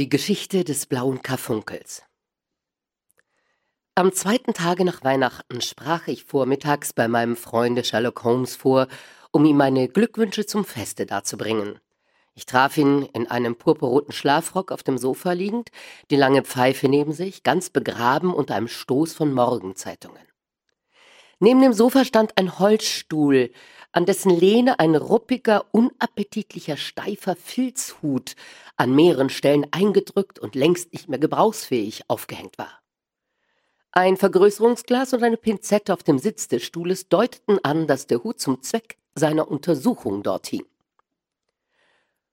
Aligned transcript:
Die 0.00 0.08
Geschichte 0.08 0.64
des 0.64 0.86
blauen 0.86 1.20
Karfunkels. 1.20 2.04
Am 3.94 4.14
zweiten 4.14 4.54
Tage 4.54 4.86
nach 4.86 5.04
Weihnachten 5.04 5.60
sprach 5.60 6.08
ich 6.08 6.24
vormittags 6.24 6.94
bei 6.94 7.06
meinem 7.06 7.36
Freunde 7.36 7.84
Sherlock 7.84 8.24
Holmes 8.24 8.56
vor, 8.56 8.88
um 9.30 9.44
ihm 9.44 9.58
meine 9.58 9.88
Glückwünsche 9.88 10.46
zum 10.46 10.64
Feste 10.64 11.04
darzubringen. 11.04 11.80
Ich 12.32 12.46
traf 12.46 12.78
ihn 12.78 13.02
in 13.12 13.30
einem 13.30 13.56
purpurroten 13.56 14.14
Schlafrock 14.14 14.72
auf 14.72 14.82
dem 14.82 14.96
Sofa 14.96 15.32
liegend, 15.32 15.68
die 16.10 16.16
lange 16.16 16.44
Pfeife 16.44 16.88
neben 16.88 17.12
sich, 17.12 17.42
ganz 17.42 17.68
begraben 17.68 18.32
unter 18.32 18.54
einem 18.54 18.68
Stoß 18.68 19.12
von 19.12 19.34
Morgenzeitungen. 19.34 20.26
Neben 21.40 21.60
dem 21.60 21.74
Sofa 21.74 22.06
stand 22.06 22.38
ein 22.38 22.58
Holzstuhl, 22.58 23.50
an 23.92 24.06
dessen 24.06 24.30
Lehne 24.30 24.78
ein 24.78 24.94
ruppiger, 24.94 25.66
unappetitlicher, 25.72 26.76
steifer 26.76 27.36
Filzhut 27.36 28.36
an 28.76 28.94
mehreren 28.94 29.30
Stellen 29.30 29.66
eingedrückt 29.72 30.38
und 30.38 30.54
längst 30.54 30.92
nicht 30.92 31.08
mehr 31.08 31.18
gebrauchsfähig 31.18 32.04
aufgehängt 32.08 32.56
war. 32.58 32.80
Ein 33.92 34.16
Vergrößerungsglas 34.16 35.12
und 35.14 35.24
eine 35.24 35.36
Pinzette 35.36 35.92
auf 35.92 36.04
dem 36.04 36.18
Sitz 36.18 36.46
des 36.46 36.62
Stuhles 36.62 37.08
deuteten 37.08 37.58
an, 37.64 37.88
dass 37.88 38.06
der 38.06 38.22
Hut 38.22 38.40
zum 38.40 38.62
Zweck 38.62 38.98
seiner 39.16 39.50
Untersuchung 39.50 40.22
dort 40.22 40.46
hing. 40.46 40.64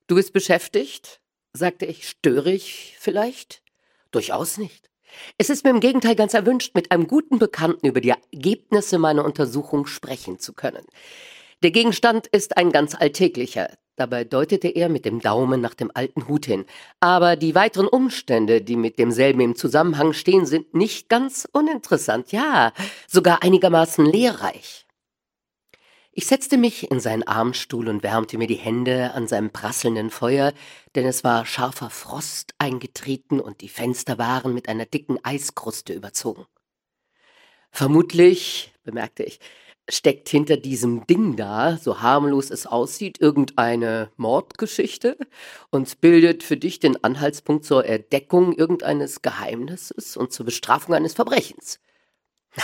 Du 0.06 0.16
bist 0.16 0.34
beschäftigt? 0.34 1.20
sagte 1.54 1.86
ich. 1.88 2.08
Störe 2.08 2.52
ich 2.52 2.96
vielleicht? 3.00 3.64
Durchaus 4.12 4.58
nicht. 4.58 4.90
Es 5.38 5.50
ist 5.50 5.64
mir 5.64 5.72
im 5.72 5.80
Gegenteil 5.80 6.16
ganz 6.16 6.34
erwünscht, 6.34 6.76
mit 6.76 6.92
einem 6.92 7.08
guten 7.08 7.40
Bekannten 7.40 7.88
über 7.88 8.02
die 8.02 8.14
Ergebnisse 8.32 9.00
meiner 9.00 9.26
Untersuchung 9.26 9.88
sprechen 9.88 10.38
zu 10.38 10.54
können. 10.54 10.86
Der 11.64 11.72
Gegenstand 11.72 12.28
ist 12.28 12.56
ein 12.56 12.72
ganz 12.72 12.94
alltäglicher. 12.94 13.70
Dabei 13.96 14.24
deutete 14.24 14.68
er 14.68 14.90
mit 14.90 15.06
dem 15.06 15.22
Daumen 15.22 15.60
nach 15.60 15.74
dem 15.74 15.90
alten 15.92 16.28
Hut 16.28 16.46
hin. 16.46 16.66
Aber 17.00 17.36
die 17.36 17.56
weiteren 17.56 17.88
Umstände, 17.88 18.62
die 18.62 18.76
mit 18.76 19.00
demselben 19.00 19.42
im 19.42 19.56
Zusammenhang 19.56 20.14
stehen, 20.14 20.46
sind 20.46 20.76
nicht 20.76 21.10
ganz 21.10 21.48
uninteressant, 21.52 22.32
ja, 22.32 22.74
sogar 23.08 23.42
einigermaßen 23.42 24.06
lehrreich. 24.06 24.86
Ich 26.12 26.28
setzte 26.28 26.58
mich 26.58 26.92
in 26.92 27.00
seinen 27.00 27.24
Armstuhl 27.24 27.88
und 27.90 28.04
wärmte 28.04 28.38
mir 28.38 28.48
die 28.48 28.56
Hände 28.56 29.14
an 29.16 29.28
seinem 29.28 29.52
prasselnden 29.52 30.12
Feuer, 30.12 30.54
denn 30.96 31.08
es 31.08 31.24
war 31.24 31.48
scharfer 31.48 31.90
Frost 31.90 32.54
eingetreten 32.60 33.40
und 33.40 33.62
die 33.62 33.70
Fenster 33.70 34.20
waren 34.20 34.54
mit 34.54 34.70
einer 34.70 34.86
dicken 34.86 35.18
Eiskruste 35.24 35.94
überzogen. 35.94 36.46
Vermutlich, 37.72 38.74
bemerkte 38.84 39.24
ich, 39.24 39.40
steckt 39.90 40.30
hinter 40.30 40.58
diesem 40.58 41.08
Ding 41.08 41.36
da, 41.36 41.78
so 41.78 42.02
harmlos 42.02 42.50
es 42.50 42.68
aussieht, 42.68 43.22
irgendeine 43.22 44.12
Mordgeschichte 44.18 45.18
und 45.70 46.02
bildet 46.02 46.44
für 46.44 46.58
dich 46.58 46.80
den 46.80 47.04
Anhaltspunkt 47.04 47.66
zur 47.66 47.86
Erdeckung 47.86 48.54
irgendeines 48.54 49.22
Geheimnisses 49.22 50.18
und 50.18 50.32
zur 50.32 50.46
Bestrafung 50.46 50.96
eines 50.96 51.14
Verbrechens. 51.14 51.80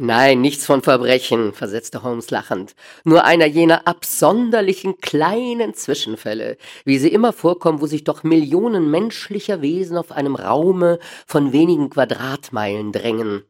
Nein, 0.00 0.40
nichts 0.40 0.64
von 0.64 0.80
Verbrechen, 0.80 1.52
versetzte 1.52 2.04
Holmes 2.04 2.30
lachend. 2.30 2.76
Nur 3.02 3.24
einer 3.24 3.46
jener 3.46 3.88
absonderlichen 3.88 4.98
kleinen 4.98 5.74
Zwischenfälle, 5.74 6.56
wie 6.84 6.98
sie 6.98 7.08
immer 7.08 7.32
vorkommen, 7.32 7.80
wo 7.80 7.86
sich 7.86 8.04
doch 8.04 8.22
Millionen 8.22 8.92
menschlicher 8.92 9.60
Wesen 9.60 9.96
auf 9.96 10.12
einem 10.12 10.36
Raume 10.36 11.00
von 11.26 11.52
wenigen 11.52 11.90
Quadratmeilen 11.90 12.92
drängen. 12.92 13.42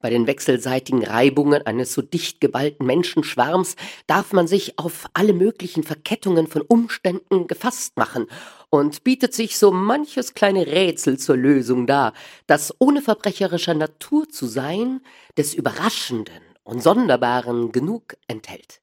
Bei 0.00 0.08
den 0.08 0.26
wechselseitigen 0.26 1.04
Reibungen 1.04 1.66
eines 1.66 1.92
so 1.92 2.00
dicht 2.00 2.40
geballten 2.40 2.86
Menschenschwarms 2.86 3.76
darf 4.06 4.32
man 4.32 4.46
sich 4.46 4.78
auf 4.78 5.06
alle 5.12 5.34
möglichen 5.34 5.82
Verkettungen 5.82 6.46
von 6.46 6.62
Umständen 6.62 7.46
gefasst 7.46 7.98
machen 7.98 8.26
und 8.70 9.04
bietet 9.04 9.34
sich 9.34 9.58
so 9.58 9.70
manches 9.70 10.32
kleine 10.32 10.66
Rätsel 10.66 11.18
zur 11.18 11.36
Lösung 11.36 11.86
dar, 11.86 12.14
das 12.46 12.74
ohne 12.78 13.02
verbrecherischer 13.02 13.74
Natur 13.74 14.28
zu 14.28 14.46
sein, 14.46 15.02
des 15.36 15.54
Überraschenden 15.54 16.42
und 16.62 16.82
Sonderbaren 16.82 17.70
genug 17.70 18.16
enthält. 18.26 18.80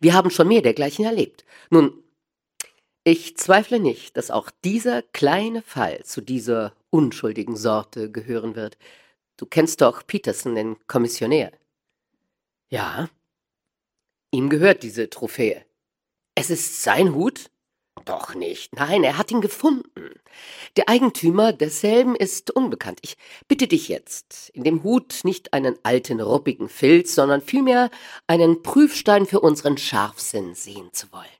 Wir 0.00 0.14
haben 0.14 0.30
schon 0.30 0.48
mehr 0.48 0.62
dergleichen 0.62 1.04
erlebt. 1.04 1.44
Nun, 1.68 2.02
ich 3.04 3.36
zweifle 3.36 3.78
nicht, 3.78 4.16
dass 4.16 4.30
auch 4.30 4.50
dieser 4.64 5.02
kleine 5.02 5.62
Fall 5.62 6.02
zu 6.02 6.22
dieser 6.22 6.72
unschuldigen 6.90 7.56
Sorte 7.56 8.10
gehören 8.10 8.56
wird. 8.56 8.78
Du 9.36 9.46
kennst 9.46 9.80
doch 9.80 10.06
Peterson, 10.06 10.54
den 10.54 10.76
Kommissionär. 10.86 11.52
Ja. 12.68 13.08
Ihm 14.30 14.48
gehört 14.48 14.82
diese 14.82 15.10
Trophäe. 15.10 15.64
Es 16.34 16.50
ist 16.50 16.82
sein 16.82 17.14
Hut? 17.14 17.50
Doch 18.04 18.34
nicht. 18.34 18.74
Nein, 18.74 19.04
er 19.04 19.18
hat 19.18 19.30
ihn 19.30 19.40
gefunden. 19.40 20.10
Der 20.76 20.88
Eigentümer 20.88 21.52
desselben 21.52 22.14
ist 22.14 22.50
unbekannt. 22.50 23.00
Ich 23.02 23.16
bitte 23.48 23.66
dich 23.66 23.88
jetzt, 23.88 24.50
in 24.50 24.64
dem 24.64 24.82
Hut 24.82 25.20
nicht 25.24 25.52
einen 25.52 25.76
alten, 25.82 26.20
ruppigen 26.20 26.68
Filz, 26.68 27.14
sondern 27.14 27.40
vielmehr 27.40 27.90
einen 28.26 28.62
Prüfstein 28.62 29.26
für 29.26 29.40
unseren 29.40 29.78
Scharfsinn 29.78 30.54
sehen 30.54 30.92
zu 30.92 31.10
wollen. 31.10 31.35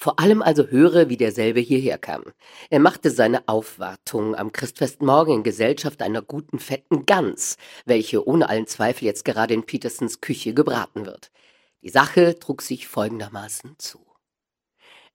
Vor 0.00 0.20
allem 0.20 0.42
also 0.42 0.68
höre, 0.68 1.08
wie 1.08 1.16
derselbe 1.16 1.58
hierher 1.58 1.98
kam. 1.98 2.22
Er 2.70 2.78
machte 2.78 3.10
seine 3.10 3.48
Aufwartung 3.48 4.36
am 4.36 4.52
Christfestmorgen 4.52 5.34
in 5.34 5.42
Gesellschaft 5.42 6.02
einer 6.02 6.22
guten 6.22 6.60
fetten 6.60 7.04
Gans, 7.04 7.56
welche 7.84 8.24
ohne 8.24 8.48
allen 8.48 8.68
Zweifel 8.68 9.06
jetzt 9.06 9.24
gerade 9.24 9.54
in 9.54 9.64
Petersens 9.64 10.20
Küche 10.20 10.54
gebraten 10.54 11.04
wird. 11.04 11.32
Die 11.82 11.88
Sache 11.88 12.38
trug 12.38 12.62
sich 12.62 12.86
folgendermaßen 12.86 13.74
zu. 13.78 13.98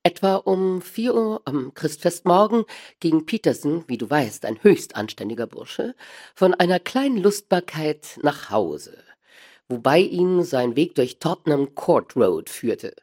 Etwa 0.04 0.36
um 0.36 0.82
vier 0.82 1.16
Uhr 1.16 1.42
am 1.46 1.74
Christfestmorgen 1.74 2.66
ging 3.00 3.26
Petersen, 3.26 3.86
wie 3.88 3.98
du 3.98 4.10
weißt, 4.10 4.44
ein 4.44 4.62
höchst 4.64 4.98
anständiger 4.98 5.48
Bursche, 5.48 5.96
von 6.36 6.54
einer 6.54 6.82
kleinen 6.82 7.18
Lustbarkeit 7.18 8.20
nach 8.22 8.50
Hause, 8.50 9.02
wobei 9.70 10.00
ihn 10.00 10.44
sein 10.44 10.76
Weg 10.76 10.96
durch 10.96 11.20
Tottenham 11.20 11.74
Court 11.74 12.18
Road 12.18 12.50
führte. 12.50 12.94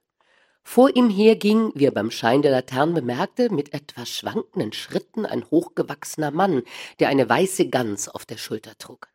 Vor 0.62 0.94
ihm 0.94 1.10
herging, 1.10 1.72
wie 1.74 1.86
er 1.86 1.90
beim 1.90 2.10
Schein 2.10 2.42
der 2.42 2.52
Laternen 2.52 2.94
bemerkte, 2.94 3.50
mit 3.50 3.74
etwas 3.74 4.08
schwankenden 4.08 4.72
Schritten 4.72 5.26
ein 5.26 5.44
hochgewachsener 5.50 6.30
Mann, 6.30 6.62
der 6.98 7.08
eine 7.08 7.28
weiße 7.28 7.68
Gans 7.68 8.08
auf 8.08 8.26
der 8.26 8.36
Schulter 8.36 8.76
trug. 8.78 9.08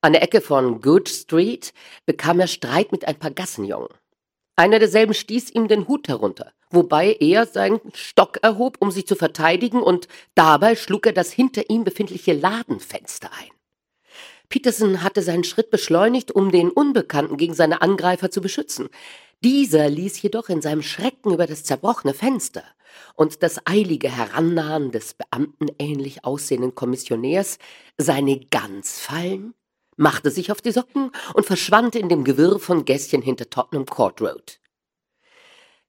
An 0.00 0.12
der 0.12 0.22
Ecke 0.22 0.40
von 0.40 0.80
Good 0.80 1.08
Street 1.08 1.72
bekam 2.04 2.38
er 2.38 2.46
Streit 2.46 2.92
mit 2.92 3.08
ein 3.08 3.18
paar 3.18 3.30
Gassenjungen. 3.30 3.88
Einer 4.56 4.78
derselben 4.78 5.14
stieß 5.14 5.50
ihm 5.50 5.66
den 5.66 5.88
Hut 5.88 6.08
herunter, 6.08 6.52
wobei 6.70 7.16
er 7.18 7.46
seinen 7.46 7.80
Stock 7.92 8.38
erhob, 8.42 8.76
um 8.80 8.90
sich 8.90 9.06
zu 9.06 9.16
verteidigen, 9.16 9.82
und 9.82 10.06
dabei 10.34 10.76
schlug 10.76 11.06
er 11.06 11.12
das 11.12 11.32
hinter 11.32 11.70
ihm 11.70 11.82
befindliche 11.82 12.34
Ladenfenster 12.34 13.30
ein. 13.32 13.50
Peterson 14.48 15.02
hatte 15.02 15.22
seinen 15.22 15.42
Schritt 15.42 15.70
beschleunigt, 15.70 16.30
um 16.30 16.52
den 16.52 16.70
Unbekannten 16.70 17.36
gegen 17.36 17.54
seine 17.54 17.82
Angreifer 17.82 18.30
zu 18.30 18.40
beschützen. 18.40 18.88
Dieser 19.44 19.90
ließ 19.90 20.22
jedoch 20.22 20.48
in 20.48 20.62
seinem 20.62 20.80
Schrecken 20.80 21.34
über 21.34 21.46
das 21.46 21.64
zerbrochene 21.64 22.14
Fenster 22.14 22.64
und 23.14 23.42
das 23.42 23.60
eilige 23.66 24.08
Herannahen 24.08 24.90
des 24.90 25.12
beamtenähnlich 25.12 26.24
aussehenden 26.24 26.74
Kommissionärs 26.74 27.58
seine 27.98 28.40
Gans 28.40 29.00
fallen, 29.00 29.52
machte 29.96 30.30
sich 30.30 30.50
auf 30.50 30.62
die 30.62 30.72
Socken 30.72 31.10
und 31.34 31.44
verschwand 31.44 31.94
in 31.94 32.08
dem 32.08 32.24
Gewirr 32.24 32.58
von 32.58 32.86
Gässchen 32.86 33.20
hinter 33.20 33.50
Tottenham 33.50 33.84
Court 33.84 34.22
Road. 34.22 34.60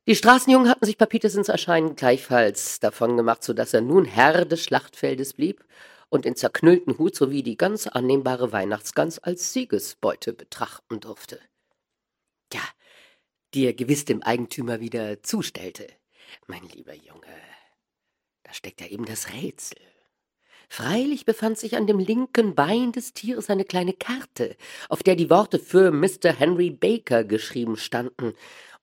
Die 0.05 0.17
Straßenjungen 0.17 0.67
hatten 0.67 0.85
sich 0.85 0.97
bei 0.97 1.05
Petersens 1.05 1.47
Erscheinen 1.47 1.95
gleichfalls 1.95 2.81
davon 2.81 3.15
gemacht, 3.15 3.41
so 3.41 3.53
dass 3.53 3.73
er 3.73 3.79
nun 3.79 4.03
Herr 4.03 4.43
des 4.43 4.65
Schlachtfeldes 4.65 5.31
blieb 5.31 5.63
und 6.09 6.25
den 6.25 6.35
zerknüllten 6.35 6.97
Hut 6.97 7.15
sowie 7.15 7.41
die 7.41 7.55
ganz 7.55 7.87
annehmbare 7.87 8.51
Weihnachtsgans 8.51 9.19
als 9.19 9.53
Siegesbeute 9.53 10.33
betrachten 10.33 10.99
durfte. 10.99 11.39
Die 13.55 13.73
gewiss 13.73 14.03
dem 14.03 14.21
Eigentümer 14.21 14.81
wieder 14.81 15.23
zustellte. 15.23 15.87
Mein 16.45 16.67
lieber 16.73 16.93
Junge, 16.93 17.39
da 18.43 18.53
steckt 18.53 18.81
ja 18.81 18.87
eben 18.87 19.05
das 19.05 19.31
Rätsel. 19.31 19.79
Freilich 20.67 21.23
befand 21.23 21.57
sich 21.57 21.77
an 21.77 21.87
dem 21.87 21.97
linken 21.97 22.53
Bein 22.53 22.91
des 22.91 23.13
Tieres 23.13 23.49
eine 23.49 23.63
kleine 23.63 23.93
Karte, 23.93 24.57
auf 24.89 25.03
der 25.03 25.15
die 25.15 25.29
Worte 25.29 25.57
für 25.57 25.91
Mr. 25.91 26.33
Henry 26.37 26.69
Baker 26.69 27.23
geschrieben 27.23 27.77
standen, 27.77 28.33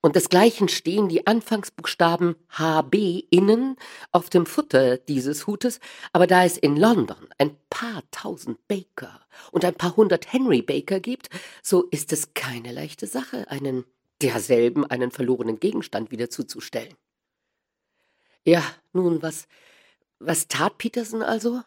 und 0.01 0.15
desgleichen 0.15 0.67
stehen 0.67 1.07
die 1.07 1.27
Anfangsbuchstaben 1.27 2.35
HB 2.49 3.25
innen 3.29 3.75
auf 4.11 4.31
dem 4.31 4.47
Futter 4.47 4.97
dieses 4.97 5.45
Hutes, 5.45 5.81
aber 6.13 6.25
da 6.25 6.45
es 6.45 6.57
in 6.57 6.77
London 6.77 7.29
ein 7.37 7.55
paar 7.69 8.01
tausend 8.09 8.67
Baker 8.67 9.21
und 9.51 9.65
ein 9.65 9.75
paar 9.75 9.95
hundert 9.95 10.33
Henry 10.33 10.63
Baker 10.63 10.99
gibt, 10.99 11.29
so 11.61 11.83
ist 11.83 12.11
es 12.11 12.33
keine 12.33 12.71
leichte 12.71 13.05
Sache, 13.05 13.51
einen 13.51 13.85
derselben 14.23 14.85
einen 14.85 15.11
verlorenen 15.11 15.59
Gegenstand 15.59 16.11
wieder 16.11 16.29
zuzustellen. 16.29 16.95
Ja, 18.45 18.63
nun, 18.91 19.21
was, 19.21 19.47
was 20.19 20.47
tat 20.47 20.77
Peterson 20.77 21.21
also? 21.21 21.61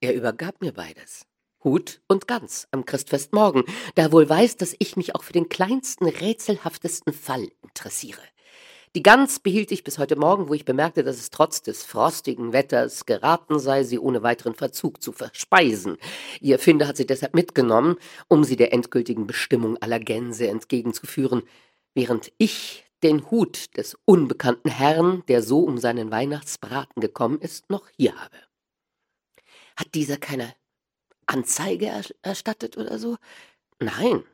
Er 0.00 0.14
übergab 0.14 0.60
mir 0.60 0.72
beides. 0.72 1.26
Hut 1.64 2.00
und 2.06 2.28
Gans 2.28 2.68
am 2.70 2.84
Christfestmorgen, 2.84 3.64
da 3.94 4.02
er 4.02 4.12
wohl 4.12 4.28
weiß, 4.28 4.56
dass 4.56 4.76
ich 4.78 4.96
mich 4.96 5.14
auch 5.14 5.24
für 5.24 5.32
den 5.32 5.48
kleinsten, 5.48 6.06
rätselhaftesten 6.06 7.12
Fall 7.12 7.48
interessiere. 7.62 8.22
Die 8.98 9.04
Gans 9.04 9.38
behielt 9.38 9.70
ich 9.70 9.84
bis 9.84 9.98
heute 9.98 10.16
Morgen, 10.16 10.48
wo 10.48 10.54
ich 10.54 10.64
bemerkte, 10.64 11.04
dass 11.04 11.18
es 11.18 11.30
trotz 11.30 11.62
des 11.62 11.84
frostigen 11.84 12.52
Wetters 12.52 13.06
geraten 13.06 13.60
sei, 13.60 13.84
sie 13.84 14.00
ohne 14.00 14.24
weiteren 14.24 14.56
Verzug 14.56 15.00
zu 15.00 15.12
verspeisen. 15.12 15.98
Ihr 16.40 16.58
Finder 16.58 16.88
hat 16.88 16.96
sie 16.96 17.06
deshalb 17.06 17.32
mitgenommen, 17.32 17.94
um 18.26 18.42
sie 18.42 18.56
der 18.56 18.72
endgültigen 18.72 19.28
Bestimmung 19.28 19.76
aller 19.76 20.00
Gänse 20.00 20.48
entgegenzuführen, 20.48 21.44
während 21.94 22.32
ich 22.38 22.86
den 23.04 23.30
Hut 23.30 23.76
des 23.76 23.96
unbekannten 24.04 24.68
Herrn, 24.68 25.22
der 25.28 25.44
so 25.44 25.60
um 25.60 25.78
seinen 25.78 26.10
Weihnachtsbraten 26.10 27.00
gekommen 27.00 27.38
ist, 27.40 27.70
noch 27.70 27.86
hier 27.96 28.20
habe. 28.20 28.38
Hat 29.76 29.94
dieser 29.94 30.16
keine 30.16 30.56
Anzeige 31.26 31.86
er 31.86 32.02
erstattet 32.22 32.76
oder 32.76 32.98
so? 32.98 33.16
Nein. 33.78 34.24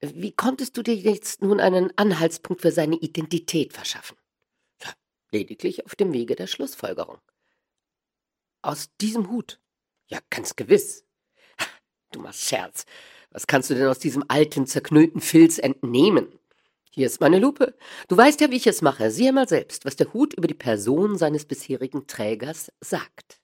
Wie 0.00 0.32
konntest 0.32 0.76
du 0.76 0.82
dir 0.82 0.94
jetzt 0.94 1.42
nun 1.42 1.60
einen 1.60 1.92
Anhaltspunkt 1.96 2.62
für 2.62 2.72
seine 2.72 2.96
Identität 2.96 3.72
verschaffen? 3.72 4.16
Lediglich 5.30 5.84
auf 5.84 5.96
dem 5.96 6.12
Wege 6.12 6.36
der 6.36 6.46
Schlussfolgerung. 6.46 7.18
Aus 8.62 8.88
diesem 9.00 9.30
Hut? 9.30 9.60
Ja, 10.06 10.20
ganz 10.30 10.56
gewiss. 10.56 11.04
Du 12.12 12.20
machst 12.20 12.42
Scherz. 12.42 12.86
Was 13.30 13.48
kannst 13.48 13.68
du 13.68 13.74
denn 13.74 13.88
aus 13.88 13.98
diesem 13.98 14.24
alten, 14.28 14.66
zerknüllten 14.66 15.20
Filz 15.20 15.58
entnehmen? 15.58 16.38
Hier 16.90 17.06
ist 17.06 17.20
meine 17.20 17.40
Lupe. 17.40 17.76
Du 18.06 18.16
weißt 18.16 18.40
ja, 18.40 18.52
wie 18.52 18.56
ich 18.56 18.68
es 18.68 18.80
mache. 18.80 19.10
Sieh 19.10 19.26
einmal 19.26 19.48
selbst, 19.48 19.84
was 19.84 19.96
der 19.96 20.12
Hut 20.12 20.34
über 20.34 20.46
die 20.46 20.54
Person 20.54 21.18
seines 21.18 21.44
bisherigen 21.44 22.06
Trägers 22.06 22.70
sagt. 22.80 23.40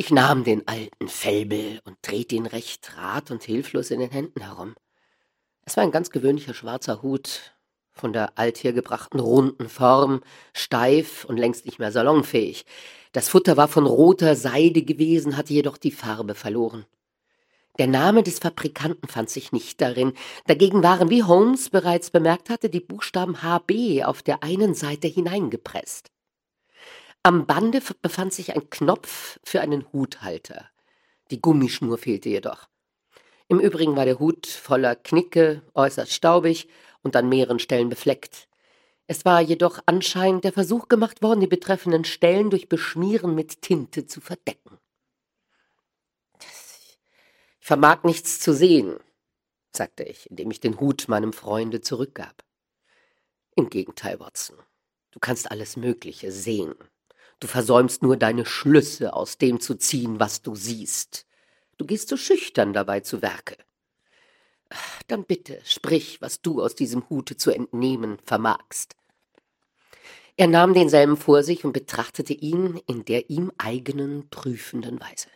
Ich 0.00 0.12
nahm 0.12 0.44
den 0.44 0.62
alten 0.68 1.08
Fellbill 1.08 1.80
und 1.84 1.96
drehte 2.02 2.36
ihn 2.36 2.46
recht 2.46 2.96
rat 2.96 3.32
und 3.32 3.42
hilflos 3.42 3.90
in 3.90 3.98
den 3.98 4.12
Händen 4.12 4.42
herum. 4.42 4.76
Es 5.64 5.76
war 5.76 5.82
ein 5.82 5.90
ganz 5.90 6.10
gewöhnlicher 6.10 6.54
schwarzer 6.54 7.02
Hut, 7.02 7.56
von 7.90 8.12
der 8.12 8.38
althergebrachten 8.38 9.18
runden 9.18 9.68
Form, 9.68 10.20
steif 10.52 11.24
und 11.24 11.36
längst 11.36 11.66
nicht 11.66 11.80
mehr 11.80 11.90
salonfähig. 11.90 12.64
Das 13.10 13.28
Futter 13.28 13.56
war 13.56 13.66
von 13.66 13.86
roter 13.86 14.36
Seide 14.36 14.82
gewesen, 14.82 15.36
hatte 15.36 15.52
jedoch 15.52 15.76
die 15.76 15.90
Farbe 15.90 16.36
verloren. 16.36 16.86
Der 17.80 17.88
Name 17.88 18.22
des 18.22 18.38
Fabrikanten 18.38 19.08
fand 19.08 19.30
sich 19.30 19.50
nicht 19.50 19.80
darin. 19.80 20.12
Dagegen 20.46 20.84
waren, 20.84 21.10
wie 21.10 21.24
Holmes 21.24 21.70
bereits 21.70 22.12
bemerkt 22.12 22.50
hatte, 22.50 22.70
die 22.70 22.78
Buchstaben 22.78 23.42
HB 23.42 24.04
auf 24.04 24.22
der 24.22 24.44
einen 24.44 24.74
Seite 24.74 25.08
hineingepresst. 25.08 26.12
Am 27.28 27.44
Bande 27.44 27.82
befand 28.00 28.32
sich 28.32 28.54
ein 28.54 28.70
Knopf 28.70 29.38
für 29.44 29.60
einen 29.60 29.92
Huthalter. 29.92 30.64
Die 31.30 31.42
Gummischnur 31.42 31.98
fehlte 31.98 32.30
jedoch. 32.30 32.70
Im 33.48 33.60
Übrigen 33.60 33.96
war 33.96 34.06
der 34.06 34.18
Hut 34.18 34.46
voller 34.46 34.96
Knicke, 34.96 35.60
äußerst 35.74 36.10
staubig 36.10 36.68
und 37.02 37.14
an 37.16 37.28
mehreren 37.28 37.58
Stellen 37.58 37.90
befleckt. 37.90 38.48
Es 39.08 39.26
war 39.26 39.42
jedoch 39.42 39.80
anscheinend 39.84 40.44
der 40.44 40.54
Versuch 40.54 40.88
gemacht 40.88 41.20
worden, 41.20 41.40
die 41.40 41.46
betreffenden 41.46 42.06
Stellen 42.06 42.48
durch 42.48 42.70
Beschmieren 42.70 43.34
mit 43.34 43.60
Tinte 43.60 44.06
zu 44.06 44.22
verdecken 44.22 44.78
vermag 47.60 48.02
nichts 48.04 48.40
zu 48.40 48.54
sehen, 48.54 48.98
sagte 49.76 50.02
ich, 50.02 50.30
indem 50.30 50.50
ich 50.50 50.60
den 50.60 50.80
Hut 50.80 51.06
meinem 51.06 51.34
Freunde 51.34 51.82
zurückgab. 51.82 52.42
Im 53.56 53.68
Gegenteil, 53.68 54.18
Watson, 54.20 54.56
du 55.10 55.18
kannst 55.18 55.50
alles 55.50 55.76
Mögliche 55.76 56.32
sehen. 56.32 56.74
Du 57.40 57.46
versäumst 57.46 58.02
nur 58.02 58.16
deine 58.16 58.44
Schlüsse 58.44 59.12
aus 59.12 59.38
dem 59.38 59.60
zu 59.60 59.76
ziehen, 59.76 60.18
was 60.18 60.42
du 60.42 60.54
siehst. 60.54 61.26
Du 61.76 61.86
gehst 61.86 62.08
so 62.08 62.16
schüchtern 62.16 62.72
dabei 62.72 63.00
zu 63.00 63.22
Werke. 63.22 63.56
Dann 65.06 65.24
bitte, 65.24 65.60
sprich, 65.64 66.20
was 66.20 66.42
du 66.42 66.62
aus 66.62 66.74
diesem 66.74 67.08
Hute 67.08 67.36
zu 67.36 67.50
entnehmen 67.50 68.18
vermagst. 68.24 68.96
Er 70.36 70.46
nahm 70.46 70.74
denselben 70.74 71.16
vor 71.16 71.42
sich 71.42 71.64
und 71.64 71.72
betrachtete 71.72 72.32
ihn 72.32 72.80
in 72.86 73.04
der 73.04 73.30
ihm 73.30 73.50
eigenen 73.58 74.28
prüfenden 74.30 75.00
Weise. 75.00 75.28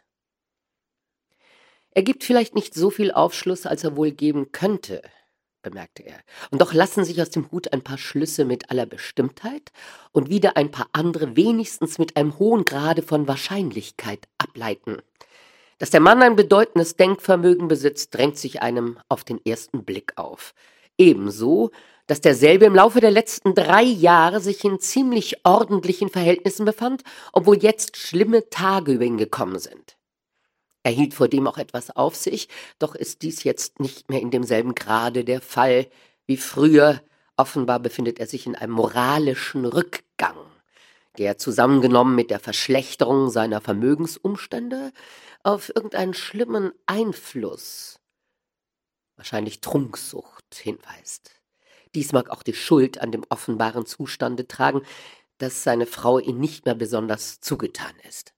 Er 1.91 2.03
gibt 2.03 2.25
vielleicht 2.25 2.55
nicht 2.55 2.75
so 2.75 2.91
viel 2.91 3.13
Aufschluss, 3.13 3.67
als 3.67 3.85
er 3.85 3.97
wohl 3.97 4.13
geben 4.13 4.53
könnte, 4.53 5.03
bemerkte 5.63 6.05
er. 6.05 6.19
Und 6.51 6.61
doch 6.61 6.73
lassen 6.73 7.05
sich 7.05 7.21
aus 7.23 7.31
dem 7.31 7.51
Hut 7.51 7.73
ein 7.73 7.83
paar 7.83 7.99
Schlüsse 7.99 8.45
mit 8.45 8.71
aller 8.71 8.87
Bestimmtheit 8.87 9.73
und 10.13 10.29
wieder 10.29 10.57
ein 10.57 10.71
paar 10.71 10.89
andere 10.93 11.37
wenigstens 11.37 11.99
mit 11.99 12.17
einem 12.17 12.39
hohen 12.39 12.65
Grade 12.65 13.03
von 13.03 13.29
Wahrscheinlichkeit 13.29 14.29
ableiten. 14.39 14.99
Dass 15.79 15.91
der 15.91 16.01
Mann 16.01 16.23
ein 16.23 16.37
bedeutendes 16.37 16.97
Denkvermögen 16.97 17.69
besitzt, 17.69 18.15
drängt 18.15 18.39
sich 18.39 18.63
einem 18.63 18.99
auf 19.09 19.25
den 19.25 19.45
ersten 19.45 19.85
Blick 19.85 20.13
auf. 20.17 20.55
Ebenso, 20.99 21.71
dass 22.07 22.21
derselbe 22.21 22.67
im 22.67 22.75
Laufe 22.75 23.01
der 23.01 23.11
letzten 23.11 23.55
drei 23.55 23.83
Jahre 23.83 24.41
sich 24.41 24.65
in 24.65 24.81
ziemlich 24.81 25.45
ordentlichen 25.45 26.09
Verhältnissen 26.09 26.65
befand, 26.65 27.03
obwohl 27.33 27.57
jetzt 27.57 27.97
schlimme 27.97 28.49
Tage 28.51 28.93
über 28.93 29.05
ihn 29.05 29.17
gekommen 29.17 29.59
sind. 29.59 29.97
Er 30.83 30.93
hielt 30.93 31.15
vor 31.15 31.29
dem 31.29 31.47
auch 31.47 31.59
etwas 31.59 31.91
auf 31.95 32.17
sich, 32.17 32.49
doch 32.79 32.95
ist 32.95 33.23
dies 33.23 33.45
jetzt 33.45 33.81
nicht 33.81 34.11
mehr 34.11 34.21
in 34.21 34.31
demselben 34.31 34.75
Grade 34.75 35.25
der 35.25 35.41
Fall 35.41 35.89
wie 36.27 36.37
früher. 36.37 37.03
Offenbar 37.37 37.81
befindet 37.81 38.19
er 38.19 38.27
sich 38.27 38.47
in 38.47 38.57
einem 38.57 38.73
moralischen 38.73 39.65
Rückgang, 39.65 40.37
der 41.19 41.39
zusammengenommen 41.39 42.15
mit 42.15 42.31
der 42.31 42.41
Verschlechterung 42.41 43.31
seiner 43.31 43.61
Vermögensumstände 43.61 44.93
auf 45.43 45.71
irgendeinen 45.75 46.15
schlimmen 46.15 46.73
Einfluss, 46.87 47.99
wahrscheinlich 49.17 49.61
Trunksucht, 49.61 50.55
hinweist. 50.55 51.33
Dies 51.95 52.13
mag 52.13 52.31
auch 52.31 52.43
die 52.43 52.55
Schuld 52.55 53.01
an 53.01 53.13
dem 53.13 53.25
offenbaren 53.29 53.87
Zustande 53.87 54.49
tragen, 54.49 54.83
dass 55.39 55.63
seine 55.63 55.87
Frau 55.87 56.19
ihm 56.19 56.39
nicht 56.39 56.65
mehr 56.65 56.75
besonders 56.75 57.41
zugetan 57.41 57.95
ist. 58.09 58.33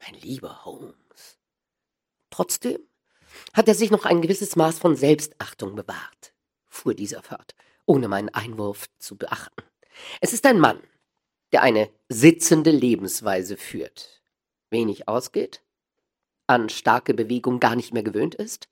Mein 0.00 0.14
lieber 0.20 0.64
Holmes, 0.64 0.96
Trotzdem 2.38 2.78
hat 3.52 3.66
er 3.66 3.74
sich 3.74 3.90
noch 3.90 4.04
ein 4.04 4.22
gewisses 4.22 4.54
Maß 4.54 4.78
von 4.78 4.94
Selbstachtung 4.94 5.74
bewahrt, 5.74 6.32
fuhr 6.68 6.94
dieser 6.94 7.20
fort, 7.20 7.56
ohne 7.84 8.06
meinen 8.06 8.28
Einwurf 8.28 8.86
zu 9.00 9.16
beachten. 9.16 9.64
Es 10.20 10.32
ist 10.32 10.46
ein 10.46 10.60
Mann, 10.60 10.80
der 11.50 11.62
eine 11.62 11.90
sitzende 12.08 12.70
Lebensweise 12.70 13.56
führt, 13.56 14.22
wenig 14.70 15.08
ausgeht, 15.08 15.64
an 16.46 16.68
starke 16.68 17.12
Bewegung 17.12 17.58
gar 17.58 17.74
nicht 17.74 17.92
mehr 17.92 18.04
gewöhnt 18.04 18.36
ist, 18.36 18.68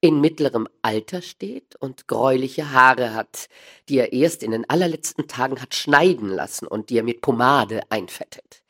in 0.00 0.20
mittlerem 0.20 0.66
Alter 0.82 1.22
steht 1.22 1.76
und 1.76 2.08
gräuliche 2.08 2.72
Haare 2.72 3.14
hat, 3.14 3.48
die 3.88 3.98
er 3.98 4.12
erst 4.12 4.42
in 4.42 4.50
den 4.50 4.68
allerletzten 4.68 5.28
Tagen 5.28 5.62
hat 5.62 5.76
schneiden 5.76 6.28
lassen 6.28 6.66
und 6.66 6.90
die 6.90 6.98
er 6.98 7.04
mit 7.04 7.20
Pomade 7.20 7.82
einfettet. 7.88 8.64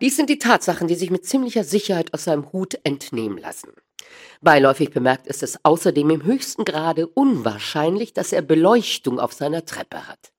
Dies 0.00 0.16
sind 0.16 0.30
die 0.30 0.38
Tatsachen, 0.38 0.88
die 0.88 0.94
sich 0.94 1.10
mit 1.10 1.26
ziemlicher 1.26 1.64
Sicherheit 1.64 2.14
aus 2.14 2.24
seinem 2.24 2.52
Hut 2.52 2.78
entnehmen 2.84 3.38
lassen. 3.38 3.72
Beiläufig 4.40 4.90
bemerkt 4.90 5.26
ist 5.26 5.42
es 5.42 5.62
außerdem 5.64 6.10
im 6.10 6.24
höchsten 6.24 6.64
Grade 6.64 7.06
unwahrscheinlich, 7.06 8.12
dass 8.12 8.32
er 8.32 8.42
Beleuchtung 8.42 9.20
auf 9.20 9.32
seiner 9.32 9.64
Treppe 9.64 10.08
hat. 10.08 10.32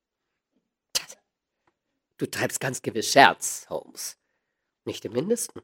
Du 2.17 2.25
treibst 2.25 2.59
ganz 2.59 2.81
gewiss 2.81 3.11
Scherz, 3.11 3.65
Holmes. 3.69 4.17
Nicht 4.85 5.05
im 5.05 5.13
mindesten. 5.13 5.61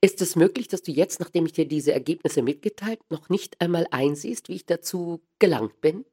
Ist 0.00 0.20
es 0.22 0.36
möglich, 0.36 0.68
dass 0.68 0.82
du 0.82 0.92
jetzt, 0.92 1.20
nachdem 1.20 1.46
ich 1.46 1.52
dir 1.52 1.66
diese 1.66 1.92
Ergebnisse 1.92 2.42
mitgeteilt, 2.42 3.00
noch 3.10 3.28
nicht 3.28 3.60
einmal 3.60 3.86
einsiehst, 3.90 4.48
wie 4.48 4.54
ich 4.54 4.66
dazu 4.66 5.22
gelangt 5.38 5.80
bin? 5.80 6.04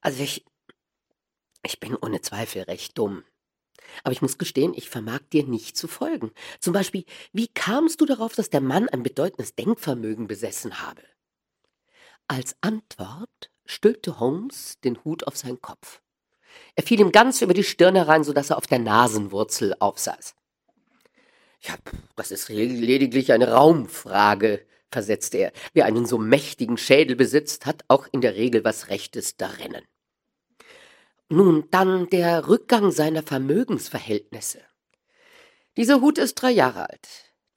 Also 0.00 0.22
ich. 0.22 0.44
Ich 1.64 1.78
bin 1.78 1.96
ohne 1.96 2.20
Zweifel 2.22 2.62
recht 2.62 2.98
dumm. 2.98 3.22
Aber 4.04 4.12
ich 4.12 4.22
muss 4.22 4.38
gestehen, 4.38 4.74
ich 4.74 4.88
vermag 4.88 5.20
dir 5.32 5.44
nicht 5.44 5.76
zu 5.76 5.88
folgen. 5.88 6.32
Zum 6.60 6.72
Beispiel, 6.72 7.04
wie 7.32 7.48
kamst 7.48 8.00
du 8.00 8.06
darauf, 8.06 8.34
dass 8.34 8.50
der 8.50 8.60
Mann 8.60 8.88
ein 8.88 9.02
bedeutendes 9.02 9.54
Denkvermögen 9.54 10.26
besessen 10.26 10.80
habe? 10.80 11.02
Als 12.28 12.56
Antwort 12.60 13.50
stülpte 13.64 14.20
Holmes 14.20 14.78
den 14.80 15.02
Hut 15.04 15.26
auf 15.26 15.36
seinen 15.36 15.60
Kopf. 15.60 16.00
Er 16.76 16.82
fiel 16.82 17.00
ihm 17.00 17.12
ganz 17.12 17.42
über 17.42 17.54
die 17.54 17.64
Stirn 17.64 17.96
herein, 17.96 18.24
so 18.24 18.32
dass 18.32 18.50
er 18.50 18.58
auf 18.58 18.66
der 18.66 18.78
Nasenwurzel 18.78 19.74
aufsaß. 19.78 20.34
Ja, 21.60 21.74
das 22.16 22.30
ist 22.32 22.48
lediglich 22.48 23.32
eine 23.32 23.52
Raumfrage, 23.52 24.66
versetzte 24.90 25.38
er. 25.38 25.52
Wer 25.72 25.86
einen 25.86 26.06
so 26.06 26.18
mächtigen 26.18 26.76
Schädel 26.76 27.16
besitzt, 27.16 27.66
hat 27.66 27.84
auch 27.88 28.08
in 28.10 28.20
der 28.20 28.34
Regel 28.34 28.64
was 28.64 28.88
Rechtes 28.88 29.36
darinnen. 29.36 29.84
Nun 31.32 31.64
dann 31.70 32.10
der 32.10 32.46
Rückgang 32.46 32.90
seiner 32.90 33.22
Vermögensverhältnisse. 33.22 34.58
Dieser 35.78 36.02
Hut 36.02 36.18
ist 36.18 36.34
drei 36.34 36.50
Jahre 36.50 36.90
alt. 36.90 37.08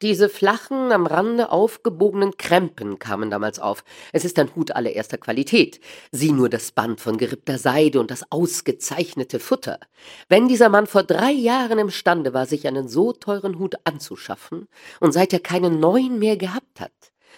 Diese 0.01 0.29
flachen, 0.29 0.93
am 0.93 1.05
Rande 1.05 1.51
aufgebogenen 1.51 2.37
Krempen 2.37 2.99
kamen 2.99 3.29
damals 3.29 3.59
auf. 3.59 3.83
Es 4.13 4.23
ist 4.23 4.39
ein 4.39 4.55
Hut 4.55 4.71
allererster 4.71 5.17
Qualität. 5.17 5.81
Sieh 6.13 6.31
nur 6.31 6.47
das 6.47 6.71
Band 6.71 7.01
von 7.01 7.17
gerippter 7.17 7.57
Seide 7.57 7.99
und 7.99 8.11
das 8.11 8.31
ausgezeichnete 8.31 9.41
Futter. 9.41 9.81
Wenn 10.29 10.47
dieser 10.47 10.69
Mann 10.69 10.87
vor 10.87 11.03
drei 11.03 11.33
Jahren 11.33 11.77
imstande 11.77 12.33
war, 12.33 12.45
sich 12.45 12.69
einen 12.69 12.87
so 12.87 13.11
teuren 13.11 13.59
Hut 13.59 13.75
anzuschaffen 13.83 14.69
und 15.01 15.11
seit 15.11 15.33
er 15.33 15.41
keinen 15.41 15.81
neuen 15.81 16.17
mehr 16.17 16.37
gehabt 16.37 16.79
hat, 16.79 16.93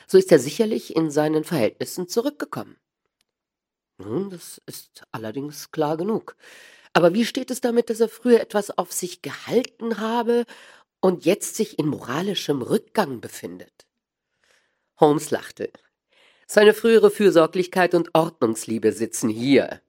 so 0.06 0.20
ist 0.20 0.32
er 0.32 0.38
sicherlich 0.38 0.96
in 0.96 1.10
seinen 1.10 1.44
Verhältnissen 1.44 2.08
zurückgekommen. 2.08 2.75
Nun, 3.98 4.30
das 4.30 4.62
ist 4.66 5.04
allerdings 5.12 5.72
klar 5.72 5.98
genug. 5.98 6.36
Aber 6.94 7.13
wie 7.13 7.25
steht 7.25 7.51
es 7.51 7.62
damit, 7.62 7.89
dass 7.89 8.00
er 8.00 8.10
früher 8.10 8.39
etwas 8.39 8.77
auf 8.77 8.92
sich 8.92 9.22
gehalten 9.22 10.00
habe 10.00 10.46
und 11.00 11.25
jetzt 11.25 11.56
sich 11.56 11.80
in 11.80 11.88
moralischem 11.88 12.62
Rückgang 12.62 13.22
befindet? 13.22 13.86
Holmes 15.00 15.32
lachte. 15.32 15.72
Seine 16.48 16.74
frühere 16.74 17.12
Fürsorglichkeit 17.12 17.94
und 17.94 18.10
Ordnungsliebe 18.13 18.92
sitzen 18.94 19.30
hier, 19.30 19.82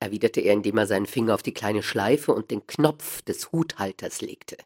erwiderte 0.00 0.40
er, 0.40 0.54
indem 0.54 0.78
er 0.78 0.86
seinen 0.86 1.06
Finger 1.06 1.34
auf 1.34 1.42
die 1.42 1.54
kleine 1.54 1.82
Schleife 1.82 2.32
und 2.32 2.50
den 2.50 2.66
Knopf 2.66 3.22
des 3.22 3.52
Huthalters 3.52 4.20
legte. 4.20 4.56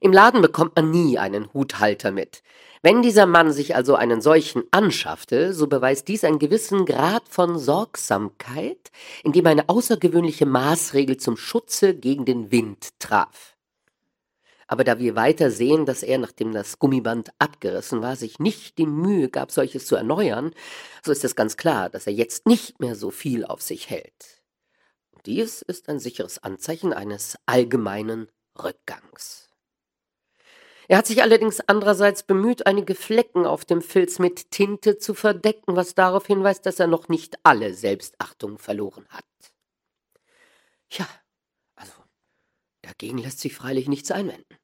Im 0.00 0.12
Laden 0.12 0.42
bekommt 0.42 0.76
man 0.76 0.90
nie 0.90 1.18
einen 1.18 1.52
Huthalter 1.52 2.10
mit. 2.10 2.42
Wenn 2.84 3.00
dieser 3.00 3.26
Mann 3.26 3.52
sich 3.52 3.76
also 3.76 3.94
einen 3.94 4.20
solchen 4.20 4.64
anschaffte, 4.72 5.54
so 5.54 5.68
beweist 5.68 6.08
dies 6.08 6.24
einen 6.24 6.40
gewissen 6.40 6.84
Grad 6.84 7.28
von 7.28 7.56
Sorgsamkeit, 7.56 8.90
indem 9.22 9.46
eine 9.46 9.68
außergewöhnliche 9.68 10.46
Maßregel 10.46 11.16
zum 11.16 11.36
Schutze 11.36 11.94
gegen 11.94 12.24
den 12.24 12.50
Wind 12.50 12.98
traf. 12.98 13.56
Aber 14.66 14.82
da 14.82 14.98
wir 14.98 15.14
weiter 15.14 15.52
sehen, 15.52 15.86
dass 15.86 16.02
er, 16.02 16.18
nachdem 16.18 16.50
das 16.50 16.80
Gummiband 16.80 17.30
abgerissen 17.38 18.02
war, 18.02 18.16
sich 18.16 18.40
nicht 18.40 18.78
die 18.78 18.86
Mühe 18.86 19.28
gab, 19.28 19.52
solches 19.52 19.86
zu 19.86 19.94
erneuern, 19.94 20.52
so 21.04 21.12
ist 21.12 21.24
es 21.24 21.36
ganz 21.36 21.56
klar, 21.56 21.88
dass 21.88 22.08
er 22.08 22.14
jetzt 22.14 22.46
nicht 22.46 22.80
mehr 22.80 22.96
so 22.96 23.12
viel 23.12 23.44
auf 23.44 23.62
sich 23.62 23.90
hält. 23.90 24.42
Dies 25.24 25.62
ist 25.62 25.88
ein 25.88 26.00
sicheres 26.00 26.42
Anzeichen 26.42 26.92
eines 26.92 27.38
allgemeinen 27.46 28.28
Rückgangs. 28.60 29.41
Er 30.92 30.98
hat 30.98 31.06
sich 31.06 31.22
allerdings 31.22 31.58
andererseits 31.66 32.22
bemüht, 32.22 32.66
einige 32.66 32.94
Flecken 32.94 33.46
auf 33.46 33.64
dem 33.64 33.80
Filz 33.80 34.18
mit 34.18 34.50
Tinte 34.50 34.98
zu 34.98 35.14
verdecken, 35.14 35.74
was 35.74 35.94
darauf 35.94 36.26
hinweist, 36.26 36.66
dass 36.66 36.80
er 36.80 36.86
noch 36.86 37.08
nicht 37.08 37.38
alle 37.44 37.72
Selbstachtung 37.72 38.58
verloren 38.58 39.06
hat. 39.08 39.24
Ja, 40.90 41.08
also 41.76 41.94
dagegen 42.82 43.16
lässt 43.16 43.40
sich 43.40 43.54
freilich 43.54 43.88
nichts 43.88 44.10
einwenden. 44.10 44.58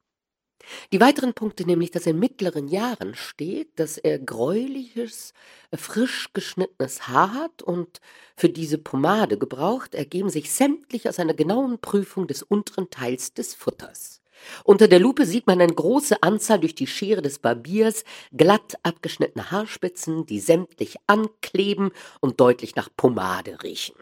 Die 0.91 1.01
weiteren 1.01 1.33
Punkte 1.33 1.65
nämlich, 1.65 1.89
dass 1.89 2.05
er 2.05 2.11
in 2.11 2.19
mittleren 2.19 2.67
Jahren 2.67 3.15
steht, 3.15 3.79
dass 3.79 3.97
er 3.97 4.19
gräuliches, 4.19 5.33
frisch 5.75 6.31
geschnittenes 6.33 7.07
Haar 7.07 7.33
hat 7.33 7.63
und 7.63 8.01
für 8.35 8.49
diese 8.49 8.77
Pomade 8.77 9.39
gebraucht, 9.39 9.95
ergeben 9.95 10.29
sich 10.29 10.51
sämtlich 10.51 11.09
aus 11.09 11.17
einer 11.17 11.33
genauen 11.33 11.79
Prüfung 11.79 12.27
des 12.27 12.43
unteren 12.43 12.91
Teils 12.91 13.33
des 13.33 13.55
Futters. 13.55 14.21
Unter 14.63 14.87
der 14.87 14.99
Lupe 14.99 15.25
sieht 15.25 15.47
man 15.47 15.61
eine 15.61 15.73
große 15.73 16.21
Anzahl 16.23 16.59
durch 16.59 16.75
die 16.75 16.87
Schere 16.87 17.21
des 17.21 17.39
Barbiers 17.39 18.03
glatt 18.35 18.77
abgeschnittene 18.83 19.51
Haarspitzen, 19.51 20.25
die 20.25 20.39
sämtlich 20.39 20.97
ankleben 21.07 21.91
und 22.19 22.39
deutlich 22.39 22.75
nach 22.75 22.89
Pomade 22.95 23.63
riechen. 23.63 23.95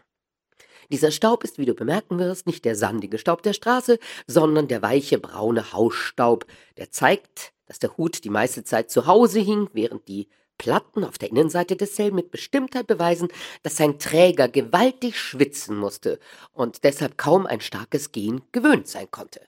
Dieser 0.90 1.10
Staub 1.10 1.44
ist, 1.44 1.58
wie 1.58 1.66
du 1.66 1.74
bemerken 1.74 2.18
wirst, 2.18 2.46
nicht 2.46 2.64
der 2.64 2.74
sandige 2.74 3.18
Staub 3.18 3.42
der 3.42 3.52
Straße, 3.52 3.98
sondern 4.26 4.68
der 4.68 4.80
weiche 4.80 5.18
braune 5.18 5.72
Hausstaub, 5.72 6.46
der 6.78 6.90
zeigt, 6.90 7.52
dass 7.66 7.78
der 7.78 7.96
Hut 7.98 8.24
die 8.24 8.30
meiste 8.30 8.64
Zeit 8.64 8.90
zu 8.90 9.06
Hause 9.06 9.40
hing, 9.40 9.68
während 9.74 10.08
die 10.08 10.28
Platten 10.56 11.04
auf 11.04 11.18
der 11.18 11.30
Innenseite 11.30 11.76
desselben 11.76 12.16
mit 12.16 12.30
Bestimmtheit 12.30 12.86
beweisen, 12.86 13.28
dass 13.62 13.76
sein 13.76 13.98
Träger 13.98 14.48
gewaltig 14.48 15.18
schwitzen 15.18 15.76
musste 15.76 16.18
und 16.52 16.84
deshalb 16.84 17.16
kaum 17.16 17.46
ein 17.46 17.60
starkes 17.60 18.10
Gehen 18.10 18.42
gewöhnt 18.52 18.88
sein 18.88 19.10
konnte. 19.10 19.40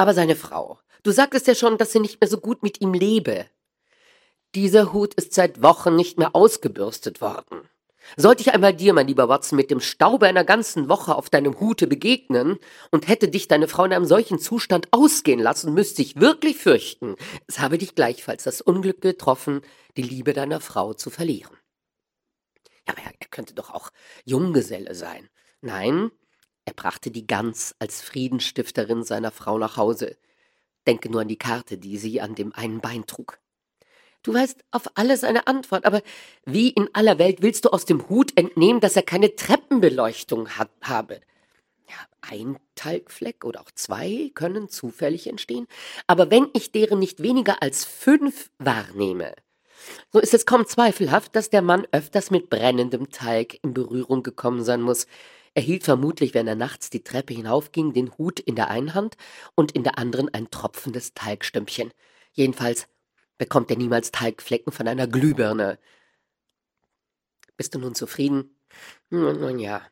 Aber 0.00 0.14
seine 0.14 0.34
Frau, 0.34 0.78
du 1.02 1.10
sagtest 1.10 1.46
ja 1.46 1.54
schon, 1.54 1.76
dass 1.76 1.92
sie 1.92 2.00
nicht 2.00 2.22
mehr 2.22 2.28
so 2.28 2.38
gut 2.38 2.62
mit 2.62 2.80
ihm 2.80 2.94
lebe. 2.94 3.44
Dieser 4.54 4.94
Hut 4.94 5.12
ist 5.12 5.34
seit 5.34 5.62
Wochen 5.62 5.94
nicht 5.94 6.16
mehr 6.16 6.34
ausgebürstet 6.34 7.20
worden. 7.20 7.68
Sollte 8.16 8.40
ich 8.40 8.54
einmal 8.54 8.72
dir, 8.72 8.94
mein 8.94 9.08
lieber 9.08 9.28
Watson, 9.28 9.56
mit 9.56 9.70
dem 9.70 9.80
Staube 9.80 10.26
einer 10.26 10.42
ganzen 10.42 10.88
Woche 10.88 11.14
auf 11.14 11.28
deinem 11.28 11.60
Hute 11.60 11.86
begegnen 11.86 12.56
und 12.90 13.08
hätte 13.08 13.28
dich 13.28 13.46
deine 13.46 13.68
Frau 13.68 13.84
in 13.84 13.92
einem 13.92 14.06
solchen 14.06 14.38
Zustand 14.38 14.88
ausgehen 14.90 15.38
lassen, 15.38 15.74
müsste 15.74 16.00
ich 16.00 16.18
wirklich 16.18 16.56
fürchten, 16.56 17.16
es 17.46 17.58
habe 17.58 17.76
dich 17.76 17.94
gleichfalls 17.94 18.44
das 18.44 18.62
Unglück 18.62 19.02
getroffen, 19.02 19.60
die 19.98 20.02
Liebe 20.02 20.32
deiner 20.32 20.62
Frau 20.62 20.94
zu 20.94 21.10
verlieren. 21.10 21.58
Ja, 22.88 22.94
aber 22.94 23.02
er 23.02 23.28
könnte 23.28 23.52
doch 23.52 23.68
auch 23.68 23.90
Junggeselle 24.24 24.94
sein. 24.94 25.28
Nein, 25.60 26.10
er 26.70 26.74
brachte 26.74 27.10
die 27.10 27.26
Gans 27.26 27.74
als 27.80 28.00
Friedensstifterin 28.00 29.02
seiner 29.02 29.32
Frau 29.32 29.58
nach 29.58 29.76
Hause. 29.76 30.16
Denke 30.86 31.10
nur 31.10 31.22
an 31.22 31.26
die 31.26 31.38
Karte, 31.38 31.78
die 31.78 31.98
sie 31.98 32.20
an 32.20 32.36
dem 32.36 32.52
einen 32.54 32.80
Bein 32.80 33.08
trug. 33.08 33.40
Du 34.22 34.32
weißt 34.32 34.62
auf 34.70 34.84
alles 34.94 35.24
eine 35.24 35.48
Antwort, 35.48 35.84
aber 35.84 36.00
wie 36.44 36.68
in 36.68 36.88
aller 36.92 37.18
Welt 37.18 37.42
willst 37.42 37.64
du 37.64 37.70
aus 37.70 37.86
dem 37.86 38.08
Hut 38.08 38.36
entnehmen, 38.36 38.80
dass 38.80 38.94
er 38.94 39.02
keine 39.02 39.34
Treppenbeleuchtung 39.34 40.50
hat, 40.50 40.70
habe? 40.82 41.20
Ja, 41.88 41.96
ein 42.20 42.56
Talgfleck 42.76 43.44
oder 43.44 43.62
auch 43.62 43.72
zwei 43.72 44.30
können 44.34 44.68
zufällig 44.68 45.26
entstehen, 45.26 45.66
aber 46.06 46.30
wenn 46.30 46.46
ich 46.52 46.70
deren 46.70 47.00
nicht 47.00 47.20
weniger 47.20 47.64
als 47.64 47.84
fünf 47.84 48.52
wahrnehme, 48.58 49.34
so 50.12 50.20
ist 50.20 50.34
es 50.34 50.46
kaum 50.46 50.66
zweifelhaft, 50.66 51.34
dass 51.34 51.50
der 51.50 51.62
Mann 51.62 51.84
öfters 51.90 52.30
mit 52.30 52.48
brennendem 52.48 53.10
Talg 53.10 53.58
in 53.64 53.74
Berührung 53.74 54.22
gekommen 54.22 54.62
sein 54.62 54.82
muss. 54.82 55.08
Er 55.54 55.62
hielt 55.62 55.82
vermutlich, 55.82 56.34
wenn 56.34 56.46
er 56.46 56.54
nachts 56.54 56.90
die 56.90 57.02
Treppe 57.02 57.34
hinaufging, 57.34 57.92
den 57.92 58.16
Hut 58.16 58.38
in 58.38 58.54
der 58.54 58.68
einen 58.70 58.94
Hand 58.94 59.16
und 59.54 59.72
in 59.72 59.82
der 59.82 59.98
anderen 59.98 60.32
ein 60.32 60.50
tropfendes 60.50 61.14
Talgstümpchen. 61.14 61.92
Jedenfalls 62.32 62.86
bekommt 63.36 63.70
er 63.70 63.76
niemals 63.76 64.12
Talgflecken 64.12 64.72
von 64.72 64.86
einer 64.86 65.08
Glühbirne. 65.08 65.78
Bist 67.56 67.74
du 67.74 67.78
nun 67.78 67.94
zufrieden? 67.94 68.56
Nun, 69.10 69.40
nun 69.40 69.58
ja. 69.58 69.82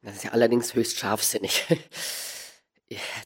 Das 0.00 0.16
ist 0.16 0.24
ja 0.24 0.30
allerdings 0.32 0.74
höchst 0.74 0.98
scharfsinnig. 0.98 1.66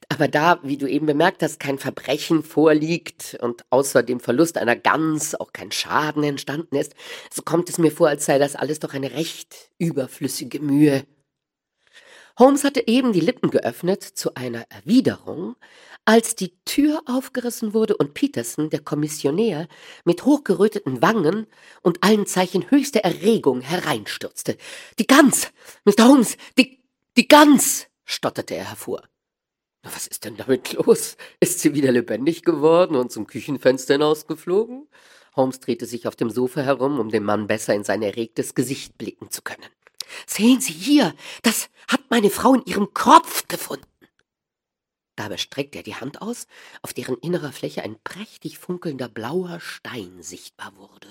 Aber 0.09 0.29
da, 0.29 0.61
wie 0.63 0.77
du 0.77 0.87
eben 0.87 1.07
bemerkt 1.07 1.43
hast, 1.43 1.61
kein 1.61 1.79
Verbrechen 1.79 2.43
vorliegt 2.43 3.37
und 3.41 3.65
außer 3.71 4.03
dem 4.03 4.21
Verlust 4.21 4.59
einer 4.59 4.77
Gans 4.77 5.35
auch 5.35 5.53
kein 5.53 5.73
Schaden 5.73 6.25
entstanden 6.25 6.77
ist, 6.77 6.95
so 7.33 7.43
kommt 7.43 7.69
es 7.69 7.79
mir 7.79 7.91
vor, 7.91 8.09
als 8.09 8.25
sei 8.27 8.39
das 8.39 8.57
alles 8.57 8.79
doch 8.79 8.95
eine 8.95 9.13
recht 9.13 9.71
überflüssige 9.79 10.61
Mühe. 10.61 11.05
Holmes 12.39 12.65
hatte 12.65 12.87
eben 12.87 13.13
die 13.15 13.21
Lippen 13.21 13.51
geöffnet 13.51 14.03
zu 14.03 14.35
einer 14.35 14.67
Erwiderung, 14.69 15.57
als 16.05 16.37
die 16.37 16.53
Tür 16.65 17.03
aufgerissen 17.07 17.73
wurde 17.73 17.97
und 17.97 18.13
Peterson, 18.13 18.69
der 18.69 18.81
Kommissionär, 18.81 19.69
mit 20.05 20.25
hochgeröteten 20.25 21.01
Wangen 21.01 21.47
und 21.83 22.03
allen 22.03 22.27
Zeichen 22.27 22.71
höchster 22.71 23.01
Erregung 23.01 23.63
hereinstürzte. 23.63 24.59
Die 24.99 25.07
Gans! 25.07 25.51
Mr. 25.85 26.09
Holmes! 26.09 26.37
Die, 26.59 26.85
die 27.17 27.27
Gans! 27.27 27.87
stotterte 28.05 28.55
er 28.55 28.69
hervor. 28.69 29.03
Was 29.95 30.07
ist 30.07 30.25
denn 30.25 30.37
damit 30.37 30.73
los? 30.87 31.17
Ist 31.41 31.61
sie 31.61 31.75
wieder 31.75 31.93
lebendig 31.93 32.43
geworden 32.43 32.97
und 32.97 33.13
zum 33.13 33.27
Küchenfenster 33.27 33.95
hinausgeflogen? 33.95 34.89
Holmes 35.35 35.61
drehte 35.61 35.87
sich 35.87 36.09
auf 36.09 36.17
dem 36.17 36.31
Sofa 36.31 36.63
herum, 36.63 36.99
um 36.99 37.11
dem 37.11 37.25
Mann 37.25 37.47
besser 37.47 37.75
in 37.75 37.85
sein 37.85 38.03
erregtes 38.03 38.55
Gesicht 38.55 38.97
blicken 38.99 39.31
zu 39.31 39.43
können. 39.43 39.69
Sehen 40.27 40.61
Sie 40.61 40.73
hier, 40.73 41.15
das 41.43 41.69
hat 41.89 42.01
meine 42.09 42.31
Frau 42.31 42.55
in 42.55 42.65
ihrem 42.65 42.95
Kopf 42.95 43.47
gefunden. 43.49 43.85
Dabei 45.15 45.37
streckte 45.39 45.79
er 45.79 45.83
die 45.83 45.95
Hand 45.95 46.21
aus, 46.21 46.47
auf 46.83 46.93
deren 46.93 47.17
innerer 47.19 47.53
Fläche 47.53 47.83
ein 47.83 47.97
prächtig 48.03 48.59
funkelnder 48.59 49.09
blauer 49.09 49.61
Stein 49.61 50.23
sichtbar 50.23 50.77
wurde. 50.77 51.09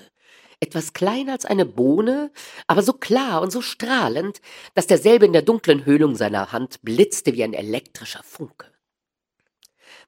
Etwas 0.60 0.94
kleiner 0.94 1.32
als 1.32 1.44
eine 1.44 1.66
Bohne, 1.66 2.32
aber 2.66 2.82
so 2.82 2.94
klar 2.94 3.42
und 3.42 3.50
so 3.50 3.60
strahlend, 3.60 4.40
dass 4.74 4.86
derselbe 4.86 5.26
in 5.26 5.32
der 5.34 5.42
dunklen 5.42 5.84
Höhlung 5.84 6.16
seiner 6.16 6.52
Hand 6.52 6.80
blitzte 6.82 7.34
wie 7.34 7.44
ein 7.44 7.52
elektrischer 7.52 8.22
Funke. 8.22 8.72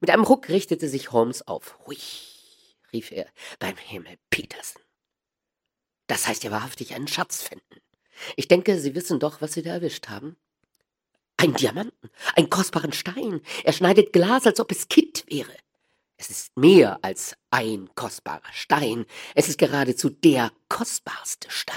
Mit 0.01 0.11
einem 0.11 0.25
Ruck 0.25 0.49
richtete 0.49 0.89
sich 0.89 1.13
Holmes 1.13 1.47
auf. 1.47 1.79
Hui, 1.87 1.99
rief 2.93 3.13
er, 3.13 3.27
beim 3.59 3.77
Himmel, 3.77 4.17
Peterson. 4.31 4.81
Das 6.07 6.27
heißt 6.27 6.45
ja 6.45 6.51
wahrhaftig 6.51 6.95
einen 6.95 7.09
Schatz 7.09 7.43
finden. 7.43 7.81
Ich 8.37 8.49
denke, 8.49 8.79
Sie 8.81 8.95
wissen 8.95 9.21
doch, 9.21 9.43
was 9.43 9.53
Sie 9.53 9.63
da 9.63 9.75
erwischt 9.75 10.09
haben. 10.09 10.37
Ein 11.37 11.55
Diamanten, 11.55 12.11
ein 12.35 12.51
kostbaren 12.51 12.93
Stein. 12.93 13.43
Er 13.65 13.73
schneidet 13.73 14.13
Glas, 14.13 14.47
als 14.47 14.59
ob 14.59 14.73
es 14.73 14.89
Kitt 14.89 15.25
wäre. 15.29 15.53
Es 16.19 16.31
ist 16.31 16.57
mehr 16.57 16.99
als 17.03 17.37
ein 17.51 17.89
kostbarer 17.95 18.53
Stein. 18.53 19.07
Es 19.37 19.49
ist 19.49 19.57
geradezu 19.57 20.11
der 20.11 20.51
kostbarste 20.69 21.49
Stein. 21.51 21.77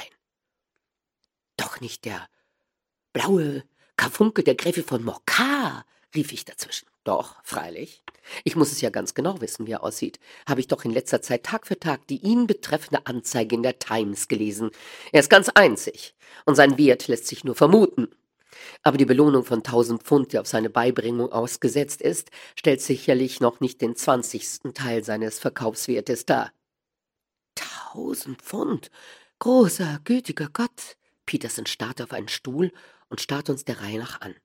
Doch 1.57 1.79
nicht 1.79 2.05
der 2.05 2.27
blaue 3.13 3.63
Karfunkel 3.97 4.43
der 4.43 4.55
Gräfin 4.55 4.83
von 4.83 5.03
Mokar, 5.03 5.85
rief 6.15 6.31
ich 6.31 6.43
dazwischen. 6.43 6.87
Doch, 7.03 7.35
freilich. 7.43 8.03
Ich 8.43 8.55
muss 8.55 8.71
es 8.71 8.81
ja 8.81 8.89
ganz 8.89 9.13
genau 9.13 9.41
wissen, 9.41 9.67
wie 9.67 9.71
er 9.71 9.83
aussieht. 9.83 10.19
Habe 10.47 10.59
ich 10.59 10.67
doch 10.67 10.85
in 10.85 10.91
letzter 10.91 11.21
Zeit 11.21 11.43
Tag 11.43 11.67
für 11.67 11.79
Tag 11.79 12.07
die 12.07 12.21
ihn 12.21 12.47
betreffende 12.47 13.05
Anzeige 13.05 13.55
in 13.55 13.63
der 13.63 13.79
Times 13.79 14.27
gelesen. 14.27 14.71
Er 15.11 15.19
ist 15.19 15.29
ganz 15.29 15.49
einzig, 15.49 16.15
und 16.45 16.55
sein 16.55 16.77
Wert 16.77 17.07
lässt 17.07 17.27
sich 17.27 17.43
nur 17.43 17.55
vermuten. 17.55 18.09
Aber 18.83 18.97
die 18.97 19.05
Belohnung 19.05 19.43
von 19.43 19.63
tausend 19.63 20.03
Pfund, 20.03 20.33
die 20.33 20.39
auf 20.39 20.47
seine 20.47 20.69
Beibringung 20.69 21.31
ausgesetzt 21.31 22.01
ist, 22.01 22.31
stellt 22.55 22.81
sicherlich 22.81 23.39
noch 23.39 23.59
nicht 23.59 23.81
den 23.81 23.95
zwanzigsten 23.95 24.73
Teil 24.73 25.03
seines 25.03 25.39
Verkaufswertes 25.39 26.25
dar. 26.25 26.51
Tausend 27.55 28.41
Pfund? 28.41 28.91
Großer, 29.39 29.99
gütiger 30.03 30.49
Gott! 30.51 30.97
Peterson 31.25 31.65
starrte 31.65 32.03
auf 32.03 32.13
einen 32.13 32.27
Stuhl 32.27 32.71
und 33.09 33.21
starrte 33.21 33.51
uns 33.51 33.65
der 33.65 33.81
Reihe 33.81 33.99
nach 33.99 34.21
an. 34.21 34.35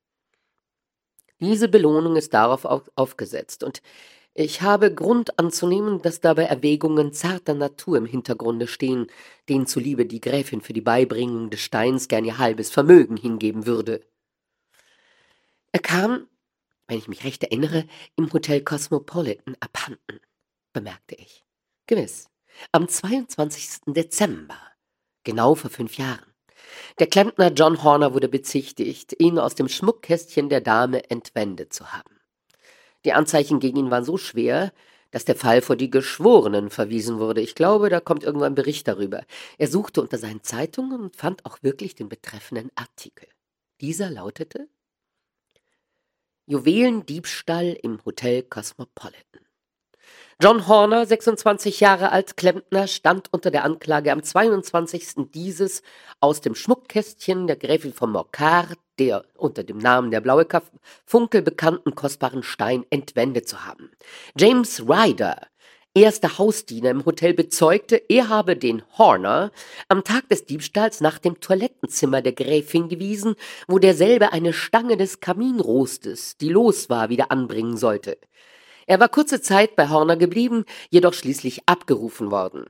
Diese 1.38 1.68
Belohnung 1.68 2.16
ist 2.16 2.32
darauf 2.32 2.64
aufgesetzt, 2.64 3.62
und 3.62 3.82
ich 4.38 4.60
habe 4.60 4.92
Grund 4.92 5.38
anzunehmen, 5.38 6.02
dass 6.02 6.20
dabei 6.20 6.44
Erwägungen 6.44 7.14
zarter 7.14 7.54
Natur 7.54 7.96
im 7.96 8.04
Hintergrunde 8.04 8.66
stehen, 8.66 9.06
denen 9.48 9.66
zuliebe 9.66 10.04
die 10.04 10.20
Gräfin 10.20 10.60
für 10.60 10.74
die 10.74 10.82
Beibringung 10.82 11.48
des 11.48 11.60
Steins 11.60 12.06
gern 12.06 12.26
ihr 12.26 12.36
halbes 12.36 12.70
Vermögen 12.70 13.16
hingeben 13.16 13.64
würde. 13.64 14.02
Er 15.72 15.80
kam, 15.80 16.26
wenn 16.86 16.98
ich 16.98 17.08
mich 17.08 17.24
recht 17.24 17.44
erinnere, 17.44 17.86
im 18.16 18.30
Hotel 18.30 18.62
Cosmopolitan 18.62 19.56
abhanden, 19.60 20.20
bemerkte 20.74 21.14
ich. 21.14 21.46
Gewiss, 21.86 22.28
am 22.72 22.88
22. 22.88 23.84
Dezember, 23.86 24.60
genau 25.24 25.54
vor 25.54 25.70
fünf 25.70 25.96
Jahren. 25.96 26.34
Der 26.98 27.06
Klempner 27.06 27.52
John 27.52 27.82
Horner 27.82 28.12
wurde 28.12 28.28
bezichtigt, 28.28 29.18
ihn 29.18 29.38
aus 29.38 29.54
dem 29.54 29.68
Schmuckkästchen 29.68 30.50
der 30.50 30.60
Dame 30.60 31.08
entwendet 31.08 31.72
zu 31.72 31.90
haben. 31.90 32.15
Die 33.06 33.12
Anzeichen 33.12 33.60
gegen 33.60 33.78
ihn 33.78 33.90
waren 33.92 34.04
so 34.04 34.18
schwer, 34.18 34.72
dass 35.12 35.24
der 35.24 35.36
Fall 35.36 35.62
vor 35.62 35.76
die 35.76 35.90
Geschworenen 35.90 36.70
verwiesen 36.70 37.20
wurde. 37.20 37.40
Ich 37.40 37.54
glaube, 37.54 37.88
da 37.88 38.00
kommt 38.00 38.24
irgendwo 38.24 38.44
ein 38.44 38.56
Bericht 38.56 38.88
darüber. 38.88 39.22
Er 39.58 39.68
suchte 39.68 40.02
unter 40.02 40.18
seinen 40.18 40.42
Zeitungen 40.42 41.00
und 41.00 41.16
fand 41.16 41.46
auch 41.46 41.62
wirklich 41.62 41.94
den 41.94 42.08
betreffenden 42.08 42.70
Artikel. 42.74 43.28
Dieser 43.80 44.10
lautete 44.10 44.68
Juwelendiebstahl 46.46 47.78
im 47.80 48.04
Hotel 48.04 48.42
Cosmopolitan. 48.42 49.45
John 50.38 50.68
Horner, 50.68 51.06
26 51.06 51.80
Jahre 51.80 52.12
alt, 52.12 52.36
Klempner, 52.36 52.88
stand 52.88 53.32
unter 53.32 53.50
der 53.50 53.64
Anklage 53.64 54.12
am 54.12 54.22
22. 54.22 55.30
dieses 55.32 55.80
aus 56.20 56.42
dem 56.42 56.54
Schmuckkästchen 56.54 57.46
der 57.46 57.56
Gräfin 57.56 57.94
von 57.94 58.12
Morcar, 58.12 58.66
der 58.98 59.24
unter 59.38 59.64
dem 59.64 59.78
Namen 59.78 60.10
der 60.10 60.20
blaue 60.20 60.46
Funkel 61.06 61.40
bekannten 61.40 61.94
kostbaren 61.94 62.42
Stein 62.42 62.84
entwendet 62.90 63.48
zu 63.48 63.64
haben. 63.64 63.90
James 64.38 64.82
Ryder, 64.82 65.40
erster 65.94 66.36
Hausdiener 66.36 66.90
im 66.90 67.06
Hotel, 67.06 67.32
bezeugte, 67.32 67.96
er 68.10 68.28
habe 68.28 68.56
den 68.56 68.82
Horner 68.98 69.50
am 69.88 70.04
Tag 70.04 70.28
des 70.28 70.44
Diebstahls 70.44 71.00
nach 71.00 71.18
dem 71.18 71.40
Toilettenzimmer 71.40 72.20
der 72.20 72.34
Gräfin 72.34 72.90
gewiesen, 72.90 73.36
wo 73.68 73.78
derselbe 73.78 74.34
eine 74.34 74.52
Stange 74.52 74.98
des 74.98 75.20
Kaminroestes, 75.20 76.36
die 76.36 76.50
los 76.50 76.90
war, 76.90 77.08
wieder 77.08 77.30
anbringen 77.30 77.78
sollte. 77.78 78.18
Er 78.88 79.00
war 79.00 79.08
kurze 79.08 79.40
Zeit 79.40 79.74
bei 79.74 79.88
Horner 79.88 80.16
geblieben, 80.16 80.64
jedoch 80.90 81.12
schließlich 81.12 81.62
abgerufen 81.66 82.30
worden. 82.30 82.66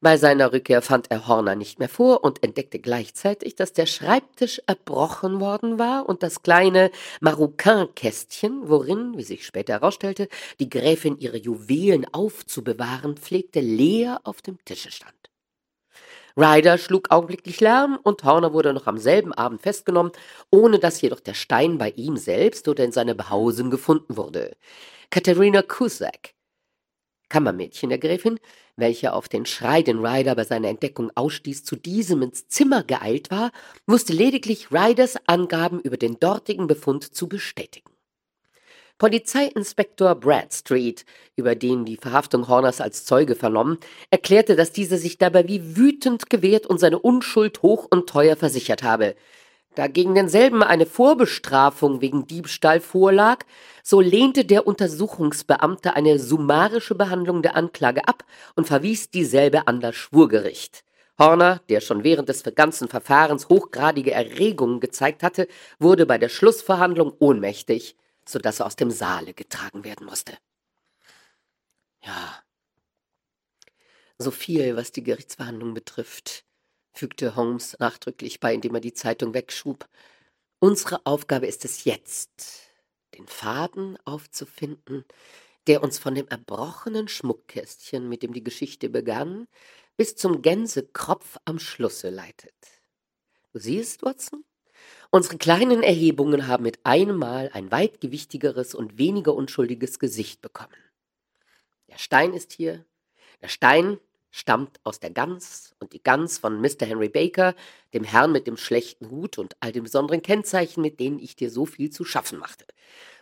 Bei 0.00 0.16
seiner 0.16 0.52
Rückkehr 0.52 0.82
fand 0.82 1.12
er 1.12 1.28
Horner 1.28 1.54
nicht 1.54 1.78
mehr 1.78 1.88
vor 1.88 2.24
und 2.24 2.42
entdeckte 2.42 2.80
gleichzeitig, 2.80 3.54
dass 3.54 3.72
der 3.72 3.86
Schreibtisch 3.86 4.60
erbrochen 4.66 5.38
worden 5.38 5.78
war 5.78 6.08
und 6.08 6.24
das 6.24 6.42
kleine 6.42 6.90
Maroquin-Kästchen, 7.20 8.68
worin, 8.68 9.16
wie 9.16 9.22
sich 9.22 9.46
später 9.46 9.74
herausstellte, 9.74 10.28
die 10.58 10.68
Gräfin 10.68 11.18
ihre 11.18 11.36
Juwelen 11.36 12.04
aufzubewahren 12.12 13.16
pflegte, 13.16 13.60
leer 13.60 14.20
auf 14.24 14.42
dem 14.42 14.58
Tische 14.64 14.90
stand. 14.90 15.14
Ryder 16.36 16.78
schlug 16.78 17.10
augenblicklich 17.10 17.60
Lärm 17.60 17.98
und 18.02 18.24
Horner 18.24 18.52
wurde 18.52 18.72
noch 18.72 18.86
am 18.86 18.98
selben 18.98 19.32
Abend 19.32 19.62
festgenommen, 19.62 20.12
ohne 20.50 20.78
dass 20.78 21.00
jedoch 21.00 21.20
der 21.20 21.34
Stein 21.34 21.78
bei 21.78 21.90
ihm 21.90 22.16
selbst 22.16 22.66
oder 22.66 22.84
in 22.84 22.92
seiner 22.92 23.14
Behausung 23.14 23.70
gefunden 23.70 24.16
wurde. 24.16 24.56
Katharina 25.12 25.62
Cusack, 25.62 26.34
Kammermädchen 27.28 27.88
der 27.88 27.98
Gräfin, 27.98 28.38
welche 28.76 29.12
auf 29.12 29.28
den 29.28 29.44
Schrei, 29.44 29.82
den 29.82 29.98
Ryder 29.98 30.36
bei 30.36 30.44
seiner 30.44 30.68
Entdeckung 30.68 31.10
ausstieß, 31.16 31.64
zu 31.64 31.74
diesem 31.74 32.22
ins 32.22 32.46
Zimmer 32.46 32.84
geeilt 32.84 33.32
war, 33.32 33.50
wusste 33.88 34.12
lediglich 34.12 34.70
Ryders 34.70 35.16
Angaben 35.26 35.80
über 35.80 35.96
den 35.96 36.20
dortigen 36.20 36.68
Befund 36.68 37.12
zu 37.12 37.28
bestätigen. 37.28 37.90
Polizeiinspektor 38.98 40.14
Bradstreet, 40.14 41.04
über 41.34 41.56
den 41.56 41.84
die 41.84 41.96
Verhaftung 41.96 42.46
Horners 42.46 42.80
als 42.80 43.04
Zeuge 43.04 43.34
vernommen, 43.34 43.78
erklärte, 44.10 44.54
dass 44.54 44.70
dieser 44.70 44.98
sich 44.98 45.18
dabei 45.18 45.48
wie 45.48 45.76
wütend 45.76 46.30
gewehrt 46.30 46.66
und 46.66 46.78
seine 46.78 47.00
Unschuld 47.00 47.62
hoch 47.62 47.88
und 47.90 48.08
teuer 48.08 48.36
versichert 48.36 48.84
habe. 48.84 49.16
Da 49.80 49.86
gegen 49.86 50.14
denselben 50.14 50.62
eine 50.62 50.84
Vorbestrafung 50.84 52.02
wegen 52.02 52.26
Diebstahl 52.26 52.82
vorlag, 52.82 53.46
so 53.82 54.02
lehnte 54.02 54.44
der 54.44 54.66
Untersuchungsbeamte 54.66 55.96
eine 55.96 56.18
summarische 56.18 56.94
Behandlung 56.94 57.40
der 57.40 57.56
Anklage 57.56 58.06
ab 58.06 58.26
und 58.56 58.66
verwies 58.66 59.08
dieselbe 59.08 59.68
an 59.68 59.80
das 59.80 59.96
Schwurgericht. 59.96 60.84
Horner, 61.18 61.62
der 61.70 61.80
schon 61.80 62.04
während 62.04 62.28
des 62.28 62.42
ganzen 62.54 62.88
Verfahrens 62.88 63.48
hochgradige 63.48 64.12
Erregungen 64.12 64.80
gezeigt 64.80 65.22
hatte, 65.22 65.48
wurde 65.78 66.04
bei 66.04 66.18
der 66.18 66.28
Schlussverhandlung 66.28 67.14
ohnmächtig, 67.18 67.96
so 68.28 68.38
dass 68.38 68.60
er 68.60 68.66
aus 68.66 68.76
dem 68.76 68.90
Saale 68.90 69.32
getragen 69.32 69.82
werden 69.82 70.04
musste. 70.04 70.34
Ja, 72.04 72.42
so 74.18 74.30
viel, 74.30 74.76
was 74.76 74.92
die 74.92 75.04
Gerichtsverhandlung 75.04 75.72
betrifft 75.72 76.44
fügte 77.00 77.34
Holmes 77.34 77.78
nachdrücklich 77.78 78.40
bei, 78.40 78.52
indem 78.52 78.74
er 78.74 78.82
die 78.82 78.92
Zeitung 78.92 79.32
wegschob. 79.32 79.88
Unsere 80.58 81.06
Aufgabe 81.06 81.46
ist 81.46 81.64
es 81.64 81.84
jetzt, 81.84 82.74
den 83.16 83.26
Faden 83.26 83.96
aufzufinden, 84.04 85.06
der 85.66 85.82
uns 85.82 85.98
von 85.98 86.14
dem 86.14 86.28
erbrochenen 86.28 87.08
Schmuckkästchen, 87.08 88.06
mit 88.06 88.22
dem 88.22 88.34
die 88.34 88.44
Geschichte 88.44 88.90
begann, 88.90 89.48
bis 89.96 90.14
zum 90.14 90.42
Gänsekropf 90.42 91.38
am 91.46 91.58
Schlusse 91.58 92.10
leitet. 92.10 92.54
Du 93.54 93.58
siehst, 93.58 94.02
Watson, 94.02 94.44
unsere 95.10 95.38
kleinen 95.38 95.82
Erhebungen 95.82 96.48
haben 96.48 96.64
mit 96.64 96.84
einem 96.84 97.16
Mal 97.16 97.48
ein 97.54 97.70
weit 97.70 98.02
gewichtigeres 98.02 98.74
und 98.74 98.98
weniger 98.98 99.34
unschuldiges 99.34 99.98
Gesicht 99.98 100.42
bekommen. 100.42 100.76
Der 101.88 101.96
Stein 101.96 102.34
ist 102.34 102.52
hier, 102.52 102.84
der 103.40 103.48
Stein 103.48 103.98
stammt 104.30 104.80
aus 104.84 105.00
der 105.00 105.10
Gans 105.10 105.74
und 105.80 105.92
die 105.92 106.02
Gans 106.02 106.38
von 106.38 106.60
Mr. 106.60 106.86
Henry 106.86 107.08
Baker, 107.08 107.54
dem 107.92 108.04
Herrn 108.04 108.32
mit 108.32 108.46
dem 108.46 108.56
schlechten 108.56 109.10
Hut 109.10 109.38
und 109.38 109.56
all 109.60 109.72
den 109.72 109.82
besonderen 109.82 110.22
Kennzeichen, 110.22 110.82
mit 110.82 111.00
denen 111.00 111.18
ich 111.18 111.36
dir 111.36 111.50
so 111.50 111.66
viel 111.66 111.90
zu 111.90 112.04
schaffen 112.04 112.38
machte. 112.38 112.64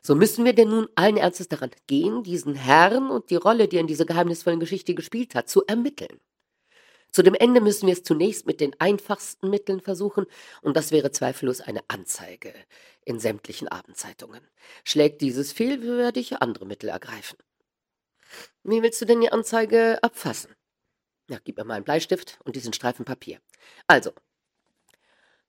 So 0.03 0.15
müssen 0.15 0.45
wir 0.45 0.53
denn 0.53 0.69
nun 0.69 0.89
allen 0.95 1.17
Ernstes 1.17 1.49
daran 1.49 1.71
gehen, 1.87 2.23
diesen 2.23 2.55
Herrn 2.55 3.11
und 3.11 3.31
die 3.31 3.37
Rolle, 3.37 3.69
die 3.69 3.77
er 3.77 3.81
in 3.81 3.87
dieser 3.87 4.05
geheimnisvollen 4.05 4.61
Geschichte 4.61 4.95
gespielt 4.95 5.35
hat, 5.35 5.49
zu 5.49 5.65
ermitteln. 5.67 6.21
Zu 7.11 7.23
dem 7.23 7.35
Ende 7.35 7.61
müssen 7.61 7.87
wir 7.87 7.95
es 7.95 8.03
zunächst 8.03 8.47
mit 8.47 8.61
den 8.61 8.79
einfachsten 8.79 9.49
Mitteln 9.49 9.81
versuchen, 9.81 10.27
und 10.61 10.77
das 10.77 10.93
wäre 10.93 11.11
zweifellos 11.11 11.61
eine 11.63 11.81
Anzeige 11.89 12.53
in 13.05 13.19
sämtlichen 13.19 13.69
Abendzeitungen. 13.69 14.47
Schlägt 14.85 15.23
dieses 15.23 15.53
fehl, 15.53 15.83
werde 15.83 16.21
ich 16.21 16.43
andere 16.43 16.67
Mittel 16.67 16.91
ergreifen. 16.91 17.39
Wie 18.63 18.83
willst 18.83 19.01
du 19.01 19.07
denn 19.07 19.23
die 19.23 19.33
Anzeige 19.33 19.99
abfassen? 20.03 20.55
Ja, 21.29 21.39
gib 21.45 21.59
mir 21.59 21.65
mal 21.65 21.75
einen 21.75 21.85
Bleistift 21.85 22.39
und 22.45 22.57
diesen 22.57 22.73
Streifen 22.73 23.05
Papier. 23.05 23.39
Also, 23.87 24.13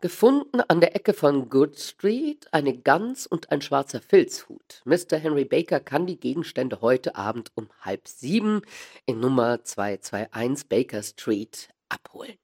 gefunden 0.01 0.59
an 0.59 0.81
der 0.81 0.93
Ecke 0.95 1.13
von 1.13 1.49
Good 1.49 1.79
Street 1.79 2.47
eine 2.51 2.77
Gans 2.77 3.25
und 3.25 3.49
ein 3.51 3.61
schwarzer 3.61 4.01
Filzhut. 4.01 4.81
Mr. 4.83 5.17
Henry 5.17 5.45
Baker 5.45 5.79
kann 5.79 6.05
die 6.05 6.19
Gegenstände 6.19 6.81
heute 6.81 7.15
Abend 7.15 7.51
um 7.55 7.69
halb 7.79 8.09
sieben 8.09 8.61
in 9.05 9.21
Nummer 9.21 9.63
221 9.63 10.67
Baker 10.67 11.01
Street 11.01 11.69
abholen. 11.87 12.37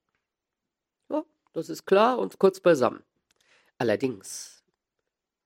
Ja, 1.10 1.24
das 1.52 1.70
ist 1.70 1.86
klar 1.86 2.20
und 2.20 2.40
kurz 2.40 2.62
beisammen. 2.62 3.04
Allerdings 3.78 4.64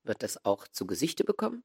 wird 0.03 0.21
es 0.21 0.45
auch 0.45 0.67
zu 0.67 0.85
Gesichte 0.85 1.23
bekommen. 1.23 1.63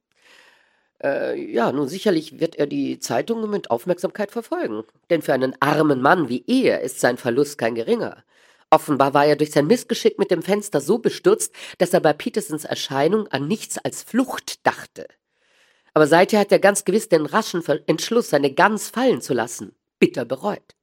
Äh, 1.04 1.38
ja, 1.52 1.70
nun 1.70 1.86
sicherlich 1.86 2.40
wird 2.40 2.56
er 2.56 2.66
die 2.66 2.98
Zeitungen 2.98 3.50
mit 3.50 3.70
Aufmerksamkeit 3.70 4.30
verfolgen. 4.30 4.84
Denn 5.10 5.20
für 5.20 5.34
einen 5.34 5.54
armen 5.60 6.00
Mann 6.00 6.30
wie 6.30 6.44
er 6.46 6.80
ist 6.80 6.98
sein 6.98 7.18
Verlust 7.18 7.58
kein 7.58 7.74
geringer. 7.74 8.24
Offenbar 8.70 9.12
war 9.12 9.26
er 9.26 9.36
durch 9.36 9.52
sein 9.52 9.66
Missgeschick 9.66 10.18
mit 10.18 10.30
dem 10.30 10.42
Fenster 10.42 10.80
so 10.80 10.98
bestürzt, 10.98 11.54
dass 11.78 11.92
er 11.92 12.00
bei 12.00 12.14
Petersons 12.14 12.64
Erscheinung 12.64 13.28
an 13.28 13.46
nichts 13.46 13.76
als 13.78 14.02
Flucht 14.02 14.66
dachte. 14.66 15.06
Aber 15.92 16.06
seither 16.06 16.40
hat 16.40 16.50
er 16.50 16.58
ganz 16.58 16.84
gewiss 16.84 17.08
den 17.08 17.26
raschen 17.26 17.62
Entschluss, 17.86 18.30
seine 18.30 18.52
Gans 18.52 18.88
fallen 18.88 19.20
zu 19.20 19.34
lassen, 19.34 19.76
bitter 20.00 20.24
bereut. 20.24 20.74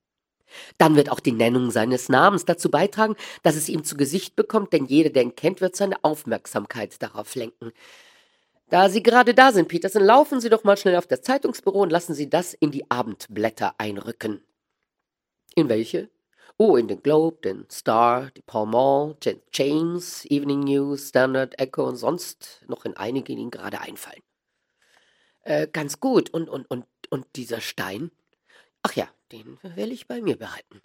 Dann 0.78 0.96
wird 0.96 1.10
auch 1.10 1.20
die 1.20 1.32
Nennung 1.32 1.72
seines 1.72 2.10
Namens 2.10 2.46
dazu 2.46 2.70
beitragen, 2.70 3.16
dass 3.42 3.56
es 3.56 3.70
ihm 3.70 3.84
zu 3.84 3.98
Gesicht 3.98 4.36
bekommt, 4.36 4.72
denn 4.72 4.86
jeder, 4.86 5.10
der 5.10 5.24
ihn 5.24 5.36
kennt, 5.36 5.62
wird 5.62 5.76
seine 5.76 6.02
Aufmerksamkeit 6.04 7.02
darauf 7.02 7.36
lenken. 7.36 7.74
Da 8.72 8.88
Sie 8.88 9.04
gerade 9.04 9.34
da 9.34 9.52
sind, 9.52 9.68
Peterson, 9.68 10.02
laufen 10.02 10.40
Sie 10.40 10.50
doch 10.50 10.64
mal 10.64 10.78
schnell 10.78 10.96
auf 10.96 11.06
das 11.06 11.22
Zeitungsbüro 11.24 11.82
und 11.82 11.90
lassen 11.90 12.14
Sie 12.14 12.30
das 12.30 12.54
in 12.54 12.72
die 12.72 12.90
Abendblätter 12.90 13.76
einrücken. 13.78 14.42
In 15.56 15.68
welche? 15.68 16.10
Oh, 16.58 16.78
in 16.78 16.88
den 16.88 17.04
Globe, 17.04 17.42
den 17.44 17.70
Star, 17.70 18.32
die 18.32 18.42
Pall 18.42 18.66
Mall, 18.68 19.18
James, 19.52 20.24
Evening 20.24 20.62
News, 20.62 21.10
Standard, 21.10 21.60
Echo 21.60 21.86
und 21.86 21.98
sonst 21.98 22.62
noch 22.66 22.86
in 22.86 22.96
einige, 22.96 23.36
die 23.36 23.42
Ihnen 23.42 23.52
gerade 23.52 23.82
einfallen. 23.82 24.24
Äh, 25.42 25.68
ganz 25.68 26.00
gut. 26.00 26.30
Und, 26.30 26.48
und, 26.48 26.66
und, 26.72 26.86
und 27.10 27.26
dieser 27.36 27.60
Stein? 27.60 28.10
Ach 28.84 28.94
ja, 28.94 29.10
den 29.34 29.60
will 29.62 29.92
ich 29.92 30.08
bei 30.08 30.22
mir 30.22 30.38
behalten. 30.38 30.82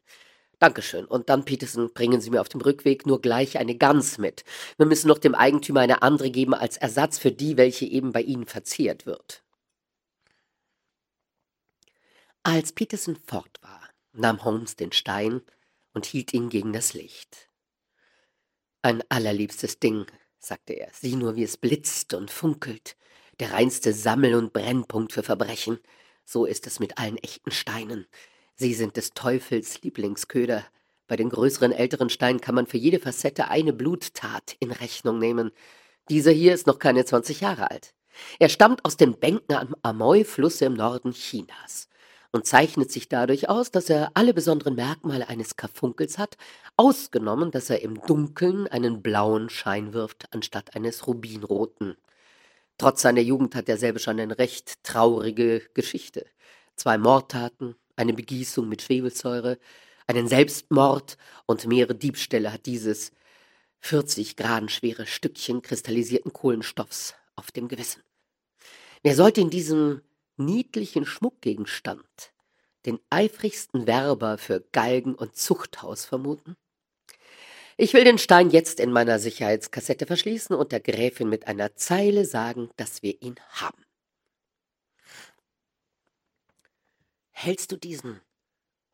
Dankeschön. 0.58 1.04
Und 1.04 1.28
dann, 1.28 1.44
Peterson, 1.44 1.92
bringen 1.92 2.20
Sie 2.20 2.30
mir 2.30 2.40
auf 2.40 2.48
dem 2.48 2.62
Rückweg 2.62 3.06
nur 3.06 3.20
gleich 3.20 3.58
eine 3.58 3.76
Gans 3.76 4.16
mit. 4.18 4.44
Wir 4.78 4.86
müssen 4.86 5.08
noch 5.08 5.18
dem 5.18 5.34
Eigentümer 5.34 5.80
eine 5.80 6.02
andere 6.02 6.30
geben 6.30 6.54
als 6.54 6.78
Ersatz 6.78 7.18
für 7.18 7.30
die, 7.30 7.56
welche 7.56 7.84
eben 7.84 8.12
bei 8.12 8.22
Ihnen 8.22 8.46
verzehrt 8.46 9.04
wird. 9.04 9.44
Als 12.42 12.72
Peterson 12.72 13.16
fort 13.16 13.58
war, 13.60 13.82
nahm 14.12 14.44
Holmes 14.44 14.76
den 14.76 14.92
Stein 14.92 15.42
und 15.92 16.06
hielt 16.06 16.32
ihn 16.32 16.48
gegen 16.48 16.72
das 16.72 16.94
Licht. 16.94 17.50
Ein 18.82 19.02
allerliebstes 19.08 19.80
Ding, 19.80 20.06
sagte 20.38 20.74
er. 20.74 20.88
Sieh 20.92 21.16
nur, 21.16 21.36
wie 21.36 21.42
es 21.42 21.56
blitzt 21.56 22.14
und 22.14 22.30
funkelt. 22.30 22.96
Der 23.40 23.52
reinste 23.52 23.92
Sammel- 23.92 24.36
und 24.36 24.52
Brennpunkt 24.52 25.12
für 25.12 25.22
Verbrechen. 25.22 25.80
So 26.24 26.46
ist 26.46 26.66
es 26.66 26.80
mit 26.80 26.98
allen 26.98 27.18
echten 27.18 27.50
Steinen. 27.50 28.06
Sie 28.58 28.72
sind 28.72 28.96
des 28.96 29.10
Teufels 29.12 29.82
Lieblingsköder. 29.82 30.64
Bei 31.08 31.16
den 31.16 31.28
größeren 31.28 31.72
älteren 31.72 32.08
Steinen 32.08 32.40
kann 32.40 32.54
man 32.54 32.66
für 32.66 32.78
jede 32.78 32.98
Facette 32.98 33.48
eine 33.48 33.74
Bluttat 33.74 34.56
in 34.60 34.72
Rechnung 34.72 35.18
nehmen. 35.18 35.50
Dieser 36.08 36.30
hier 36.30 36.54
ist 36.54 36.66
noch 36.66 36.78
keine 36.78 37.04
20 37.04 37.42
Jahre 37.42 37.70
alt. 37.70 37.92
Er 38.38 38.48
stammt 38.48 38.82
aus 38.86 38.96
den 38.96 39.18
Bänken 39.20 39.54
am 39.54 39.76
Amoy-Fluss 39.82 40.62
im 40.62 40.72
Norden 40.72 41.12
Chinas 41.12 41.90
und 42.32 42.46
zeichnet 42.46 42.90
sich 42.90 43.10
dadurch 43.10 43.50
aus, 43.50 43.70
dass 43.70 43.90
er 43.90 44.10
alle 44.14 44.32
besonderen 44.32 44.74
Merkmale 44.74 45.28
eines 45.28 45.56
Karfunkels 45.56 46.16
hat, 46.16 46.38
ausgenommen, 46.78 47.50
dass 47.50 47.68
er 47.68 47.82
im 47.82 48.00
Dunkeln 48.06 48.66
einen 48.68 49.02
blauen 49.02 49.50
Schein 49.50 49.92
wirft 49.92 50.32
anstatt 50.32 50.74
eines 50.74 51.06
rubinroten. 51.06 51.98
Trotz 52.78 53.02
seiner 53.02 53.20
Jugend 53.20 53.54
hat 53.54 53.68
derselbe 53.68 53.98
schon 53.98 54.18
eine 54.18 54.38
recht 54.38 54.82
traurige 54.82 55.60
Geschichte. 55.74 56.24
Zwei 56.74 56.96
Mordtaten, 56.96 57.74
eine 57.96 58.12
Begießung 58.12 58.68
mit 58.68 58.82
Schwefelsäure, 58.82 59.58
einen 60.06 60.28
Selbstmord 60.28 61.16
und 61.46 61.66
mehrere 61.66 61.94
Diebstähle 61.94 62.52
hat 62.52 62.66
dieses 62.66 63.10
40 63.80 64.36
Grad 64.36 64.70
schwere 64.70 65.06
Stückchen 65.06 65.62
kristallisierten 65.62 66.32
Kohlenstoffs 66.32 67.14
auf 67.34 67.50
dem 67.50 67.68
Gewissen. 67.68 68.02
Wer 69.02 69.14
sollte 69.14 69.40
in 69.40 69.50
diesem 69.50 70.02
niedlichen 70.36 71.06
Schmuckgegenstand 71.06 72.32
den 72.84 72.98
eifrigsten 73.10 73.86
Werber 73.86 74.38
für 74.38 74.64
Galgen 74.72 75.14
und 75.14 75.36
Zuchthaus 75.36 76.04
vermuten? 76.04 76.56
Ich 77.76 77.92
will 77.92 78.04
den 78.04 78.18
Stein 78.18 78.50
jetzt 78.50 78.80
in 78.80 78.90
meiner 78.90 79.18
Sicherheitskassette 79.18 80.06
verschließen 80.06 80.56
und 80.56 80.72
der 80.72 80.80
Gräfin 80.80 81.28
mit 81.28 81.46
einer 81.46 81.76
Zeile 81.76 82.24
sagen, 82.24 82.70
dass 82.76 83.02
wir 83.02 83.20
ihn 83.20 83.36
haben. 83.50 83.85
Hältst 87.38 87.70
du 87.70 87.76
diesen 87.76 88.22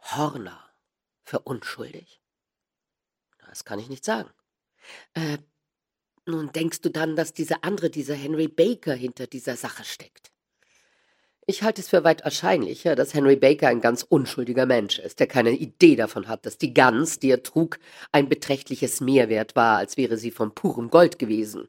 Horner 0.01 0.59
für 1.23 1.39
unschuldig? 1.39 2.21
Das 3.49 3.65
kann 3.65 3.79
ich 3.79 3.89
nicht 3.89 4.05
sagen. 4.05 4.31
Äh, 5.15 5.39
nun 6.27 6.51
denkst 6.51 6.81
du 6.81 6.91
dann, 6.91 7.15
dass 7.15 7.33
dieser 7.33 7.63
andere, 7.63 7.89
dieser 7.89 8.17
Henry 8.17 8.49
Baker 8.49 8.95
hinter 8.95 9.29
dieser 9.29 9.55
Sache 9.55 9.85
steckt? 9.85 10.33
Ich 11.47 11.63
halte 11.63 11.81
es 11.83 11.89
für 11.89 12.03
weit 12.03 12.25
wahrscheinlicher, 12.25 12.97
dass 12.97 13.15
Henry 13.15 13.37
Baker 13.37 13.69
ein 13.69 13.81
ganz 13.81 14.03
unschuldiger 14.03 14.67
Mensch 14.67 14.99
ist, 14.99 15.21
der 15.21 15.29
keine 15.29 15.53
Idee 15.53 15.95
davon 15.95 16.27
hat, 16.27 16.45
dass 16.45 16.59
die 16.59 16.75
Gans, 16.75 17.21
die 17.21 17.31
er 17.31 17.45
trug, 17.45 17.79
ein 18.11 18.29
beträchtliches 18.29 19.01
Mehrwert 19.01 19.55
war, 19.55 19.79
als 19.79 19.97
wäre 19.97 20.17
sie 20.17 20.33
von 20.33 20.53
purem 20.53 20.91
Gold 20.91 21.21
gewesen. 21.21 21.69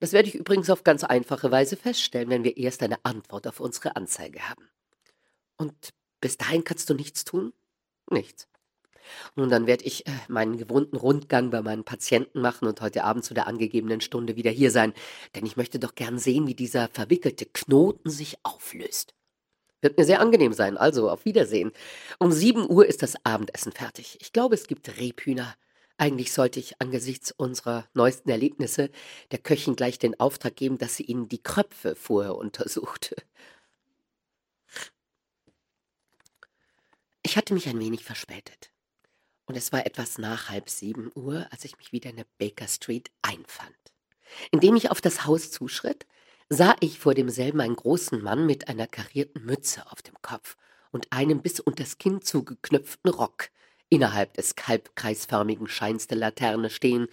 Das 0.00 0.12
werde 0.12 0.28
ich 0.28 0.34
übrigens 0.34 0.70
auf 0.70 0.82
ganz 0.82 1.04
einfache 1.04 1.52
Weise 1.52 1.76
feststellen, 1.76 2.30
wenn 2.30 2.42
wir 2.42 2.56
erst 2.56 2.82
eine 2.82 3.04
Antwort 3.04 3.46
auf 3.46 3.60
unsere 3.60 3.94
Anzeige 3.94 4.48
haben. 4.48 4.68
Und 5.56 5.90
bis 6.20 6.36
dahin 6.38 6.64
kannst 6.64 6.88
du 6.90 6.94
nichts 6.94 7.24
tun? 7.24 7.52
Nichts. 8.10 8.48
Nun, 9.36 9.50
dann 9.50 9.66
werde 9.66 9.84
ich 9.84 10.06
äh, 10.06 10.12
meinen 10.28 10.56
gewohnten 10.56 10.96
Rundgang 10.96 11.50
bei 11.50 11.62
meinen 11.62 11.84
Patienten 11.84 12.40
machen 12.40 12.66
und 12.66 12.80
heute 12.80 13.04
Abend 13.04 13.24
zu 13.24 13.34
der 13.34 13.46
angegebenen 13.46 14.00
Stunde 14.00 14.36
wieder 14.36 14.50
hier 14.50 14.70
sein, 14.70 14.94
denn 15.34 15.44
ich 15.46 15.56
möchte 15.56 15.78
doch 15.78 15.94
gern 15.94 16.18
sehen, 16.18 16.46
wie 16.46 16.54
dieser 16.54 16.88
verwickelte 16.88 17.46
Knoten 17.46 18.10
sich 18.10 18.38
auflöst. 18.42 19.14
Wird 19.82 19.98
mir 19.98 20.06
sehr 20.06 20.20
angenehm 20.20 20.54
sein, 20.54 20.78
also 20.78 21.10
auf 21.10 21.26
Wiedersehen. 21.26 21.70
Um 22.18 22.32
sieben 22.32 22.68
Uhr 22.70 22.86
ist 22.86 23.02
das 23.02 23.16
Abendessen 23.24 23.72
fertig. 23.72 24.16
Ich 24.20 24.32
glaube, 24.32 24.54
es 24.54 24.66
gibt 24.66 24.98
Rebhühner. 24.98 25.54
Eigentlich 25.98 26.32
sollte 26.32 26.58
ich 26.58 26.80
angesichts 26.80 27.32
unserer 27.32 27.86
neuesten 27.92 28.30
Erlebnisse 28.30 28.90
der 29.30 29.38
Köchin 29.38 29.76
gleich 29.76 29.98
den 29.98 30.18
Auftrag 30.18 30.56
geben, 30.56 30.78
dass 30.78 30.96
sie 30.96 31.04
ihnen 31.04 31.28
die 31.28 31.42
Kröpfe 31.42 31.94
vorher 31.96 32.34
untersucht. 32.36 33.14
Ich 37.26 37.38
hatte 37.38 37.54
mich 37.54 37.66
ein 37.68 37.80
wenig 37.80 38.04
verspätet. 38.04 38.70
Und 39.46 39.56
es 39.56 39.72
war 39.72 39.86
etwas 39.86 40.18
nach 40.18 40.50
halb 40.50 40.68
sieben 40.68 41.10
Uhr, 41.14 41.46
als 41.50 41.64
ich 41.64 41.78
mich 41.78 41.90
wieder 41.90 42.10
in 42.10 42.16
der 42.16 42.26
Baker 42.36 42.68
Street 42.68 43.10
einfand. 43.22 43.74
Indem 44.50 44.76
ich 44.76 44.90
auf 44.90 45.00
das 45.00 45.24
Haus 45.24 45.50
zuschritt, 45.50 46.06
sah 46.50 46.76
ich 46.80 46.98
vor 46.98 47.14
demselben 47.14 47.62
einen 47.62 47.76
großen 47.76 48.22
Mann 48.22 48.44
mit 48.44 48.68
einer 48.68 48.86
karierten 48.86 49.42
Mütze 49.42 49.90
auf 49.90 50.02
dem 50.02 50.20
Kopf 50.20 50.56
und 50.92 51.12
einem 51.12 51.40
bis 51.40 51.60
unters 51.60 51.96
Kinn 51.96 52.20
zugeknöpften 52.20 53.10
Rock 53.10 53.48
innerhalb 53.88 54.34
des 54.34 54.54
kalbkreisförmigen 54.54 55.66
Scheins 55.66 56.06
der 56.06 56.18
Laterne 56.18 56.68
stehen 56.68 57.08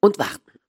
und 0.00 0.18
warten. 0.20 0.60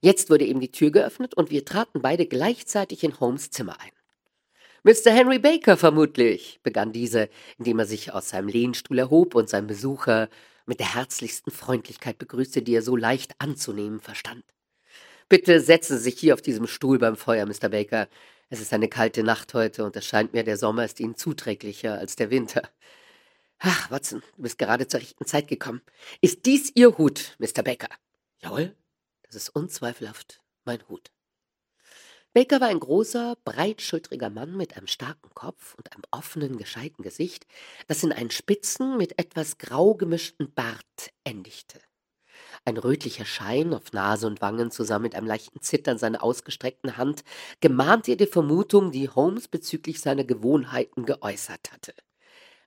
Jetzt 0.00 0.30
wurde 0.30 0.46
eben 0.46 0.60
die 0.60 0.72
Tür 0.72 0.90
geöffnet 0.90 1.34
und 1.34 1.50
wir 1.50 1.66
traten 1.66 2.00
beide 2.00 2.26
gleichzeitig 2.26 3.04
in 3.04 3.20
Holmes 3.20 3.50
Zimmer 3.50 3.78
ein. 3.78 3.95
Mr. 4.86 5.10
Henry 5.10 5.40
Baker 5.40 5.76
vermutlich, 5.76 6.60
begann 6.62 6.92
dieser, 6.92 7.26
indem 7.58 7.80
er 7.80 7.86
sich 7.86 8.12
aus 8.12 8.28
seinem 8.28 8.46
Lehnstuhl 8.46 9.00
erhob 9.00 9.34
und 9.34 9.48
seinen 9.48 9.66
Besucher 9.66 10.28
mit 10.64 10.78
der 10.78 10.94
herzlichsten 10.94 11.50
Freundlichkeit 11.50 12.18
begrüßte, 12.18 12.62
die 12.62 12.76
er 12.76 12.82
so 12.82 12.94
leicht 12.94 13.34
anzunehmen 13.40 13.98
verstand. 13.98 14.44
Bitte 15.28 15.58
setzen 15.58 15.96
Sie 15.98 16.04
sich 16.04 16.20
hier 16.20 16.34
auf 16.34 16.40
diesem 16.40 16.68
Stuhl 16.68 17.00
beim 17.00 17.16
Feuer, 17.16 17.46
Mr. 17.46 17.68
Baker. 17.68 18.08
Es 18.48 18.60
ist 18.60 18.72
eine 18.72 18.86
kalte 18.86 19.24
Nacht 19.24 19.54
heute 19.54 19.84
und 19.84 19.96
es 19.96 20.06
scheint 20.06 20.34
mir, 20.34 20.44
der 20.44 20.56
Sommer 20.56 20.84
ist 20.84 21.00
Ihnen 21.00 21.16
zuträglicher 21.16 21.98
als 21.98 22.14
der 22.14 22.30
Winter. 22.30 22.62
Ach, 23.58 23.90
Watson, 23.90 24.22
du 24.36 24.42
bist 24.42 24.56
gerade 24.56 24.86
zur 24.86 25.00
rechten 25.00 25.26
Zeit 25.26 25.48
gekommen. 25.48 25.82
Ist 26.20 26.46
dies 26.46 26.70
Ihr 26.76 26.96
Hut, 26.96 27.34
Mr. 27.40 27.64
Baker? 27.64 27.88
Jawohl, 28.40 28.76
das 29.24 29.34
ist 29.34 29.48
unzweifelhaft 29.48 30.40
mein 30.64 30.78
Hut. 30.88 31.10
Baker 32.36 32.60
war 32.60 32.68
ein 32.68 32.80
großer, 32.80 33.38
breitschultriger 33.46 34.28
Mann 34.28 34.58
mit 34.58 34.76
einem 34.76 34.88
starken 34.88 35.30
Kopf 35.32 35.74
und 35.76 35.90
einem 35.94 36.02
offenen, 36.10 36.58
gescheiten 36.58 37.02
Gesicht, 37.02 37.46
das 37.86 38.02
in 38.02 38.12
einen 38.12 38.30
spitzen, 38.30 38.98
mit 38.98 39.18
etwas 39.18 39.56
grau 39.56 39.94
gemischten 39.94 40.52
Bart 40.52 41.14
endigte. 41.24 41.80
Ein 42.66 42.76
rötlicher 42.76 43.24
Schein 43.24 43.72
auf 43.72 43.94
Nase 43.94 44.26
und 44.26 44.42
Wangen 44.42 44.70
zusammen 44.70 45.04
mit 45.04 45.14
einem 45.14 45.26
leichten 45.26 45.62
Zittern 45.62 45.96
seiner 45.96 46.22
ausgestreckten 46.22 46.98
Hand 46.98 47.24
gemahnte 47.62 48.10
ihr 48.10 48.18
die 48.18 48.26
Vermutung, 48.26 48.92
die 48.92 49.08
Holmes 49.08 49.48
bezüglich 49.48 50.02
seiner 50.02 50.24
Gewohnheiten 50.24 51.06
geäußert 51.06 51.72
hatte. 51.72 51.94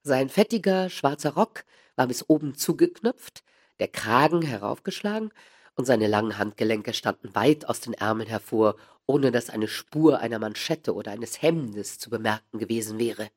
Sein 0.02 0.30
fettiger, 0.30 0.90
schwarzer 0.90 1.36
Rock 1.36 1.64
war 1.96 2.08
bis 2.08 2.28
oben 2.28 2.56
zugeknöpft, 2.56 3.44
der 3.78 3.90
Kragen 3.90 4.42
heraufgeschlagen 4.42 5.32
und 5.76 5.86
seine 5.86 6.08
langen 6.08 6.40
Handgelenke 6.40 6.94
standen 6.94 7.36
weit 7.36 7.66
aus 7.66 7.82
den 7.82 7.94
Ärmeln 7.94 8.28
hervor 8.28 8.76
ohne 9.10 9.32
dass 9.32 9.50
eine 9.50 9.67
Spur 9.67 10.19
einer 10.19 10.38
Manschette 10.38 10.93
oder 10.93 11.12
eines 11.12 11.41
Hemdes 11.41 11.98
zu 11.98 12.12
bemerken 12.12 12.60
gewesen 12.60 13.00
wäre. 13.00 13.30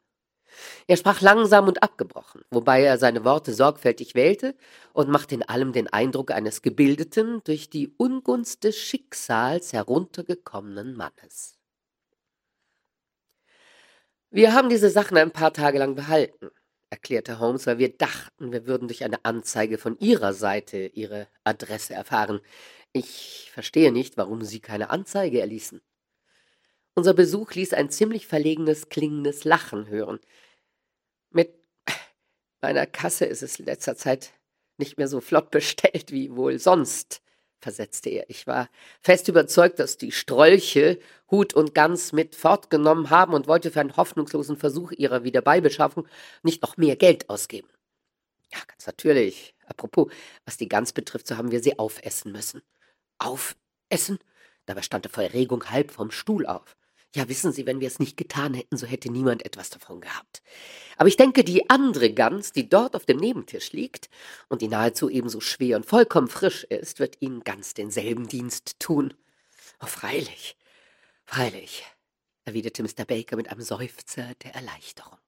Er 0.87 0.99
sprach 0.99 1.23
langsam 1.23 1.67
und 1.67 1.83
abgebrochen, 1.83 2.43
wobei 2.51 2.83
er 2.83 2.99
seine 2.99 3.25
Worte 3.25 3.55
sorgfältig 3.55 4.15
wählte 4.15 4.55
und 4.93 5.09
machte 5.09 5.35
in 5.35 5.43
allem 5.43 5.73
den 5.73 5.89
Eindruck 5.89 6.31
eines 6.31 6.61
gebildeten, 6.61 7.41
durch 7.45 7.71
die 7.71 7.89
Ungunst 7.97 8.65
des 8.65 8.77
Schicksals 8.77 9.73
heruntergekommenen 9.73 10.95
Mannes. 10.95 11.57
Wir 14.31 14.53
haben 14.53 14.69
diese 14.69 14.91
Sachen 14.91 15.17
ein 15.17 15.31
paar 15.31 15.55
Tage 15.55 15.79
lang 15.79 15.95
behalten, 15.95 16.51
erklärte 16.91 17.39
Holmes, 17.39 17.67
weil 17.67 17.79
wir 17.79 17.97
dachten, 17.97 18.53
wir 18.53 18.67
würden 18.67 18.89
durch 18.89 19.05
eine 19.05 19.25
Anzeige 19.25 19.79
von 19.79 19.99
Ihrer 20.01 20.35
Seite 20.35 20.91
Ihre 20.93 21.29
Adresse 21.45 21.95
erfahren. 21.95 22.41
Ich 22.95 23.51
verstehe 23.53 23.91
nicht, 23.91 24.19
warum 24.19 24.43
Sie 24.43 24.61
keine 24.61 24.91
Anzeige 24.91 25.41
erließen. 25.41 25.81
Unser 26.95 27.15
Besuch 27.15 27.53
ließ 27.55 27.73
ein 27.73 27.89
ziemlich 27.89 28.27
verlegenes, 28.27 28.91
klingendes 28.91 29.45
Lachen 29.45 29.89
hören. 29.89 30.21
Mit 31.31 31.55
meiner 32.61 32.87
Kasse 32.87 33.25
ist 33.25 33.43
es 33.43 33.59
in 33.59 33.65
letzter 33.65 33.97
Zeit 33.97 34.35
nicht 34.77 34.99
mehr 34.99 35.09
so 35.09 35.23
flott 35.23 35.51
bestellt 35.51 36.13
wie 36.13 36.37
wohl 36.37 36.59
sonst, 36.59 37.23
versetzte 37.61 38.11
er. 38.11 38.29
Ich 38.29 38.47
war 38.47 38.69
fest 39.01 39.29
überzeugt, 39.29 39.79
dass 39.79 39.97
die 39.97 40.13
Strolche 40.13 40.99
Hut 41.31 41.55
und 41.55 41.75
Gans 41.75 42.13
mit 42.13 42.37
fortgenommen 42.37 43.09
haben 43.09 43.33
und 43.33 43.49
wollte 43.49 43.71
für 43.71 43.81
einen 43.81 43.97
hoffnungslosen 43.97 44.59
Versuch 44.59 44.93
ihrer 44.93 45.25
Wiederbeibeschaffung 45.25 46.07
nicht 46.43 46.61
noch 46.61 46.77
mehr 46.77 46.97
Geld 46.97 47.31
ausgeben. 47.31 47.71
Ja, 48.53 48.59
ganz 48.69 48.87
natürlich. 48.87 49.55
Apropos, 49.65 50.13
was 50.45 50.59
die 50.59 50.69
Gans 50.69 50.93
betrifft, 50.93 51.27
so 51.27 51.39
haben 51.39 51.53
wir 51.53 51.63
sie 51.63 51.79
aufessen 51.79 52.33
müssen 52.33 52.61
aufessen? 53.25 54.19
Dabei 54.67 54.83
stand 54.83 55.07
er 55.07 55.11
vor 55.11 55.23
Erregung 55.23 55.71
halb 55.71 55.91
vom 55.91 56.11
Stuhl 56.11 56.47
auf. 56.47 56.77
Ja, 57.15 57.29
wissen 57.29 57.53
Sie, 57.53 57.67
wenn 57.67 57.81
wir 57.81 57.89
es 57.89 57.99
nicht 57.99 58.17
getan 58.17 58.55
hätten, 58.55 58.79
so 58.79 58.87
hätte 58.87 59.11
niemand 59.11 59.45
etwas 59.45 59.69
davon 59.69 60.01
gehabt. 60.01 60.43
Aber 60.97 61.09
ich 61.09 61.19
denke, 61.19 61.45
die 61.45 61.69
andere 61.69 62.15
Gans, 62.15 62.53
die 62.53 62.71
dort 62.71 62.97
auf 62.97 63.05
dem 63.05 63.19
Nebentisch 63.19 63.73
liegt 63.73 64.09
und 64.49 64.63
die 64.63 64.69
nahezu 64.69 65.11
ebenso 65.11 65.41
schwer 65.41 65.77
und 65.77 65.85
vollkommen 65.85 66.29
frisch 66.29 66.65
ist, 66.65 67.01
wird 67.01 67.21
Ihnen 67.21 67.45
ganz 67.45 67.75
denselben 67.75 68.29
Dienst 68.29 68.81
tun. 68.81 69.13
Oh, 69.83 69.87
freilich, 69.87 70.57
freilich, 71.25 71.85
erwiderte 72.47 72.83
Mr. 72.83 73.05
Baker 73.05 73.37
mit 73.37 73.51
einem 73.51 73.61
Seufzer 73.61 74.33
der 74.43 74.55
Erleichterung. 74.55 75.19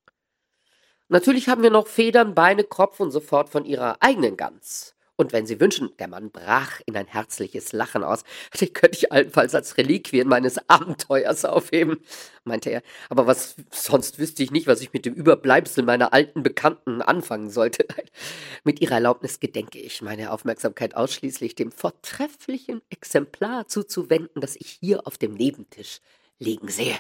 Natürlich 1.09 1.50
haben 1.50 1.62
wir 1.62 1.70
noch 1.70 1.87
Federn, 1.87 2.35
Beine, 2.35 2.64
Kopf 2.64 2.98
und 2.98 3.11
so 3.11 3.20
fort 3.20 3.50
von 3.50 3.66
Ihrer 3.66 3.98
eigenen 4.00 4.38
Gans. 4.38 4.93
Und 5.16 5.33
wenn 5.33 5.46
Sie 5.46 5.61
wünschen, 5.61 5.90
der 6.00 6.09
Mann 6.09 6.31
brach 6.31 6.81
in 6.87 6.96
ein 6.96 7.07
herzliches 7.07 7.72
Lachen 7.72 8.03
aus, 8.03 8.24
die 8.61 8.72
könnte 8.72 8.98
ich 8.98 9.12
allenfalls 9.12 9.55
als 9.55 9.77
Reliquien 9.77 10.29
meines 10.29 10.59
Abenteuers 10.68 11.44
aufheben, 11.44 11.98
meinte 12.42 12.70
er. 12.70 12.83
Aber 13.09 13.27
was 13.27 13.55
sonst 13.70 14.18
wüsste 14.18 14.42
ich 14.42 14.50
nicht, 14.50 14.66
was 14.66 14.81
ich 14.81 14.92
mit 14.92 15.07
dem 15.07 15.14
Überbleibsel 15.14 15.85
meiner 15.85 16.12
alten 16.12 16.42
Bekannten 16.42 17.00
anfangen 17.00 17.50
sollte. 17.50 17.87
Mit 18.64 18.81
Ihrer 18.81 18.94
Erlaubnis 18.94 19.40
gedenke 19.40 19.79
ich, 19.79 20.03
meine 20.03 20.33
Aufmerksamkeit 20.33 20.96
ausschließlich 20.96 21.55
dem 21.55 21.70
vortrefflichen 21.70 22.83
Exemplar 22.90 23.68
zuzuwenden, 23.68 24.40
das 24.40 24.57
ich 24.57 24.79
hier 24.81 25.07
auf 25.07 25.18
dem 25.18 25.35
Nebentisch 25.35 26.00
liegen 26.38 26.68
sehe. 26.68 26.98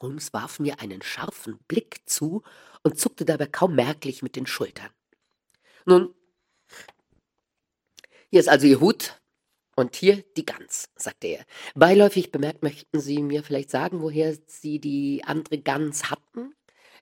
Holmes 0.00 0.32
warf 0.32 0.60
mir 0.60 0.80
einen 0.80 1.02
scharfen 1.02 1.58
Blick 1.68 2.00
zu 2.06 2.42
und 2.82 2.98
zuckte 2.98 3.24
dabei 3.24 3.46
kaum 3.46 3.74
merklich 3.74 4.22
mit 4.22 4.36
den 4.36 4.46
Schultern. 4.46 4.88
Nun, 5.84 6.14
hier 8.30 8.40
ist 8.40 8.48
also 8.48 8.66
Ihr 8.66 8.80
Hut 8.80 9.20
und 9.76 9.96
hier 9.96 10.22
die 10.36 10.46
Gans, 10.46 10.88
sagte 10.96 11.26
er. 11.26 11.44
Beiläufig 11.74 12.30
bemerkt, 12.30 12.62
möchten 12.62 13.00
Sie 13.00 13.22
mir 13.22 13.42
vielleicht 13.42 13.70
sagen, 13.70 14.02
woher 14.02 14.36
Sie 14.46 14.78
die 14.78 15.22
andere 15.24 15.58
Gans 15.58 16.10
hatten? 16.10 16.54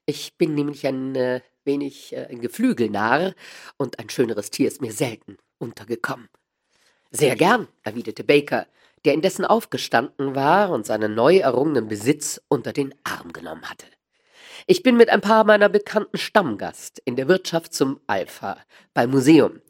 Ich 0.05 0.37
bin 0.37 0.55
nämlich 0.55 0.87
ein 0.87 1.15
äh, 1.15 1.41
wenig 1.65 2.13
äh, 2.13 2.27
ein 2.29 2.41
Geflügelnarr 2.41 3.35
und 3.77 3.99
ein 3.99 4.09
schöneres 4.09 4.49
Tier 4.49 4.67
ist 4.67 4.81
mir 4.81 4.91
selten 4.91 5.37
untergekommen. 5.59 6.29
Sehr 7.11 7.35
gern, 7.35 7.67
erwiderte 7.83 8.23
Baker, 8.23 8.67
der 9.05 9.13
indessen 9.13 9.45
aufgestanden 9.45 10.35
war 10.35 10.71
und 10.71 10.85
seinen 10.85 11.15
neu 11.15 11.37
errungenen 11.37 11.87
Besitz 11.87 12.41
unter 12.47 12.73
den 12.73 12.93
Arm 13.03 13.33
genommen 13.33 13.69
hatte. 13.69 13.85
Ich 14.67 14.83
bin 14.83 14.97
mit 14.97 15.09
ein 15.09 15.21
paar 15.21 15.43
meiner 15.43 15.69
Bekannten 15.69 16.17
Stammgast 16.17 17.01
in 17.05 17.15
der 17.15 17.27
Wirtschaft 17.27 17.73
zum 17.73 17.99
Alpha 18.07 18.57
beim 18.93 19.11
Museum. 19.11 19.61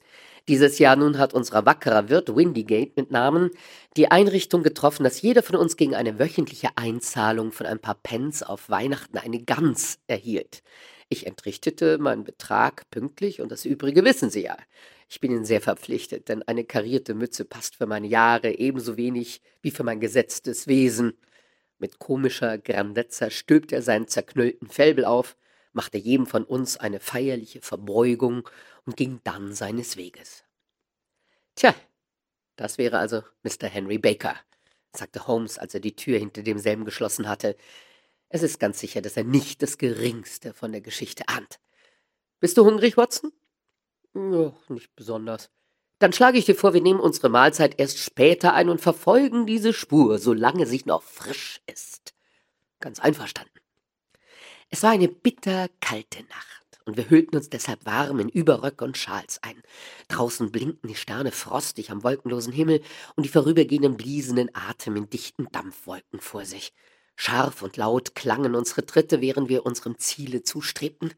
Dieses 0.49 0.79
Jahr 0.79 0.95
nun 0.95 1.19
hat 1.19 1.35
unser 1.35 1.67
wackerer 1.67 2.09
Wirt 2.09 2.35
Windygate 2.35 2.93
mit 2.95 3.11
Namen 3.11 3.51
die 3.95 4.09
Einrichtung 4.09 4.63
getroffen, 4.63 5.03
dass 5.03 5.21
jeder 5.21 5.43
von 5.43 5.55
uns 5.55 5.77
gegen 5.77 5.93
eine 5.93 6.17
wöchentliche 6.17 6.69
Einzahlung 6.75 7.51
von 7.51 7.67
ein 7.67 7.77
paar 7.77 7.93
Pence 7.93 8.41
auf 8.41 8.67
Weihnachten 8.67 9.19
eine 9.19 9.43
Gans 9.43 9.99
erhielt. 10.07 10.63
Ich 11.07 11.27
entrichtete 11.27 11.99
meinen 11.99 12.23
Betrag 12.23 12.89
pünktlich 12.89 13.41
und 13.41 13.51
das 13.51 13.63
Übrige 13.63 14.03
wissen 14.03 14.31
Sie 14.31 14.41
ja. 14.41 14.57
Ich 15.07 15.19
bin 15.19 15.29
Ihnen 15.29 15.45
sehr 15.45 15.61
verpflichtet, 15.61 16.29
denn 16.29 16.41
eine 16.41 16.63
karierte 16.63 17.13
Mütze 17.13 17.45
passt 17.45 17.75
für 17.75 17.85
meine 17.85 18.07
Jahre 18.07 18.57
ebenso 18.57 18.97
wenig 18.97 19.43
wie 19.61 19.69
für 19.69 19.83
mein 19.83 19.99
gesetztes 19.99 20.65
Wesen. 20.65 21.13
Mit 21.77 21.99
komischer 21.99 22.57
Grandezza 22.57 23.29
stülpte 23.29 23.75
er 23.75 23.81
seinen 23.83 24.07
zerknüllten 24.07 24.67
Fellbel 24.67 25.05
auf, 25.05 25.37
machte 25.73 25.99
jedem 25.99 26.25
von 26.25 26.43
uns 26.43 26.77
eine 26.77 26.99
feierliche 26.99 27.61
Verbeugung 27.61 28.49
und 28.89 28.97
ging 28.97 29.21
dann 29.23 29.53
seines 29.53 29.97
Weges. 29.97 30.43
Tja, 31.53 31.75
das 32.55 32.79
wäre 32.79 32.97
also 32.97 33.21
Mr. 33.43 33.67
Henry 33.67 33.99
Baker, 33.99 34.35
sagte 34.93 35.27
Holmes, 35.27 35.59
als 35.59 35.75
er 35.75 35.79
die 35.79 35.95
Tür 35.95 36.17
hinter 36.17 36.41
demselben 36.41 36.85
geschlossen 36.85 37.29
hatte. 37.29 37.55
Es 38.29 38.41
ist 38.41 38.59
ganz 38.59 38.79
sicher, 38.79 39.03
dass 39.03 39.15
er 39.15 39.25
nicht 39.25 39.61
das 39.61 39.77
Geringste 39.77 40.55
von 40.55 40.71
der 40.71 40.81
Geschichte 40.81 41.27
ahnt. 41.27 41.59
Bist 42.39 42.57
du 42.57 42.65
hungrig, 42.65 42.97
Watson? 42.97 43.31
Ja, 44.15 44.53
nicht 44.69 44.95
besonders. 44.95 45.51
Dann 45.99 46.11
schlage 46.11 46.39
ich 46.39 46.45
dir 46.45 46.55
vor, 46.55 46.73
wir 46.73 46.81
nehmen 46.81 46.99
unsere 46.99 47.29
Mahlzeit 47.29 47.79
erst 47.79 47.99
später 47.99 48.55
ein 48.55 48.69
und 48.69 48.81
verfolgen 48.81 49.45
diese 49.45 49.71
Spur, 49.71 50.17
solange 50.17 50.65
sie 50.65 50.81
noch 50.85 51.03
frisch 51.03 51.61
ist. 51.67 52.15
Ganz 52.79 52.99
einverstanden. 52.99 53.59
Es 54.71 54.81
war 54.81 54.89
eine 54.89 55.09
bitterkalte 55.09 56.23
Nacht 56.23 56.58
und 56.89 56.97
wir 56.97 57.09
hüllten 57.09 57.37
uns 57.37 57.49
deshalb 57.49 57.85
warm 57.85 58.19
in 58.19 58.29
Überröcke 58.29 58.83
und 58.83 58.97
Schals 58.97 59.41
ein. 59.43 59.61
Draußen 60.07 60.51
blinkten 60.51 60.87
die 60.87 60.95
Sterne 60.95 61.31
frostig 61.31 61.91
am 61.91 62.03
wolkenlosen 62.03 62.51
Himmel 62.51 62.81
und 63.15 63.25
die 63.25 63.29
vorübergehenden 63.29 63.95
bliesenden 63.95 64.49
Atem 64.53 64.95
in 64.95 65.09
dichten 65.09 65.47
Dampfwolken 65.51 66.19
vor 66.19 66.45
sich. 66.45 66.73
Scharf 67.15 67.61
und 67.61 67.77
laut 67.77 68.15
klangen 68.15 68.55
unsere 68.55 68.85
Tritte, 68.85 69.21
während 69.21 69.49
wir 69.49 69.65
unserem 69.65 69.97
Ziele 69.97 70.43
zustrebten. 70.43 71.13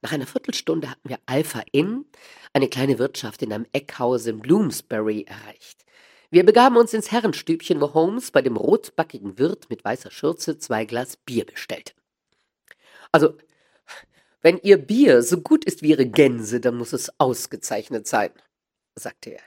Nach 0.00 0.12
einer 0.12 0.26
Viertelstunde 0.26 0.90
hatten 0.90 1.08
wir 1.08 1.18
Alpha 1.26 1.62
Inn, 1.72 2.06
eine 2.52 2.68
kleine 2.68 2.98
Wirtschaft 2.98 3.42
in 3.42 3.52
einem 3.52 3.66
Eckhaus 3.72 4.26
in 4.26 4.40
Bloomsbury, 4.40 5.26
erreicht. 5.28 5.84
Wir 6.30 6.46
begaben 6.46 6.76
uns 6.76 6.94
ins 6.94 7.10
Herrenstübchen, 7.10 7.80
wo 7.80 7.92
Holmes 7.92 8.30
bei 8.30 8.40
dem 8.40 8.56
rotbackigen 8.56 9.38
Wirt 9.38 9.68
mit 9.68 9.84
weißer 9.84 10.12
Schürze 10.12 10.58
zwei 10.58 10.84
Glas 10.84 11.16
Bier 11.16 11.44
bestellte. 11.44 11.92
Also, 13.10 13.36
wenn 14.42 14.58
Ihr 14.58 14.78
Bier 14.78 15.22
so 15.22 15.40
gut 15.40 15.64
ist 15.64 15.82
wie 15.82 15.90
Ihre 15.90 16.06
Gänse, 16.06 16.60
dann 16.60 16.76
muss 16.76 16.92
es 16.92 17.12
ausgezeichnet 17.18 18.06
sein, 18.06 18.30
sagte 18.94 19.30
er. 19.30 19.42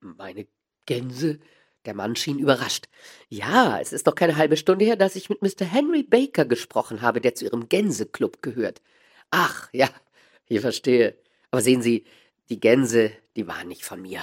Meine 0.00 0.46
Gänse? 0.86 1.40
Der 1.84 1.94
Mann 1.94 2.14
schien 2.14 2.38
überrascht. 2.38 2.86
Ja, 3.28 3.80
es 3.80 3.92
ist 3.92 4.06
doch 4.06 4.14
keine 4.14 4.36
halbe 4.36 4.56
Stunde 4.56 4.84
her, 4.84 4.94
dass 4.94 5.16
ich 5.16 5.28
mit 5.28 5.42
Mr. 5.42 5.64
Henry 5.64 6.04
Baker 6.04 6.44
gesprochen 6.44 7.02
habe, 7.02 7.20
der 7.20 7.34
zu 7.34 7.44
Ihrem 7.44 7.68
Gänseclub 7.68 8.40
gehört. 8.42 8.80
Ach, 9.30 9.68
ja, 9.72 9.88
ich 10.46 10.60
verstehe. 10.60 11.18
Aber 11.50 11.60
sehen 11.60 11.82
Sie, 11.82 12.04
die 12.48 12.60
Gänse, 12.60 13.12
die 13.34 13.48
waren 13.48 13.66
nicht 13.66 13.84
von 13.84 14.00
mir. 14.00 14.22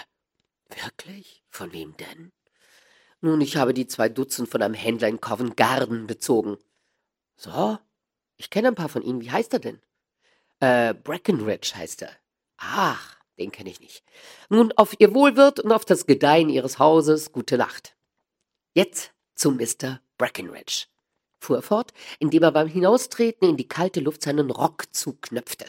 Wirklich? 0.83 1.43
Von 1.49 1.73
wem 1.73 1.97
denn? 1.97 2.31
Nun, 3.21 3.41
ich 3.41 3.57
habe 3.57 3.73
die 3.73 3.87
zwei 3.87 4.07
Dutzend 4.07 4.47
von 4.49 4.61
einem 4.61 4.73
Händler 4.73 5.09
in 5.09 5.19
Covent 5.19 5.57
Garden 5.57 6.07
bezogen. 6.07 6.57
So? 7.35 7.77
Ich 8.37 8.49
kenne 8.49 8.69
ein 8.69 8.75
paar 8.75 8.87
von 8.87 9.01
ihnen. 9.01 9.19
Wie 9.21 9.31
heißt 9.31 9.51
er 9.51 9.59
denn? 9.59 9.81
Äh, 10.59 10.93
Breckenridge 10.93 11.73
heißt 11.75 12.01
er. 12.01 12.11
Ach, 12.57 13.17
den 13.37 13.51
kenne 13.51 13.69
ich 13.69 13.79
nicht. 13.79 14.03
Nun, 14.49 14.73
auf 14.73 14.95
Ihr 14.99 15.13
Wohlwirt 15.13 15.59
und 15.59 15.71
auf 15.71 15.85
das 15.85 16.05
Gedeihen 16.05 16.49
Ihres 16.49 16.79
Hauses 16.79 17.31
gute 17.31 17.57
Nacht. 17.57 17.95
Jetzt 18.73 19.11
zu 19.35 19.51
Mr. 19.51 20.01
Breckenridge, 20.17 20.87
fuhr 21.39 21.57
er 21.57 21.61
fort, 21.61 21.93
indem 22.19 22.43
er 22.43 22.51
beim 22.51 22.67
Hinaustreten 22.67 23.47
in 23.47 23.57
die 23.57 23.67
kalte 23.67 24.01
Luft 24.01 24.21
seinen 24.21 24.51
Rock 24.51 24.93
zuknöpfte. 24.93 25.65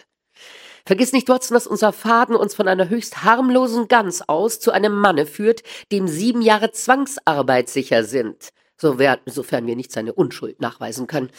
Vergiss 0.85 1.12
nicht, 1.12 1.29
Watson, 1.29 1.55
dass 1.55 1.66
unser 1.66 1.92
Faden 1.92 2.35
uns 2.35 2.55
von 2.55 2.66
einer 2.66 2.88
höchst 2.88 3.22
harmlosen 3.22 3.87
Gans 3.87 4.29
aus 4.29 4.59
zu 4.59 4.72
einem 4.72 4.98
Manne 4.98 5.26
führt, 5.26 5.62
dem 5.92 6.09
sieben 6.09 6.42
Jahre 6.42 6.72
Zwangsarbeit 6.72 7.68
sicher 7.68 8.03
sind, 8.03 8.50
sofern 8.80 9.66
wir 9.66 9.76
nicht 9.76 9.92
seine 9.92 10.12
Unschuld 10.12 10.60
nachweisen 10.60 11.06
können 11.06 11.30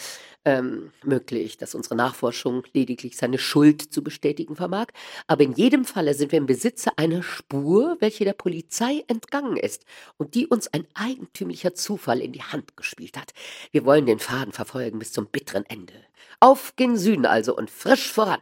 ähm, 0.46 0.92
möglich, 1.04 1.58
dass 1.58 1.76
unsere 1.76 1.96
Nachforschung 1.96 2.64
lediglich 2.74 3.18
seine 3.18 3.38
Schuld 3.38 3.82
zu 3.82 4.04
bestätigen 4.04 4.56
vermag, 4.56 4.88
aber 5.28 5.44
in 5.44 5.54
jedem 5.54 5.86
Falle 5.86 6.14
sind 6.14 6.32
wir 6.32 6.40
im 6.40 6.46
Besitze 6.46 6.98
einer 6.98 7.24
Spur, 7.24 7.98
welche 8.00 8.26
der 8.26 8.34
Polizei 8.34 9.04
entgangen 9.08 9.58
ist 9.58 9.86
und 10.18 10.34
die 10.36 10.48
uns 10.48 10.68
ein 10.74 10.88
eigentümlicher 10.94 11.74
Zufall 11.76 12.22
in 12.22 12.32
die 12.32 12.44
Hand 12.44 12.76
gespielt 12.76 13.18
hat. 13.18 13.34
Wir 13.72 13.86
wollen 13.86 14.06
den 14.06 14.20
Faden 14.20 14.54
verfolgen 14.54 15.00
bis 15.00 15.12
zum 15.12 15.28
bitteren 15.28 15.66
Ende. 15.66 15.94
Auf 16.40 16.76
gen 16.76 16.98
Süden 16.98 17.26
also 17.26 17.56
und 17.56 17.70
frisch 17.70 18.12
voran. 18.12 18.42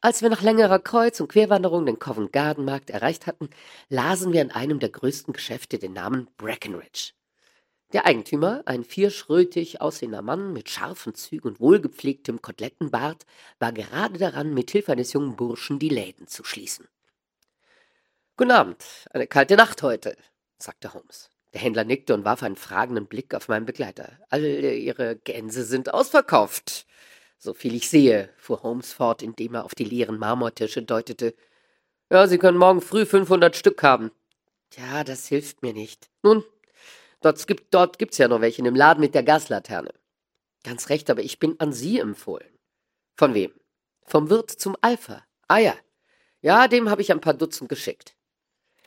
Als 0.00 0.22
wir 0.22 0.30
nach 0.30 0.42
längerer 0.42 0.78
Kreuz- 0.78 1.18
und 1.20 1.28
Querwanderung 1.28 1.86
den 1.86 1.98
Covent 1.98 2.32
Garden 2.32 2.64
Markt 2.64 2.90
erreicht 2.90 3.26
hatten, 3.26 3.50
lasen 3.88 4.32
wir 4.32 4.42
in 4.42 4.52
einem 4.52 4.78
der 4.78 4.90
größten 4.90 5.32
Geschäfte 5.32 5.78
den 5.78 5.94
Namen 5.94 6.28
Breckenridge. 6.36 7.12
Der 7.92 8.04
Eigentümer, 8.04 8.62
ein 8.66 8.82
vierschrötig 8.82 9.80
aussehender 9.80 10.22
Mann 10.22 10.52
mit 10.52 10.68
scharfen 10.68 11.14
Zügen 11.14 11.48
und 11.48 11.60
wohlgepflegtem 11.60 12.42
Kotelettenbart, 12.42 13.24
war 13.60 13.72
gerade 13.72 14.18
daran, 14.18 14.54
mit 14.54 14.72
Hilfe 14.72 14.92
eines 14.92 15.12
jungen 15.12 15.36
Burschen 15.36 15.78
die 15.78 15.88
Läden 15.88 16.26
zu 16.26 16.42
schließen. 16.42 16.88
Guten 18.36 18.50
Abend, 18.50 18.84
eine 19.10 19.26
kalte 19.28 19.56
Nacht 19.56 19.82
heute, 19.82 20.16
sagte 20.58 20.94
Holmes. 20.94 21.30
Der 21.54 21.60
Händler 21.60 21.84
nickte 21.84 22.12
und 22.12 22.24
warf 22.24 22.42
einen 22.42 22.56
fragenden 22.56 23.06
Blick 23.06 23.34
auf 23.34 23.48
meinen 23.48 23.66
Begleiter. 23.66 24.18
Alle 24.28 24.74
Ihre 24.74 25.16
Gänse 25.16 25.64
sind 25.64 25.94
ausverkauft. 25.94 26.86
So 27.38 27.54
viel 27.54 27.74
ich 27.74 27.88
sehe, 27.88 28.30
fuhr 28.36 28.62
Holmes 28.62 28.92
fort, 28.92 29.22
indem 29.22 29.54
er 29.54 29.64
auf 29.64 29.74
die 29.74 29.84
leeren 29.84 30.18
Marmortische 30.18 30.82
deutete. 30.82 31.34
Ja, 32.10 32.26
Sie 32.26 32.38
können 32.38 32.58
morgen 32.58 32.80
früh 32.80 33.06
500 33.06 33.56
Stück 33.56 33.82
haben. 33.82 34.10
Tja, 34.70 35.04
das 35.04 35.28
hilft 35.28 35.62
mir 35.62 35.72
nicht. 35.72 36.10
Nun, 36.22 36.44
Dort, 37.20 37.46
gibt, 37.46 37.72
dort 37.74 37.98
gibt's 37.98 38.18
ja 38.18 38.28
noch 38.28 38.40
welche 38.40 38.58
in 38.58 38.64
dem 38.64 38.74
Laden 38.74 39.00
mit 39.00 39.14
der 39.14 39.22
Gaslaterne. 39.22 39.92
Ganz 40.62 40.88
recht, 40.88 41.10
aber 41.10 41.22
ich 41.22 41.38
bin 41.38 41.58
an 41.60 41.72
Sie 41.72 41.98
empfohlen. 41.98 42.58
Von 43.16 43.34
wem? 43.34 43.52
Vom 44.04 44.30
Wirt 44.30 44.50
zum 44.50 44.76
Alpha. 44.80 45.24
Ah 45.48 45.58
ja. 45.58 45.74
Ja, 46.40 46.68
dem 46.68 46.90
habe 46.90 47.02
ich 47.02 47.10
ein 47.10 47.20
paar 47.20 47.34
Dutzend 47.34 47.68
geschickt. 47.68 48.14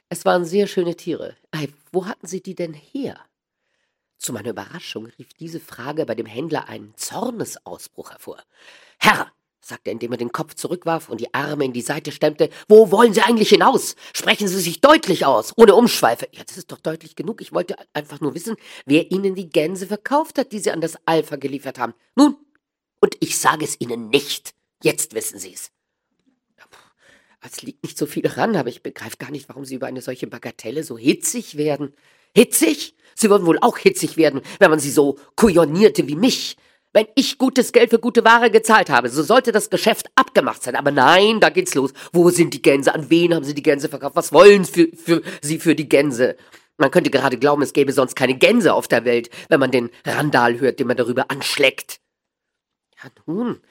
Es 0.09 0.25
waren 0.25 0.45
sehr 0.45 0.67
schöne 0.67 0.95
Tiere. 0.95 1.35
Ei, 1.51 1.69
wo 1.91 2.05
hatten 2.05 2.27
Sie 2.27 2.41
die 2.41 2.55
denn 2.55 2.73
her? 2.73 3.19
Zu 4.17 4.33
meiner 4.33 4.49
Überraschung 4.49 5.05
rief 5.05 5.33
diese 5.33 5.59
Frage 5.59 6.05
bei 6.05 6.15
dem 6.15 6.25
Händler 6.25 6.67
einen 6.67 6.95
Zornesausbruch 6.97 8.11
hervor. 8.11 8.43
Herr, 8.99 9.31
sagte 9.69 9.89
er, 9.89 9.93
indem 9.93 10.11
er 10.11 10.17
den 10.17 10.31
Kopf 10.31 10.55
zurückwarf 10.55 11.09
und 11.09 11.21
die 11.21 11.33
Arme 11.33 11.65
in 11.65 11.73
die 11.73 11.81
Seite 11.81 12.11
stemmte, 12.11 12.49
wo 12.67 12.91
wollen 12.91 13.13
Sie 13.13 13.21
eigentlich 13.21 13.49
hinaus? 13.49 13.95
Sprechen 14.13 14.47
Sie 14.47 14.59
sich 14.59 14.81
deutlich 14.81 15.25
aus, 15.25 15.53
ohne 15.55 15.75
Umschweife. 15.75 16.27
Ja, 16.31 16.43
das 16.45 16.57
ist 16.57 16.71
doch 16.71 16.79
deutlich 16.79 17.15
genug. 17.15 17.41
Ich 17.41 17.53
wollte 17.53 17.75
einfach 17.93 18.19
nur 18.19 18.35
wissen, 18.35 18.55
wer 18.85 19.11
Ihnen 19.11 19.35
die 19.35 19.49
Gänse 19.49 19.87
verkauft 19.87 20.37
hat, 20.37 20.51
die 20.51 20.59
Sie 20.59 20.71
an 20.71 20.81
das 20.81 20.97
Alpha 21.05 21.37
geliefert 21.37 21.79
haben. 21.79 21.93
Nun, 22.15 22.35
und 22.99 23.15
ich 23.19 23.37
sage 23.37 23.63
es 23.63 23.79
Ihnen 23.79 24.09
nicht. 24.09 24.53
Jetzt 24.83 25.13
wissen 25.13 25.39
Sie 25.39 25.53
es. 25.53 25.71
Es 27.41 27.61
liegt 27.61 27.83
nicht 27.83 27.97
so 27.97 28.05
viel 28.05 28.27
ran, 28.27 28.55
aber 28.55 28.69
ich 28.69 28.83
begreife 28.83 29.17
gar 29.17 29.31
nicht, 29.31 29.47
warum 29.47 29.63
Sie 29.63 29.75
über 29.75 29.87
eine 29.87 30.01
solche 30.01 30.27
Bagatelle 30.27 30.83
so 30.83 30.97
hitzig 30.97 31.55
werden. 31.55 31.93
Hitzig? 32.35 32.95
Sie 33.15 33.29
würden 33.29 33.45
wohl 33.45 33.59
auch 33.59 33.77
hitzig 33.77 34.17
werden, 34.17 34.41
wenn 34.59 34.69
man 34.69 34.79
Sie 34.79 34.91
so 34.91 35.17
kujonierte 35.35 36.07
wie 36.07 36.15
mich. 36.15 36.57
Wenn 36.91 37.07
ich 37.15 37.37
gutes 37.37 37.71
Geld 37.71 37.91
für 37.91 37.99
gute 37.99 38.25
Ware 38.25 38.49
gezahlt 38.49 38.89
habe, 38.89 39.09
so 39.09 39.21
sollte 39.21 39.51
das 39.51 39.69
Geschäft 39.69 40.07
abgemacht 40.15 40.63
sein. 40.63 40.75
Aber 40.75 40.91
nein, 40.91 41.39
da 41.39 41.49
geht's 41.49 41.75
los. 41.75 41.93
Wo 42.13 42.31
sind 42.31 42.53
die 42.53 42.63
Gänse? 42.63 42.93
An 42.95 43.09
wen 43.11 43.35
haben 43.35 43.43
Sie 43.43 43.53
die 43.53 43.61
Gänse 43.61 43.89
verkauft? 43.89 44.15
Was 44.15 44.33
wollen 44.33 44.65
für, 44.65 44.87
für 44.95 45.21
Sie 45.41 45.59
für 45.59 45.75
die 45.75 45.87
Gänse? 45.87 46.35
Man 46.77 46.89
könnte 46.89 47.11
gerade 47.11 47.37
glauben, 47.37 47.61
es 47.61 47.73
gäbe 47.73 47.91
sonst 47.93 48.15
keine 48.15 48.35
Gänse 48.35 48.73
auf 48.73 48.87
der 48.87 49.05
Welt, 49.05 49.29
wenn 49.49 49.59
man 49.59 49.69
den 49.69 49.91
Randal 50.05 50.59
hört, 50.59 50.79
den 50.79 50.87
man 50.87 50.97
darüber 50.97 51.29
anschlägt. 51.29 51.99
Ja, 53.03 53.11
nun, 53.27 53.61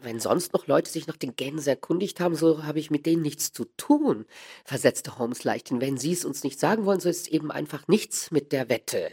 wenn 0.00 0.20
sonst 0.20 0.52
noch 0.52 0.66
Leute 0.66 0.90
sich 0.90 1.06
nach 1.06 1.16
den 1.16 1.34
Gänsen 1.34 1.70
erkundigt 1.70 2.20
haben, 2.20 2.36
so 2.36 2.64
habe 2.64 2.78
ich 2.78 2.90
mit 2.90 3.06
denen 3.06 3.22
nichts 3.22 3.52
zu 3.52 3.64
tun, 3.76 4.26
versetzte 4.64 5.18
Holmes 5.18 5.42
leichthin. 5.42 5.80
Wenn 5.80 5.96
Sie 5.96 6.12
es 6.12 6.24
uns 6.24 6.44
nicht 6.44 6.60
sagen 6.60 6.84
wollen, 6.84 7.00
so 7.00 7.08
ist 7.08 7.28
eben 7.28 7.50
einfach 7.50 7.88
nichts 7.88 8.30
mit 8.30 8.52
der 8.52 8.68
Wette. 8.68 9.10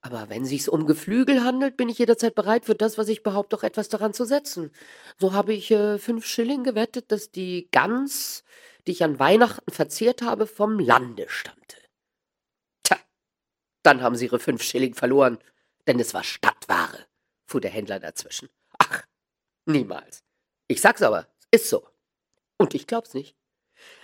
Aber 0.00 0.28
wenn 0.28 0.44
sich's 0.44 0.68
um 0.68 0.86
Geflügel 0.86 1.42
handelt, 1.42 1.76
bin 1.76 1.88
ich 1.88 1.98
jederzeit 1.98 2.34
bereit, 2.34 2.64
für 2.64 2.74
das, 2.74 2.98
was 2.98 3.08
ich 3.08 3.22
behaupte, 3.22 3.56
auch 3.56 3.64
etwas 3.64 3.88
daran 3.88 4.14
zu 4.14 4.24
setzen. 4.24 4.70
So 5.18 5.32
habe 5.32 5.52
ich 5.52 5.70
äh, 5.70 5.98
fünf 5.98 6.24
Schilling 6.24 6.62
gewettet, 6.62 7.10
dass 7.10 7.32
die 7.32 7.68
Gans, 7.72 8.44
die 8.86 8.92
ich 8.92 9.02
an 9.02 9.18
Weihnachten 9.18 9.70
verzehrt 9.70 10.22
habe, 10.22 10.46
vom 10.46 10.78
Lande 10.78 11.26
stammte. 11.28 11.76
Tja, 12.84 12.96
dann 13.82 14.00
haben 14.00 14.14
Sie 14.14 14.26
Ihre 14.26 14.38
fünf 14.38 14.62
Schilling 14.62 14.94
verloren, 14.94 15.38
denn 15.88 15.98
es 15.98 16.14
war 16.14 16.22
Stadtware, 16.22 17.06
fuhr 17.46 17.60
der 17.60 17.72
Händler 17.72 17.98
dazwischen. 17.98 18.48
Ach, 18.78 19.02
niemals. 19.66 20.22
Ich 20.68 20.80
sag's 20.80 21.02
aber, 21.02 21.26
ist 21.50 21.68
so. 21.68 21.84
Und 22.56 22.74
ich 22.74 22.86
glaub's 22.86 23.14
nicht. 23.14 23.34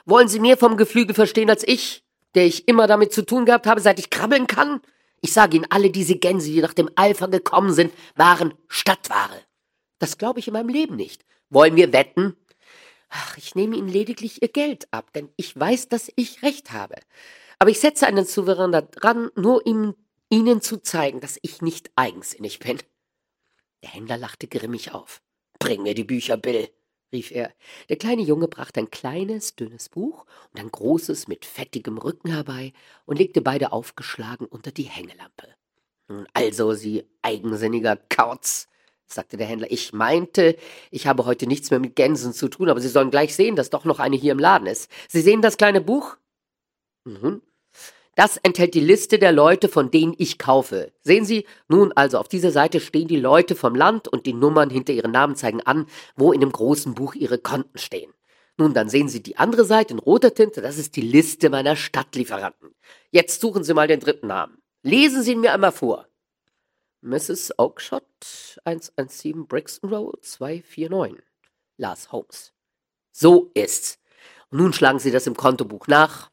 Wollen 0.07 0.29
Sie 0.29 0.41
mehr 0.41 0.57
vom 0.57 0.77
Geflügel 0.77 1.15
verstehen 1.15 1.51
als 1.51 1.67
ich, 1.67 2.05
der 2.35 2.47
ich 2.47 2.67
immer 2.67 2.89
damit 2.89 3.13
zu 3.13 3.25
tun 3.25 3.45
gehabt 3.47 3.67
habe, 3.67 3.81
seit 3.81 4.01
ich 4.01 4.11
krabbeln 4.11 4.49
kann? 4.49 4.81
Ich 5.25 5.33
sage 5.33 5.57
Ihnen, 5.57 5.67
alle 5.71 5.89
diese 5.89 6.17
Gänse, 6.17 6.51
die 6.51 6.61
nach 6.61 6.75
dem 6.75 6.91
Alpha 6.97 7.25
gekommen 7.25 7.73
sind, 7.73 7.95
waren 8.15 8.53
Stadtware. 8.69 9.41
Das 9.99 10.19
glaube 10.19 10.39
ich 10.39 10.49
in 10.49 10.53
meinem 10.53 10.69
Leben 10.69 10.97
nicht. 10.97 11.25
Wollen 11.49 11.77
wir 11.77 11.95
wetten? 11.95 12.37
Ach, 13.09 13.39
ich 13.39 13.55
nehme 13.55 13.75
Ihnen 13.75 13.89
lediglich 13.89 14.43
Ihr 14.43 14.49
Geld 14.49 14.87
ab, 14.91 15.15
denn 15.15 15.31
ich 15.39 15.59
weiß, 15.59 15.89
dass 15.89 16.13
ich 16.17 16.43
recht 16.43 16.73
habe. 16.73 16.97
Aber 17.59 17.71
ich 17.71 17.81
setze 17.81 18.07
einen 18.07 18.27
Souverän 18.27 18.73
daran, 18.73 19.31
nur 19.35 19.67
ihm, 19.67 19.95
Ihnen 20.29 20.61
zu 20.61 20.77
zeigen, 20.83 21.21
dass 21.21 21.39
ich 21.41 21.63
nicht 21.63 21.91
eigensinnig 21.97 22.59
bin. 22.59 22.77
Der 23.83 23.93
Händler 23.93 24.19
lachte 24.19 24.47
grimmig 24.47 24.93
auf. 24.93 25.23
Bring 25.59 25.85
mir 25.85 25.95
die 25.95 26.05
Bücher, 26.05 26.37
Bill 26.37 26.69
rief 27.15 27.31
er. 27.31 27.55
Der 27.89 27.97
kleine 27.97 28.23
Junge 28.23 28.49
brachte 28.49 28.81
ein 28.81 28.91
kleines, 28.91 29.57
dünnes 29.57 29.89
Buch 29.89 30.27
und 30.53 30.61
ein 30.61 30.71
großes 30.71 31.29
mit 31.29 31.47
fettigem 31.47 31.97
Rücken 31.97 32.31
herbei 32.31 32.75
und 33.07 33.19
legte 33.19 33.41
beide 33.41 33.73
aufgeschlagen 33.73 34.47
unter 34.47 34.71
die 34.71 34.83
Hängelampe. 34.83 35.49
Also, 36.35 36.75
Sie 36.75 37.09
eigensinniger 37.23 37.97
Kauz, 37.97 38.69
sagte 39.07 39.39
der 39.39 39.47
Händler. 39.47 39.71
Ich 39.71 39.95
meinte, 39.95 40.57
ich 40.91 41.07
habe 41.07 41.25
heute 41.25 41.47
nichts 41.47 41.71
mehr 41.71 41.81
mit 41.81 41.97
Gänsen 41.97 42.35
zu 42.35 42.49
tun, 42.49 42.69
aber 42.69 42.81
Sie 42.81 42.89
sollen 42.89 43.11
gleich 43.11 43.35
sehen, 43.35 43.57
dass 43.57 43.71
doch 43.71 43.87
noch 43.87 44.01
eine 44.01 44.17
hier 44.17 44.33
im 44.33 44.39
Laden 44.39 44.67
ist. 44.67 44.91
Sie 45.09 45.23
sehen 45.23 45.41
das 45.41 45.57
kleine 45.57 45.81
Buch? 45.81 46.17
Nun, 47.05 47.43
das 48.17 48.37
enthält 48.39 48.75
die 48.75 48.81
Liste 48.81 49.19
der 49.19 49.33
Leute, 49.33 49.69
von 49.69 49.91
denen 49.91 50.15
ich 50.19 50.39
kaufe. 50.39 50.93
Sehen 51.03 51.25
Sie, 51.25 51.47
nun 51.69 51.93
also 51.93 52.19
auf 52.19 52.29
dieser 52.29 52.51
Seite 52.51 52.81
stehen 52.81 53.09
die 53.09 53.21
Leute 53.21 53.55
vom 53.57 53.75
Land 53.75 54.09
und 54.09 54.27
die 54.27 54.33
Nummern 54.33 54.71
hinter 54.71 54.93
ihren 54.93 55.11
Namen 55.13 55.37
zeigen 55.37 55.61
an, 55.63 55.87
wo 56.17 56.33
in 56.33 56.41
dem 56.41 56.53
großen 56.53 56.95
Buch 56.95 57.15
ihre 57.15 57.39
Konten 57.39 57.79
stehen. 57.79 58.13
Nun, 58.57 58.73
dann 58.73 58.89
sehen 58.89 59.09
Sie 59.09 59.23
die 59.23 59.37
andere 59.37 59.65
Seite 59.65 59.95
in 59.95 59.99
roter 59.99 60.33
Tinte, 60.33 60.61
das 60.63 60.79
ist 60.79 60.95
die 60.95 61.01
Liste 61.01 61.51
meiner 61.51 61.75
Stadtlieferanten. 61.75 62.75
Jetzt 63.11 63.41
suchen 63.41 63.65
Sie 63.65 63.75
mal 63.75 63.89
den 63.89 64.01
dritten 64.01 64.29
Namen. 64.29 64.59
Lesen 64.83 65.23
Sie 65.23 65.33
ihn 65.33 65.41
mir 65.41 65.53
einmal 65.53 65.73
vor. 65.73 66.07
Mrs. 67.01 67.59
Oakshott, 67.59 68.05
117 68.65 69.47
Brixton 69.47 69.91
Road, 69.93 70.25
249. 70.25 71.23
Lars 71.77 72.13
Holmes. 72.13 72.53
So 73.13 73.51
ist's. 73.55 73.99
Und 74.51 74.59
nun 74.59 74.73
schlagen 74.73 75.01
Sie 75.01 75.11
das 75.11 75.27
im 75.27 75.37
Kontobuch 75.37 75.89
nach. 75.89 76.31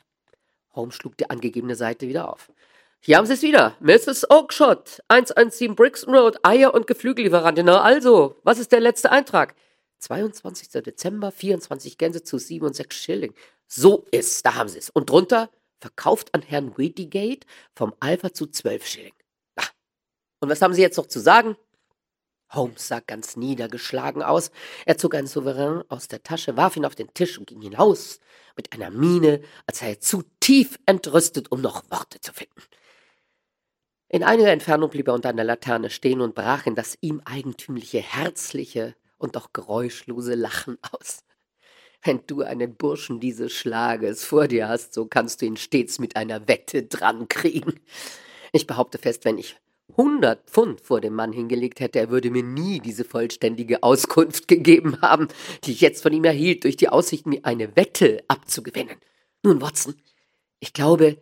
Holmes 0.73 0.95
schlug 0.95 1.17
die 1.17 1.29
angegebene 1.29 1.75
Seite 1.75 2.07
wieder 2.07 2.31
auf. 2.31 2.51
Hier 2.99 3.17
haben 3.17 3.25
Sie 3.25 3.33
es 3.33 3.41
wieder. 3.41 3.75
Mrs. 3.79 4.29
Oakshott, 4.29 5.01
117 5.07 5.75
Brixton 5.75 6.13
Road, 6.13 6.37
Eier- 6.43 6.73
und 6.73 6.85
Geflügellieferantin. 6.85 7.65
Na 7.65 7.81
also, 7.81 8.39
was 8.43 8.59
ist 8.59 8.71
der 8.71 8.79
letzte 8.79 9.11
Eintrag? 9.11 9.55
22. 9.99 10.69
Dezember, 10.83 11.31
24 11.31 11.97
Gänse 11.97 12.23
zu 12.23 12.37
7 12.37 12.65
und 12.65 12.75
6 12.75 12.95
Schilling. 12.95 13.33
So 13.67 14.05
ist, 14.11 14.45
da 14.45 14.55
haben 14.55 14.69
Sie 14.69 14.77
es. 14.77 14.89
Und 14.89 15.09
drunter, 15.09 15.49
verkauft 15.79 16.33
an 16.33 16.41
Herrn 16.41 16.77
Whittygate 16.77 17.47
vom 17.75 17.93
Alpha 17.99 18.33
zu 18.33 18.47
12 18.47 18.85
Schilling. 18.85 19.13
Und 20.39 20.49
was 20.49 20.61
haben 20.61 20.73
Sie 20.73 20.81
jetzt 20.81 20.97
noch 20.97 21.07
zu 21.07 21.19
sagen? 21.19 21.55
Holmes 22.53 22.87
sah 22.87 22.99
ganz 22.99 23.35
niedergeschlagen 23.35 24.23
aus. 24.23 24.51
Er 24.85 24.97
zog 24.97 25.15
einen 25.15 25.27
Souverän 25.27 25.83
aus 25.89 26.07
der 26.07 26.23
Tasche, 26.23 26.57
warf 26.57 26.75
ihn 26.77 26.85
auf 26.85 26.95
den 26.95 27.13
Tisch 27.13 27.37
und 27.37 27.47
ging 27.47 27.61
hinaus 27.61 28.19
mit 28.55 28.73
einer 28.73 28.89
Miene, 28.89 29.41
als 29.65 29.79
sei 29.79 29.91
er 29.91 29.99
zu 29.99 30.23
tief 30.39 30.77
entrüstet, 30.85 31.51
um 31.51 31.61
noch 31.61 31.83
Worte 31.89 32.19
zu 32.19 32.33
finden. 32.33 32.61
In 34.09 34.23
einiger 34.23 34.51
Entfernung 34.51 34.89
blieb 34.89 35.07
er 35.07 35.13
unter 35.13 35.29
einer 35.29 35.45
Laterne 35.45 35.89
stehen 35.89 36.19
und 36.19 36.35
brach 36.35 36.65
in 36.65 36.75
das 36.75 36.97
ihm 36.99 37.21
eigentümliche, 37.23 37.99
herzliche 37.99 38.95
und 39.17 39.37
doch 39.37 39.53
geräuschlose 39.53 40.35
Lachen 40.35 40.77
aus. 40.91 41.23
Wenn 42.03 42.25
du 42.27 42.41
einen 42.41 42.75
Burschen 42.75 43.19
dieses 43.19 43.53
Schlages 43.53 44.25
vor 44.25 44.47
dir 44.47 44.67
hast, 44.67 44.93
so 44.93 45.05
kannst 45.05 45.41
du 45.41 45.45
ihn 45.45 45.55
stets 45.55 45.99
mit 45.99 46.15
einer 46.15 46.47
Wette 46.47 46.83
drankriegen. 46.83 47.79
Ich 48.51 48.67
behaupte 48.67 48.97
fest, 48.97 49.23
wenn 49.23 49.37
ich 49.37 49.55
100 49.97 50.49
Pfund 50.49 50.81
vor 50.81 51.01
dem 51.01 51.13
Mann 51.13 51.31
hingelegt 51.31 51.79
hätte, 51.79 51.99
er 51.99 52.09
würde 52.09 52.31
mir 52.31 52.43
nie 52.43 52.79
diese 52.79 53.03
vollständige 53.03 53.83
Auskunft 53.83 54.47
gegeben 54.47 55.01
haben, 55.01 55.27
die 55.63 55.71
ich 55.71 55.81
jetzt 55.81 56.03
von 56.03 56.13
ihm 56.13 56.23
erhielt, 56.23 56.63
durch 56.63 56.77
die 56.77 56.89
Aussicht, 56.89 57.25
mir 57.25 57.45
eine 57.45 57.75
Wette 57.75 58.23
abzugewinnen. 58.27 58.97
Nun, 59.43 59.61
Watson, 59.61 59.95
ich 60.59 60.73
glaube, 60.73 61.17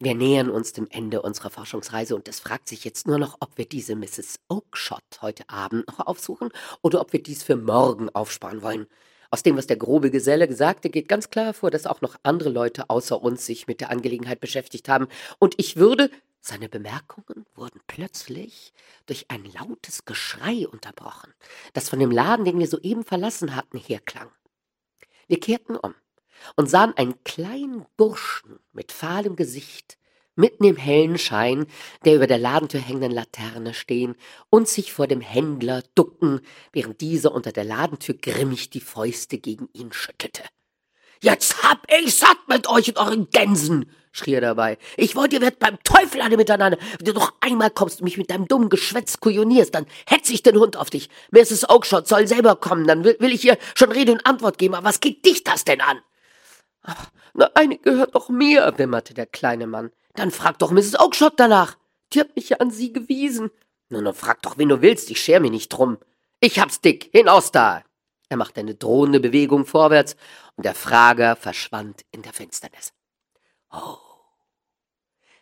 wir 0.00 0.14
nähern 0.14 0.50
uns 0.50 0.72
dem 0.72 0.86
Ende 0.90 1.22
unserer 1.22 1.50
Forschungsreise 1.50 2.14
und 2.14 2.28
es 2.28 2.40
fragt 2.40 2.68
sich 2.68 2.84
jetzt 2.84 3.06
nur 3.06 3.18
noch, 3.18 3.36
ob 3.40 3.56
wir 3.56 3.66
diese 3.66 3.96
Mrs. 3.96 4.36
Oakshott 4.48 5.02
heute 5.22 5.48
Abend 5.48 5.86
noch 5.88 6.00
aufsuchen 6.06 6.50
oder 6.82 7.00
ob 7.00 7.12
wir 7.12 7.22
dies 7.22 7.42
für 7.42 7.56
morgen 7.56 8.10
aufsparen 8.10 8.62
wollen. 8.62 8.86
Aus 9.30 9.42
dem, 9.42 9.56
was 9.56 9.66
der 9.66 9.76
grobe 9.76 10.10
Geselle 10.10 10.52
sagte, 10.52 10.90
geht 10.90 11.08
ganz 11.08 11.30
klar 11.30 11.46
hervor, 11.46 11.70
dass 11.70 11.86
auch 11.86 12.00
noch 12.00 12.16
andere 12.22 12.50
Leute 12.50 12.90
außer 12.90 13.20
uns 13.20 13.46
sich 13.46 13.66
mit 13.66 13.80
der 13.80 13.90
Angelegenheit 13.90 14.40
beschäftigt 14.40 14.88
haben. 14.88 15.08
Und 15.38 15.54
ich 15.56 15.76
würde, 15.76 16.10
seine 16.46 16.68
Bemerkungen 16.68 17.46
wurden 17.54 17.80
plötzlich 17.86 18.74
durch 19.06 19.26
ein 19.28 19.44
lautes 19.44 20.04
Geschrei 20.04 20.68
unterbrochen, 20.68 21.32
das 21.72 21.88
von 21.88 21.98
dem 21.98 22.10
Laden, 22.10 22.44
den 22.44 22.58
wir 22.58 22.68
soeben 22.68 23.04
verlassen 23.04 23.56
hatten, 23.56 23.78
herklang. 23.78 24.30
Wir 25.26 25.40
kehrten 25.40 25.76
um 25.76 25.94
und 26.56 26.68
sahen 26.68 26.94
einen 26.96 27.22
kleinen 27.24 27.86
Burschen 27.96 28.58
mit 28.72 28.92
fahlem 28.92 29.36
Gesicht 29.36 29.98
mitten 30.36 30.64
im 30.64 30.76
hellen 30.76 31.16
Schein 31.16 31.66
der 32.04 32.16
über 32.16 32.26
der 32.26 32.38
Ladentür 32.38 32.80
hängenden 32.80 33.12
Laterne 33.12 33.72
stehen 33.72 34.16
und 34.50 34.68
sich 34.68 34.92
vor 34.92 35.06
dem 35.06 35.20
Händler 35.20 35.82
ducken, 35.94 36.40
während 36.72 37.00
dieser 37.00 37.32
unter 37.32 37.52
der 37.52 37.64
Ladentür 37.64 38.16
grimmig 38.16 38.68
die 38.68 38.80
Fäuste 38.80 39.38
gegen 39.38 39.68
ihn 39.72 39.92
schüttelte. 39.92 40.42
Jetzt 41.24 41.62
hab 41.62 41.90
ich 41.90 42.16
satt 42.16 42.36
mit 42.48 42.68
euch 42.68 42.88
und 42.88 42.98
euren 42.98 43.30
Gänsen, 43.30 43.90
schrie 44.12 44.34
er 44.34 44.42
dabei. 44.42 44.76
Ich 44.98 45.16
wollte, 45.16 45.36
ihr 45.36 45.40
werdet 45.40 45.58
beim 45.58 45.82
Teufel 45.82 46.20
alle 46.20 46.36
miteinander. 46.36 46.76
Wenn 46.98 47.06
du 47.06 47.12
noch 47.14 47.32
einmal 47.40 47.70
kommst 47.70 48.00
und 48.00 48.04
mich 48.04 48.18
mit 48.18 48.28
deinem 48.28 48.46
dummen 48.46 48.68
Geschwätz 48.68 49.20
kujonierst, 49.20 49.74
dann 49.74 49.86
hetz 50.06 50.28
ich 50.28 50.42
den 50.42 50.58
Hund 50.58 50.76
auf 50.76 50.90
dich. 50.90 51.08
Mrs. 51.30 51.70
Oakshott 51.70 52.08
soll 52.08 52.26
selber 52.26 52.56
kommen, 52.56 52.86
dann 52.86 53.04
will, 53.04 53.16
will 53.20 53.32
ich 53.32 53.42
ihr 53.42 53.56
schon 53.74 53.90
Rede 53.90 54.12
und 54.12 54.26
Antwort 54.26 54.58
geben. 54.58 54.74
Aber 54.74 54.86
was 54.86 55.00
geht 55.00 55.24
dich 55.24 55.42
das 55.42 55.64
denn 55.64 55.80
an? 55.80 55.98
Ach, 56.82 57.06
na, 57.32 57.50
eine 57.54 57.78
gehört 57.78 58.14
doch 58.14 58.28
mir, 58.28 58.74
wimmerte 58.76 59.14
der 59.14 59.24
kleine 59.24 59.66
Mann. 59.66 59.92
Dann 60.16 60.30
frag 60.30 60.58
doch 60.58 60.72
Mrs. 60.72 61.00
Oakshott 61.00 61.40
danach. 61.40 61.78
Die 62.12 62.20
hat 62.20 62.36
mich 62.36 62.50
ja 62.50 62.58
an 62.58 62.70
sie 62.70 62.92
gewiesen. 62.92 63.50
Nun, 63.88 64.04
nun 64.04 64.12
frag 64.12 64.42
doch, 64.42 64.58
wen 64.58 64.68
du 64.68 64.82
willst, 64.82 65.10
ich 65.10 65.22
scher 65.22 65.40
mir 65.40 65.50
nicht 65.50 65.70
drum. 65.70 65.96
Ich 66.40 66.58
hab's 66.58 66.82
dick, 66.82 67.08
hinaus 67.12 67.50
da. 67.50 67.82
Er 68.28 68.36
machte 68.36 68.60
eine 68.60 68.74
drohende 68.74 69.20
Bewegung 69.20 69.66
vorwärts 69.66 70.16
und 70.56 70.64
der 70.64 70.74
Frager 70.74 71.36
verschwand 71.36 72.04
in 72.10 72.22
der 72.22 72.32
Finsternis. 72.32 72.92
Oh, 73.70 73.98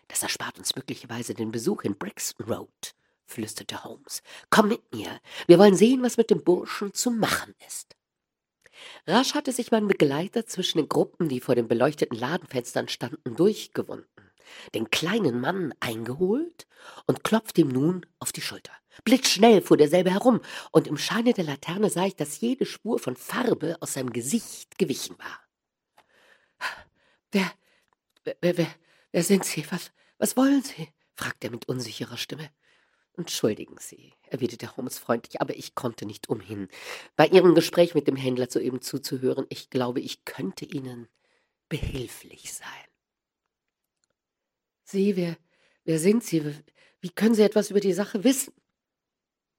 Das 0.08 0.22
erspart 0.22 0.58
uns 0.58 0.76
möglicherweise 0.76 1.34
den 1.34 1.52
Besuch 1.52 1.82
in 1.82 1.96
Brixton 1.96 2.46
Road, 2.46 2.94
flüsterte 3.24 3.84
Holmes. 3.84 4.22
Komm 4.50 4.68
mit 4.68 4.92
mir. 4.92 5.20
Wir 5.46 5.58
wollen 5.58 5.76
sehen, 5.76 6.02
was 6.02 6.16
mit 6.16 6.30
dem 6.30 6.44
Burschen 6.44 6.92
zu 6.92 7.10
machen 7.10 7.54
ist. 7.66 7.96
Rasch 9.06 9.34
hatte 9.34 9.52
sich 9.52 9.70
mein 9.70 9.86
Begleiter 9.88 10.46
zwischen 10.46 10.78
den 10.78 10.88
Gruppen, 10.88 11.28
die 11.28 11.40
vor 11.40 11.54
den 11.54 11.68
beleuchteten 11.68 12.18
Ladenfenstern 12.18 12.88
standen, 12.88 13.36
durchgewunden, 13.36 14.30
den 14.74 14.90
kleinen 14.90 15.40
Mann 15.40 15.72
eingeholt 15.80 16.66
und 17.06 17.24
klopfte 17.24 17.62
ihm 17.62 17.68
nun 17.68 18.06
auf 18.18 18.32
die 18.32 18.40
Schulter. 18.42 18.72
Blitzschnell 19.04 19.62
fuhr 19.62 19.76
derselbe 19.76 20.10
herum, 20.10 20.40
und 20.70 20.86
im 20.86 20.98
Scheine 20.98 21.32
der 21.32 21.44
Laterne 21.44 21.90
sah 21.90 22.06
ich, 22.06 22.16
dass 22.16 22.40
jede 22.40 22.66
Spur 22.66 22.98
von 22.98 23.16
Farbe 23.16 23.76
aus 23.80 23.94
seinem 23.94 24.12
Gesicht 24.12 24.78
gewichen 24.78 25.18
war. 25.18 25.40
Wer, 27.30 27.50
wer, 28.24 28.36
wer, 28.40 28.66
wer 29.10 29.22
sind 29.22 29.44
Sie? 29.44 29.64
Was, 29.70 29.90
was 30.18 30.36
wollen 30.36 30.62
Sie? 30.62 30.88
fragte 31.14 31.48
er 31.48 31.50
mit 31.50 31.68
unsicherer 31.68 32.16
Stimme. 32.16 32.50
Entschuldigen 33.16 33.76
Sie, 33.78 34.14
erwiderte 34.28 34.76
Holmes 34.76 34.98
freundlich, 34.98 35.40
aber 35.40 35.54
ich 35.56 35.74
konnte 35.74 36.06
nicht 36.06 36.28
umhin, 36.30 36.68
bei 37.14 37.26
Ihrem 37.26 37.54
Gespräch 37.54 37.94
mit 37.94 38.06
dem 38.06 38.16
Händler 38.16 38.48
soeben 38.50 38.80
zuzuhören. 38.80 39.46
Ich 39.50 39.68
glaube, 39.68 40.00
ich 40.00 40.24
könnte 40.24 40.64
Ihnen 40.64 41.08
behilflich 41.68 42.52
sein. 42.54 42.68
Sie, 44.84 45.16
wer, 45.16 45.36
wer 45.84 45.98
sind 45.98 46.24
Sie? 46.24 46.54
Wie 47.00 47.10
können 47.10 47.34
Sie 47.34 47.42
etwas 47.42 47.70
über 47.70 47.80
die 47.80 47.92
Sache 47.92 48.24
wissen? 48.24 48.54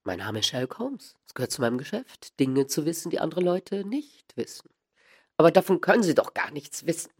Mein 0.05 0.19
Name 0.19 0.39
ist 0.39 0.47
Sherlock 0.47 0.79
Holmes. 0.79 1.15
Es 1.25 1.33
gehört 1.33 1.51
zu 1.51 1.61
meinem 1.61 1.77
Geschäft, 1.77 2.37
Dinge 2.39 2.67
zu 2.67 2.85
wissen, 2.85 3.09
die 3.09 3.19
andere 3.19 3.39
Leute 3.39 3.85
nicht 3.85 4.35
wissen. 4.35 4.69
Aber 5.37 5.49
davon 5.49 5.79
können 5.79 6.03
Sie 6.03 6.13
doch 6.13 6.33
gar 6.33 6.51
nichts 6.51 6.85
wissen. 6.85 7.11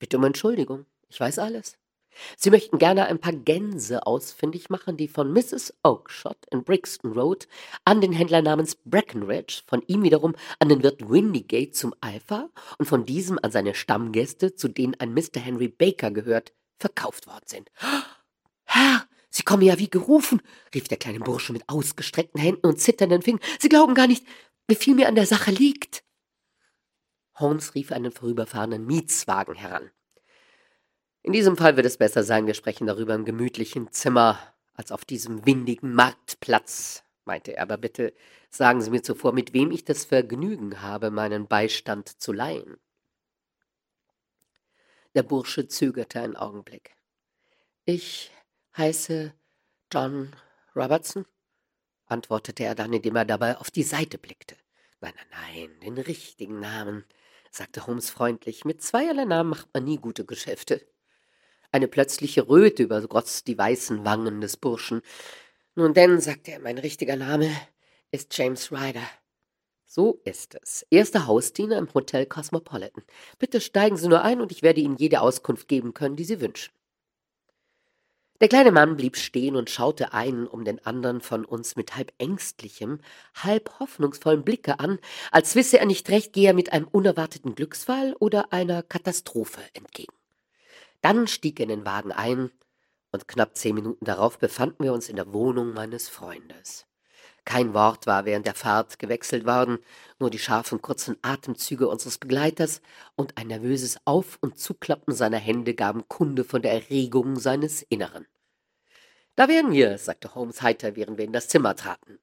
Bitte 0.00 0.18
um 0.18 0.24
Entschuldigung. 0.24 0.86
Ich 1.08 1.20
weiß 1.20 1.38
alles. 1.38 1.78
Sie 2.36 2.50
möchten 2.50 2.78
gerne 2.78 3.06
ein 3.06 3.20
paar 3.20 3.32
Gänse 3.32 4.06
ausfindig 4.06 4.70
machen, 4.70 4.96
die 4.96 5.08
von 5.08 5.32
Mrs. 5.32 5.74
Oakshott 5.82 6.38
in 6.50 6.64
Brixton 6.64 7.12
Road 7.12 7.46
an 7.84 8.00
den 8.00 8.12
Händler 8.12 8.42
namens 8.42 8.76
Breckenridge, 8.84 9.62
von 9.66 9.82
ihm 9.86 10.02
wiederum 10.02 10.34
an 10.58 10.68
den 10.68 10.82
Wirt 10.82 11.08
Windigate 11.08 11.72
zum 11.72 11.94
Alpha 12.00 12.50
und 12.78 12.86
von 12.86 13.04
diesem 13.06 13.38
an 13.42 13.50
seine 13.50 13.74
Stammgäste, 13.74 14.54
zu 14.54 14.68
denen 14.68 14.94
ein 14.98 15.14
Mr. 15.14 15.40
Henry 15.40 15.68
Baker 15.68 16.10
gehört, 16.10 16.52
verkauft 16.78 17.26
worden 17.26 17.46
sind. 17.46 17.70
Herr, 18.64 19.03
Sie 19.34 19.42
kommen 19.42 19.62
ja 19.62 19.80
wie 19.80 19.90
gerufen, 19.90 20.40
rief 20.72 20.86
der 20.86 20.96
kleine 20.96 21.18
Bursche 21.18 21.52
mit 21.52 21.68
ausgestreckten 21.68 22.40
Händen 22.40 22.68
und 22.68 22.80
zitternden 22.80 23.20
Fingern. 23.20 23.42
Sie 23.58 23.68
glauben 23.68 23.96
gar 23.96 24.06
nicht, 24.06 24.24
wie 24.68 24.76
viel 24.76 24.94
mir 24.94 25.08
an 25.08 25.16
der 25.16 25.26
Sache 25.26 25.50
liegt. 25.50 26.04
Holmes 27.34 27.74
rief 27.74 27.90
einen 27.90 28.12
vorüberfahrenden 28.12 28.86
Mietswagen 28.86 29.56
heran. 29.56 29.90
In 31.22 31.32
diesem 31.32 31.56
Fall 31.56 31.74
wird 31.76 31.84
es 31.84 31.96
besser 31.96 32.22
sein, 32.22 32.46
wir 32.46 32.54
sprechen 32.54 32.86
darüber 32.86 33.12
im 33.16 33.24
gemütlichen 33.24 33.90
Zimmer 33.90 34.38
als 34.72 34.92
auf 34.92 35.04
diesem 35.04 35.44
windigen 35.44 35.94
Marktplatz, 35.94 37.02
meinte 37.24 37.56
er, 37.56 37.62
aber 37.64 37.76
bitte 37.76 38.14
sagen 38.50 38.82
Sie 38.82 38.90
mir 38.90 39.02
zuvor, 39.02 39.32
mit 39.32 39.52
wem 39.52 39.72
ich 39.72 39.84
das 39.84 40.04
Vergnügen 40.04 40.80
habe, 40.80 41.10
meinen 41.10 41.48
Beistand 41.48 42.22
zu 42.22 42.32
leihen. 42.32 42.76
Der 45.16 45.24
Bursche 45.24 45.66
zögerte 45.66 46.20
einen 46.20 46.36
Augenblick. 46.36 46.94
Ich 47.84 48.30
heiße 48.76 49.32
John 49.92 50.34
Robertson, 50.74 51.26
antwortete 52.06 52.64
er 52.64 52.74
dann, 52.74 52.92
indem 52.92 53.16
er 53.16 53.24
dabei 53.24 53.56
auf 53.56 53.70
die 53.70 53.82
Seite 53.82 54.18
blickte. 54.18 54.56
Nein, 55.00 55.14
nein, 55.16 55.68
nein, 55.70 55.80
den 55.80 55.98
richtigen 55.98 56.60
Namen, 56.60 57.04
sagte 57.50 57.86
Holmes 57.86 58.10
freundlich. 58.10 58.64
Mit 58.64 58.82
zweierlei 58.82 59.24
Namen 59.24 59.50
macht 59.50 59.68
man 59.72 59.84
nie 59.84 59.98
gute 59.98 60.24
Geschäfte. 60.24 60.86
Eine 61.70 61.88
plötzliche 61.88 62.48
Röte 62.48 62.84
übergoss 62.84 63.44
die 63.44 63.58
weißen 63.58 64.04
Wangen 64.04 64.40
des 64.40 64.56
Burschen. 64.56 65.02
Nun 65.74 65.94
denn, 65.94 66.20
sagte 66.20 66.52
er, 66.52 66.60
mein 66.60 66.78
richtiger 66.78 67.16
Name 67.16 67.50
ist 68.10 68.36
James 68.36 68.70
Ryder. 68.72 69.06
So 69.86 70.20
ist 70.24 70.56
es. 70.60 70.86
Erster 70.90 71.26
Hausdiener 71.26 71.78
im 71.78 71.92
Hotel 71.92 72.26
Cosmopolitan. 72.26 73.04
Bitte 73.38 73.60
steigen 73.60 73.96
Sie 73.96 74.08
nur 74.08 74.22
ein 74.22 74.40
und 74.40 74.50
ich 74.50 74.62
werde 74.62 74.80
Ihnen 74.80 74.96
jede 74.96 75.20
Auskunft 75.20 75.68
geben 75.68 75.94
können, 75.94 76.16
die 76.16 76.24
Sie 76.24 76.40
wünschen. 76.40 76.72
Der 78.40 78.48
kleine 78.48 78.72
Mann 78.72 78.96
blieb 78.96 79.16
stehen 79.16 79.54
und 79.54 79.70
schaute 79.70 80.12
einen 80.12 80.46
um 80.46 80.64
den 80.64 80.84
anderen 80.84 81.20
von 81.20 81.44
uns 81.44 81.76
mit 81.76 81.96
halb 81.96 82.12
ängstlichem, 82.18 83.00
halb 83.34 83.78
hoffnungsvollem 83.78 84.44
Blicke 84.44 84.80
an, 84.80 84.98
als 85.30 85.54
wisse 85.54 85.78
er 85.78 85.86
nicht 85.86 86.10
recht, 86.10 86.32
gehe 86.32 86.48
er 86.48 86.54
mit 86.54 86.72
einem 86.72 86.88
unerwarteten 86.88 87.54
Glücksfall 87.54 88.14
oder 88.18 88.52
einer 88.52 88.82
Katastrophe 88.82 89.60
entgegen. 89.72 90.14
Dann 91.00 91.28
stieg 91.28 91.60
er 91.60 91.64
in 91.64 91.68
den 91.68 91.86
Wagen 91.86 92.10
ein, 92.10 92.50
und 93.12 93.28
knapp 93.28 93.56
zehn 93.56 93.76
Minuten 93.76 94.04
darauf 94.04 94.38
befanden 94.40 94.82
wir 94.82 94.92
uns 94.92 95.08
in 95.08 95.14
der 95.14 95.32
Wohnung 95.32 95.72
meines 95.72 96.08
Freundes. 96.08 96.86
Kein 97.44 97.74
Wort 97.74 98.06
war 98.06 98.24
während 98.24 98.46
der 98.46 98.54
Fahrt 98.54 98.98
gewechselt 98.98 99.44
worden, 99.46 99.78
nur 100.18 100.30
die 100.30 100.38
scharfen 100.38 100.80
kurzen 100.80 101.16
Atemzüge 101.22 101.88
unseres 101.88 102.18
Begleiters 102.18 102.80
und 103.16 103.36
ein 103.36 103.48
nervöses 103.48 103.98
Auf- 104.06 104.38
und 104.40 104.58
Zuklappen 104.58 105.14
seiner 105.14 105.38
Hände 105.38 105.74
gaben 105.74 106.08
Kunde 106.08 106.44
von 106.44 106.62
der 106.62 106.72
Erregung 106.72 107.38
seines 107.38 107.82
Inneren. 107.82 108.26
Da 109.36 109.48
wären 109.48 109.72
wir, 109.72 109.98
sagte 109.98 110.34
Holmes 110.34 110.62
heiter, 110.62 110.96
während 110.96 111.18
wir 111.18 111.24
in 111.24 111.32
das 111.32 111.48
Zimmer 111.48 111.76
traten. 111.76 112.18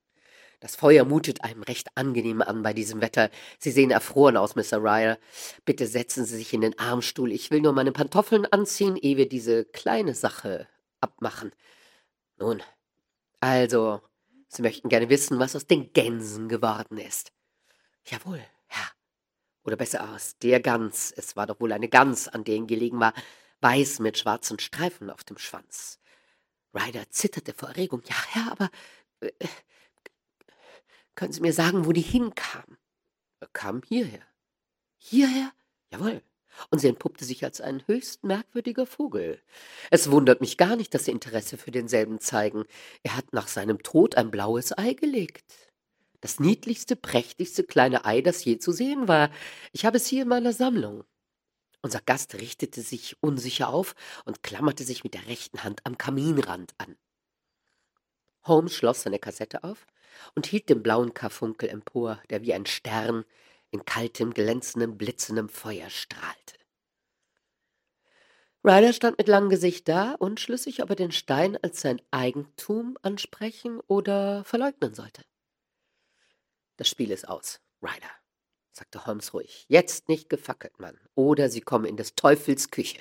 Das 0.62 0.76
Feuer 0.76 1.06
mutet 1.06 1.44
einem 1.44 1.64
recht 1.64 1.90
angenehm 1.96 2.42
an 2.42 2.62
bei 2.62 2.72
diesem 2.72 3.02
Wetter. 3.02 3.32
Sie 3.58 3.72
sehen 3.72 3.90
erfroren 3.90 4.38
aus, 4.38 4.56
Mr. 4.56 4.78
Ryer. 4.78 5.18
Bitte 5.66 5.88
setzen 5.88 6.24
Sie 6.24 6.38
sich 6.38 6.54
in 6.54 6.62
den 6.62 6.78
Armstuhl. 6.78 7.32
Ich 7.32 7.50
will 7.50 7.62
nur 7.62 7.74
meine 7.74 7.92
Pantoffeln 7.92 8.46
anziehen, 8.46 8.96
ehe 8.96 9.18
wir 9.18 9.28
diese 9.28 9.66
kleine 9.66 10.14
Sache 10.14 10.68
abmachen. 11.00 11.52
Nun, 12.38 12.62
also, 13.40 14.02
Sie 14.54 14.62
möchten 14.62 14.90
gerne 14.90 15.08
wissen, 15.08 15.40
was 15.40 15.56
aus 15.56 15.66
den 15.66 15.94
Gänsen 15.94 16.50
geworden 16.50 16.98
ist. 16.98 17.32
Jawohl, 18.04 18.46
Herr. 18.68 18.92
Oder 19.64 19.78
besser 19.78 20.14
aus 20.14 20.38
der 20.40 20.60
Gans. 20.60 21.14
Es 21.16 21.38
war 21.38 21.48
doch 21.48 21.62
wohl 21.62 21.72
eine 21.72 21.88
Gans, 21.88 22.28
an 22.28 22.44
der 22.44 22.56
ihn 22.56 22.68
gelegen 22.68 23.00
war, 23.00 23.14
weiß 23.62 24.00
mit 24.00 24.18
schwarzen 24.18 24.60
Streifen 24.60 25.10
auf 25.10 25.24
dem 25.24 25.38
Schwanz. 25.38 26.00
Ryder 26.74 27.10
zitterte 27.10 27.54
vor 27.54 27.70
Erregung. 27.70 28.02
Ja, 28.06 28.16
Herr, 28.28 28.52
aber 28.52 28.70
äh, 29.22 29.32
können 31.16 31.32
Sie 31.32 31.42
mir 31.42 31.54
sagen, 31.54 31.86
wo 31.86 31.94
die 31.94 32.02
hinkam? 32.02 32.78
Kam 33.54 33.82
hierher. 33.88 34.26
Hierher? 34.98 35.54
Jawohl. 35.92 36.22
Und 36.70 36.80
sie 36.80 36.88
entpuppte 36.88 37.26
sich 37.26 37.44
als 37.44 37.62
ein 37.62 37.84
höchst 37.88 38.24
merkwürdiger 38.24 38.86
Vogel. 38.86 39.42
Es 39.90 40.12
wundert 40.12 40.42
mich 40.42 40.58
gar 40.58 40.76
nicht, 40.76 40.94
dass 40.94 41.06
Sie 41.06 41.12
Interesse 41.12 41.58
für 41.58 41.72
denselben 41.72 42.20
zeigen. 42.20 42.66
Er 43.04 43.16
hat 43.16 43.34
nach 43.34 43.48
seinem 43.48 43.84
Tod 43.84 44.16
ein 44.16 44.32
blaues 44.32 44.78
Ei 44.78 44.94
gelegt. 44.94 45.72
Das 46.20 46.40
niedlichste, 46.40 46.96
prächtigste 46.96 47.64
kleine 47.64 48.06
Ei, 48.06 48.22
das 48.22 48.46
je 48.46 48.60
zu 48.60 48.72
sehen 48.72 49.08
war. 49.08 49.32
Ich 49.72 49.86
habe 49.86 49.98
es 49.98 50.06
hier 50.06 50.24
in 50.24 50.28
meiner 50.28 50.54
Sammlung. 50.54 51.04
Unser 51.82 52.02
Gast 52.02 52.36
richtete 52.36 52.82
sich 52.82 53.18
unsicher 53.22 53.70
auf 53.70 53.96
und 54.26 54.44
klammerte 54.44 54.84
sich 54.84 55.04
mit 55.04 55.16
der 55.16 55.26
rechten 55.28 55.64
Hand 55.64 55.82
am 55.84 55.98
Kaminrand 55.98 56.74
an. 56.78 56.96
Holmes 58.44 58.74
schloss 58.76 59.02
seine 59.02 59.20
Kassette 59.20 59.64
auf 59.64 59.88
und 60.36 60.46
hielt 60.46 60.70
den 60.70 60.84
blauen 60.84 61.14
Karfunkel 61.14 61.70
empor, 61.70 62.22
der 62.30 62.44
wie 62.44 62.54
ein 62.54 62.68
Stern 62.68 63.26
in 63.72 63.86
kaltem, 63.86 64.34
glänzendem, 64.34 64.98
blitzendem 64.98 65.50
Feuer 65.50 65.90
strahlte. 65.90 66.56
Ryder 68.64 68.94
stand 68.94 69.18
mit 69.18 69.28
langem 69.28 69.50
Gesicht 69.50 69.88
da, 69.88 70.14
unschlüssig, 70.14 70.84
ob 70.84 70.92
er 70.92 70.96
den 70.96 71.12
Stein 71.12 71.58
als 71.64 71.82
sein 71.82 72.00
Eigentum 72.12 72.96
ansprechen 73.02 73.80
oder 73.88 74.44
verleugnen 74.44 74.94
sollte. 74.94 75.24
Das 76.78 76.88
Spiel 76.88 77.10
ist 77.10 77.28
aus, 77.28 77.60
Ryder, 77.82 78.12
sagte 78.72 79.06
Holmes 79.08 79.34
ruhig. 79.34 79.66
Jetzt 79.68 80.10
nicht 80.10 80.30
gefackelt, 80.30 80.80
Mann, 80.80 81.00
oder 81.16 81.50
Sie 81.50 81.62
kommen 81.62 81.86
in 81.86 81.98
des 81.98 82.14
Teufels 82.14 82.70
Küche. 82.70 83.00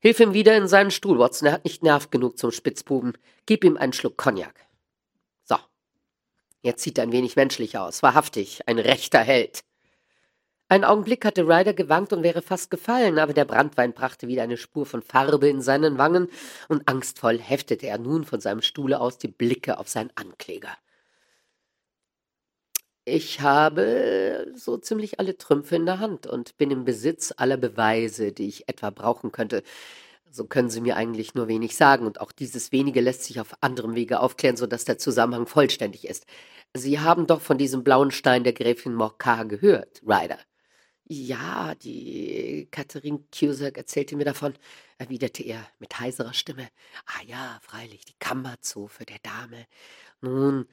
Hilf 0.00 0.18
ihm 0.20 0.34
wieder 0.34 0.56
in 0.56 0.66
seinen 0.66 0.90
Stuhl, 0.90 1.18
Watson, 1.18 1.46
er 1.46 1.52
hat 1.54 1.64
nicht 1.64 1.84
Nerv 1.84 2.10
genug 2.10 2.36
zum 2.36 2.50
Spitzbuben. 2.50 3.16
Gib 3.46 3.62
ihm 3.62 3.76
einen 3.76 3.92
Schluck 3.92 4.18
Cognac. 4.18 4.65
Jetzt 6.66 6.82
sieht 6.82 6.98
er 6.98 7.04
ein 7.04 7.12
wenig 7.12 7.36
menschlich 7.36 7.78
aus, 7.78 8.02
wahrhaftig, 8.02 8.66
ein 8.66 8.80
rechter 8.80 9.20
Held. 9.20 9.60
Einen 10.68 10.82
Augenblick 10.82 11.24
hatte 11.24 11.44
Ryder 11.46 11.74
gewankt 11.74 12.12
und 12.12 12.24
wäre 12.24 12.42
fast 12.42 12.72
gefallen, 12.72 13.20
aber 13.20 13.32
der 13.32 13.44
Brandwein 13.44 13.92
brachte 13.92 14.26
wieder 14.26 14.42
eine 14.42 14.56
Spur 14.56 14.84
von 14.84 15.00
Farbe 15.00 15.48
in 15.48 15.60
seinen 15.60 15.96
Wangen, 15.96 16.26
und 16.68 16.88
angstvoll 16.88 17.38
heftete 17.38 17.86
er 17.86 17.98
nun 17.98 18.24
von 18.24 18.40
seinem 18.40 18.62
Stuhle 18.62 18.98
aus 18.98 19.16
die 19.16 19.28
Blicke 19.28 19.78
auf 19.78 19.88
seinen 19.88 20.10
Ankläger. 20.16 20.76
Ich 23.04 23.42
habe 23.42 24.52
so 24.56 24.76
ziemlich 24.76 25.20
alle 25.20 25.38
Trümpfe 25.38 25.76
in 25.76 25.86
der 25.86 26.00
Hand 26.00 26.26
und 26.26 26.56
bin 26.56 26.72
im 26.72 26.84
Besitz 26.84 27.32
aller 27.36 27.58
Beweise, 27.58 28.32
die 28.32 28.48
ich 28.48 28.68
etwa 28.68 28.90
brauchen 28.90 29.30
könnte. 29.30 29.62
So 30.36 30.44
können 30.44 30.68
Sie 30.68 30.82
mir 30.82 30.96
eigentlich 30.96 31.34
nur 31.34 31.48
wenig 31.48 31.76
sagen, 31.76 32.06
und 32.06 32.20
auch 32.20 32.30
dieses 32.30 32.70
wenige 32.70 33.00
lässt 33.00 33.24
sich 33.24 33.40
auf 33.40 33.54
anderem 33.62 33.94
Wege 33.94 34.20
aufklären, 34.20 34.58
sodass 34.58 34.84
der 34.84 34.98
Zusammenhang 34.98 35.46
vollständig 35.46 36.06
ist. 36.06 36.26
Sie 36.74 37.00
haben 37.00 37.26
doch 37.26 37.40
von 37.40 37.56
diesem 37.56 37.82
blauen 37.82 38.10
Stein 38.10 38.44
der 38.44 38.52
Gräfin 38.52 38.94
Morcar 38.94 39.46
gehört, 39.46 40.02
Ryder. 40.02 40.38
Ja, 41.08 41.74
die 41.76 42.68
Katharine 42.70 43.20
Cusack 43.34 43.78
erzählte 43.78 44.14
mir 44.16 44.26
davon, 44.26 44.54
erwiderte 44.98 45.42
er 45.42 45.66
mit 45.78 45.98
heiserer 45.98 46.34
Stimme. 46.34 46.68
Ah 47.06 47.22
ja, 47.26 47.58
freilich, 47.62 48.04
die 48.04 48.16
Kammerzofe 48.18 49.06
der 49.06 49.18
Dame. 49.22 49.66
Nun, 50.20 50.66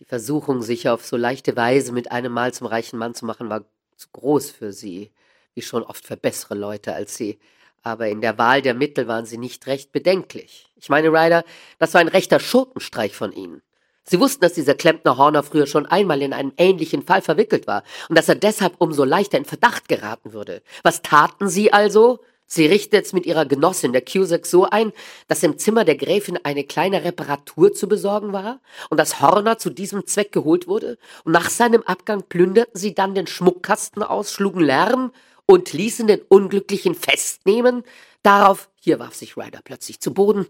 die 0.00 0.04
Versuchung, 0.04 0.62
sich 0.62 0.88
auf 0.88 1.06
so 1.06 1.16
leichte 1.16 1.56
Weise 1.56 1.92
mit 1.92 2.10
einem 2.10 2.32
Mal 2.32 2.52
zum 2.52 2.66
reichen 2.66 2.98
Mann 2.98 3.14
zu 3.14 3.24
machen, 3.24 3.50
war 3.50 3.66
zu 3.96 4.08
groß 4.12 4.50
für 4.50 4.72
sie, 4.72 5.12
wie 5.54 5.62
schon 5.62 5.84
oft 5.84 6.04
für 6.06 6.16
bessere 6.16 6.56
Leute 6.56 6.92
als 6.94 7.16
sie. 7.16 7.38
Aber 7.86 8.08
in 8.08 8.20
der 8.20 8.36
Wahl 8.36 8.62
der 8.62 8.74
Mittel 8.74 9.06
waren 9.06 9.26
sie 9.26 9.38
nicht 9.38 9.68
recht 9.68 9.92
bedenklich. 9.92 10.66
Ich 10.74 10.88
meine, 10.88 11.06
Ryder, 11.06 11.44
das 11.78 11.94
war 11.94 12.00
ein 12.00 12.08
rechter 12.08 12.40
Schurkenstreich 12.40 13.14
von 13.14 13.30
ihnen. 13.30 13.62
Sie 14.02 14.18
wussten, 14.18 14.40
dass 14.40 14.54
dieser 14.54 14.74
Klempner 14.74 15.16
Horner 15.16 15.44
früher 15.44 15.68
schon 15.68 15.86
einmal 15.86 16.20
in 16.20 16.32
einen 16.32 16.52
ähnlichen 16.56 17.04
Fall 17.04 17.22
verwickelt 17.22 17.68
war 17.68 17.84
und 18.08 18.18
dass 18.18 18.28
er 18.28 18.34
deshalb 18.34 18.74
umso 18.78 19.04
leichter 19.04 19.38
in 19.38 19.44
Verdacht 19.44 19.86
geraten 19.86 20.32
würde. 20.32 20.62
Was 20.82 21.02
taten 21.02 21.48
sie 21.48 21.72
also? 21.72 22.18
Sie 22.48 22.66
richtet 22.66 23.06
es 23.06 23.12
mit 23.12 23.24
ihrer 23.24 23.46
Genossin, 23.46 23.92
der 23.92 24.02
Cusack, 24.04 24.46
so 24.46 24.64
ein, 24.64 24.92
dass 25.28 25.44
im 25.44 25.56
Zimmer 25.56 25.84
der 25.84 25.96
Gräfin 25.96 26.40
eine 26.42 26.64
kleine 26.64 27.04
Reparatur 27.04 27.72
zu 27.72 27.86
besorgen 27.86 28.32
war 28.32 28.58
und 28.90 28.98
dass 28.98 29.20
Horner 29.20 29.58
zu 29.58 29.70
diesem 29.70 30.08
Zweck 30.08 30.32
geholt 30.32 30.66
wurde. 30.66 30.98
Und 31.22 31.30
nach 31.30 31.50
seinem 31.50 31.82
Abgang 31.82 32.24
plünderten 32.24 32.74
sie 32.74 32.96
dann 32.96 33.14
den 33.14 33.28
Schmuckkasten 33.28 34.02
aus, 34.02 34.32
schlugen 34.32 34.60
Lärm 34.60 35.12
und 35.46 35.72
ließen 35.72 36.06
den 36.06 36.22
Unglücklichen 36.22 36.94
festnehmen. 36.94 37.84
Darauf, 38.22 38.68
hier 38.80 38.98
warf 38.98 39.14
sich 39.14 39.36
Ryder 39.36 39.60
plötzlich 39.62 40.00
zu 40.00 40.12
Boden 40.12 40.46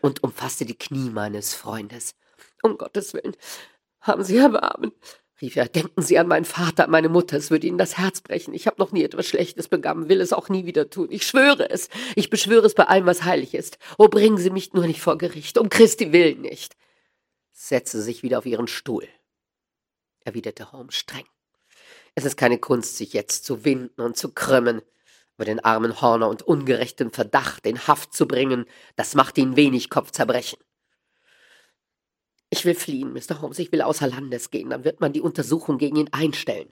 und 0.00 0.22
umfasste 0.22 0.64
die 0.64 0.78
Knie 0.78 1.10
meines 1.10 1.54
Freundes. 1.54 2.14
Um 2.62 2.76
Gottes 2.76 3.14
Willen, 3.14 3.36
haben 4.00 4.24
Sie 4.24 4.36
Erbarmen, 4.36 4.92
rief 5.40 5.56
er. 5.56 5.68
Denken 5.68 6.02
Sie 6.02 6.18
an 6.18 6.26
meinen 6.26 6.44
Vater, 6.44 6.84
an 6.84 6.90
meine 6.90 7.08
Mutter, 7.08 7.36
es 7.36 7.50
würde 7.50 7.66
Ihnen 7.66 7.78
das 7.78 7.98
Herz 7.98 8.20
brechen. 8.20 8.52
Ich 8.52 8.66
habe 8.66 8.80
noch 8.80 8.92
nie 8.92 9.04
etwas 9.04 9.26
Schlechtes 9.26 9.68
begangen, 9.68 10.08
will 10.08 10.20
es 10.20 10.32
auch 10.32 10.48
nie 10.48 10.66
wieder 10.66 10.90
tun. 10.90 11.08
Ich 11.10 11.26
schwöre 11.26 11.70
es, 11.70 11.88
ich 12.16 12.30
beschwöre 12.30 12.66
es 12.66 12.74
bei 12.74 12.84
allem, 12.84 13.06
was 13.06 13.24
heilig 13.24 13.54
ist. 13.54 13.78
Oh, 13.98 14.08
bringen 14.08 14.38
Sie 14.38 14.50
mich 14.50 14.72
nur 14.72 14.86
nicht 14.86 15.00
vor 15.00 15.18
Gericht, 15.18 15.58
um 15.58 15.68
Christi 15.68 16.12
willen 16.12 16.40
nicht. 16.40 16.76
Setzte 17.52 18.02
sich 18.02 18.22
wieder 18.24 18.38
auf 18.38 18.46
ihren 18.46 18.66
Stuhl, 18.66 19.06
erwiderte 20.24 20.72
Holmes 20.72 20.96
streng. 20.96 21.26
Es 22.14 22.24
ist 22.24 22.36
keine 22.36 22.58
Kunst, 22.58 22.96
sich 22.96 23.12
jetzt 23.12 23.44
zu 23.44 23.64
winden 23.64 24.00
und 24.00 24.16
zu 24.16 24.32
krümmen, 24.32 24.82
über 25.36 25.46
den 25.46 25.60
armen 25.60 26.00
Horner 26.00 26.28
und 26.28 26.42
ungerechten 26.42 27.10
Verdacht 27.10 27.66
in 27.66 27.86
Haft 27.86 28.12
zu 28.12 28.28
bringen, 28.28 28.66
das 28.96 29.14
macht 29.14 29.38
ihn 29.38 29.56
wenig 29.56 29.90
Kopfzerbrechen. 29.90 30.58
Ich 32.50 32.66
will 32.66 32.74
fliehen, 32.74 33.14
Mr. 33.14 33.40
Holmes, 33.40 33.58
ich 33.58 33.72
will 33.72 33.80
außer 33.80 34.06
Landes 34.06 34.50
gehen, 34.50 34.70
dann 34.70 34.84
wird 34.84 35.00
man 35.00 35.14
die 35.14 35.22
Untersuchung 35.22 35.78
gegen 35.78 35.96
ihn 35.96 36.12
einstellen. 36.12 36.70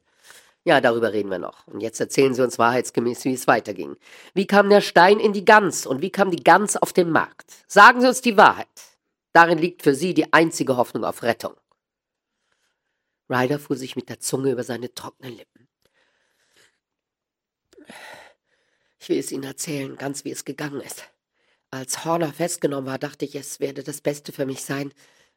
Ja, 0.63 0.83
darüber 0.83 1.15
reden 1.15 1.31
wir 1.31 1.39
noch. 1.39 1.67
Und 1.67 1.81
jetzt 1.81 2.01
erzählen 2.01 2.35
Sie 2.35 2.43
uns 2.43 2.59
wahrheitsgemäß, 2.59 3.25
wie 3.25 3.33
es 3.33 3.47
weiterging. 3.47 3.97
Wie 4.35 4.47
kam 4.47 4.69
der 4.69 4.83
Stein 4.83 5.19
in 5.19 5.33
die 5.33 5.47
Gans 5.47 5.87
und 5.87 6.03
wie 6.03 6.11
kam 6.11 6.31
die 6.31 6.45
Gans 6.45 6.77
auf 6.77 6.93
den 6.93 7.11
Markt? 7.11 7.51
Sagen 7.67 8.03
Sie 8.03 8.09
uns 8.09 8.21
die 8.21 8.37
Wahrheit. 8.37 8.69
Darin 9.33 9.57
liegt 9.57 9.83
für 9.83 9.95
Sie 9.95 10.13
die 10.13 10.33
einzige 10.35 10.77
Hoffnung 10.77 11.05
auf 11.05 11.23
Rettung. 11.23 11.55
Ryder 13.31 13.59
fuhr 13.59 13.77
sich 13.77 13.97
mit 13.97 14.09
der 14.09 14.21
Zunge 14.21 14.51
über 14.51 14.65
seine 14.65 14.93
trockenen 14.93 15.37
Lippen. 15.37 15.69
Ich 18.99 19.09
will 19.09 19.19
es 19.19 19.33
Ihnen 19.33 19.45
erzählen, 19.45 19.97
ganz 19.97 20.25
wie 20.25 20.31
es 20.31 20.45
gegangen 20.45 20.81
ist. 20.81 21.05
Als 21.71 22.05
Horner 22.05 22.33
festgenommen 22.33 22.87
war, 22.87 22.99
dachte 22.99 23.25
ich, 23.25 23.37
es 23.37 23.61
werde 23.61 23.85
das 23.85 24.01
Beste 24.01 24.33
für 24.33 24.45
mich 24.45 24.63
sein, 24.63 24.93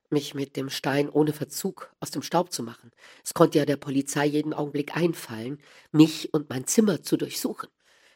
mich 0.09 0.33
mit 0.33 0.57
dem 0.57 0.69
Stein 0.69 1.09
ohne 1.09 1.33
Verzug 1.33 1.93
aus 1.99 2.11
dem 2.11 2.23
Staub 2.23 2.51
zu 2.51 2.63
machen. 2.63 2.91
Es 3.23 3.33
konnte 3.33 3.59
ja 3.59 3.65
der 3.65 3.77
Polizei 3.77 4.25
jeden 4.25 4.53
Augenblick 4.53 4.95
einfallen, 4.97 5.61
mich 5.91 6.33
und 6.33 6.49
mein 6.49 6.67
Zimmer 6.67 7.03
zu 7.03 7.17
durchsuchen. 7.17 7.69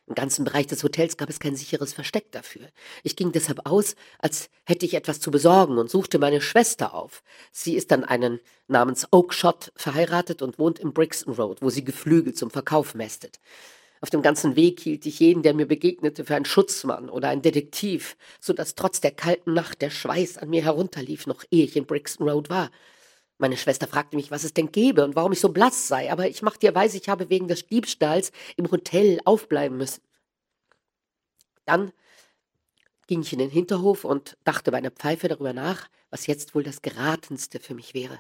Im 0.08 0.16
ganzen 0.16 0.46
Bereich 0.46 0.68
des 0.68 0.84
Hotels 0.84 1.18
gab 1.18 1.30
es 1.30 1.40
kein 1.40 1.58
sicheres 1.58 1.92
Versteck 1.92 2.32
dafür. 2.32 2.70
Ich 3.04 3.18
ging 3.18 3.34
deshalb 3.34 3.66
aus, 3.70 3.96
als 4.20 4.50
hätte 4.64 4.86
ich 4.86 4.94
etwas 4.94 5.20
zu 5.20 5.32
besorgen 5.32 5.78
und 5.78 5.90
suchte 5.90 6.18
meine 6.18 6.40
Schwester 6.40 6.94
auf. 6.94 7.24
Sie 7.52 7.76
ist 7.76 7.92
an 7.92 8.06
einen 8.06 8.40
namens 8.70 9.08
Oakshot 9.12 9.74
verheiratet 9.76 10.42
und 10.42 10.60
wohnt 10.60 10.80
im 10.80 10.94
Brixton 10.94 11.34
Road, 11.34 11.62
wo 11.62 11.70
sie 11.70 11.84
Geflügel 11.84 12.34
zum 12.34 12.50
Verkauf 12.50 12.96
mästet. 12.96 13.42
Auf 14.00 14.10
dem 14.10 14.22
ganzen 14.22 14.56
Weg 14.56 14.80
hielt 14.80 15.06
ich 15.06 15.20
jeden, 15.20 15.44
der 15.44 15.54
mir 15.54 15.68
begegnete, 15.68 16.24
für 16.24 16.36
einen 16.36 16.46
Schutzmann 16.46 17.10
oder 17.10 17.28
einen 17.28 17.42
Detektiv, 17.42 18.16
so 18.40 18.54
dass 18.54 18.76
trotz 18.76 19.02
der 19.02 19.12
kalten 19.12 19.54
Nacht 19.54 19.82
der 19.82 19.90
Schweiß 19.90 20.38
an 20.38 20.50
mir 20.50 20.64
herunterlief, 20.64 21.28
noch 21.28 21.44
ehe 21.52 21.66
ich 21.66 21.76
in 21.76 21.86
Brixton 21.86 22.30
Road 22.30 22.50
war. 22.50 22.70
Meine 23.38 23.58
Schwester 23.58 23.88
fragte 23.88 24.16
mich, 24.16 24.32
was 24.32 24.44
es 24.44 24.54
denn 24.54 24.72
gäbe 24.72 25.04
und 25.04 25.16
warum 25.16 25.32
ich 25.32 25.40
so 25.40 25.50
blass 25.50 25.88
sei, 25.88 26.12
aber 26.12 26.28
ich 26.28 26.42
machte 26.42 26.66
ihr 26.66 26.74
weiß, 26.74 26.96
ich 26.96 27.08
habe 27.08 27.30
wegen 27.30 27.48
des 27.48 27.68
Diebstahls 27.68 28.32
im 28.56 28.70
Hotel 28.72 29.20
aufbleiben 29.26 29.78
müssen. 29.78 30.02
Dann 31.66 31.92
ging 33.06 33.22
ich 33.22 33.34
in 33.34 33.40
den 33.40 33.50
Hinterhof 33.50 34.04
und 34.06 34.38
dachte 34.44 34.72
bei 34.72 34.78
einer 34.78 34.92
Pfeife 34.92 35.28
darüber 35.28 35.54
nach, 35.54 35.88
was 36.10 36.28
jetzt 36.28 36.56
wohl 36.56 36.64
das 36.64 36.82
Geratenste 36.82 37.60
für 37.60 37.76
mich 37.76 37.94
wäre. 37.94 38.20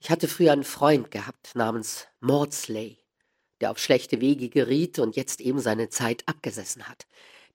Ich 0.00 0.10
hatte 0.10 0.28
früher 0.28 0.52
einen 0.52 0.64
Freund 0.64 1.10
gehabt 1.10 1.54
namens 1.54 2.06
Maudsley 2.20 2.98
der 3.60 3.70
auf 3.70 3.78
schlechte 3.78 4.20
Wege 4.20 4.48
geriet 4.48 4.98
und 4.98 5.16
jetzt 5.16 5.40
eben 5.40 5.60
seine 5.60 5.88
Zeit 5.88 6.22
abgesessen 6.26 6.88
hat. 6.88 7.06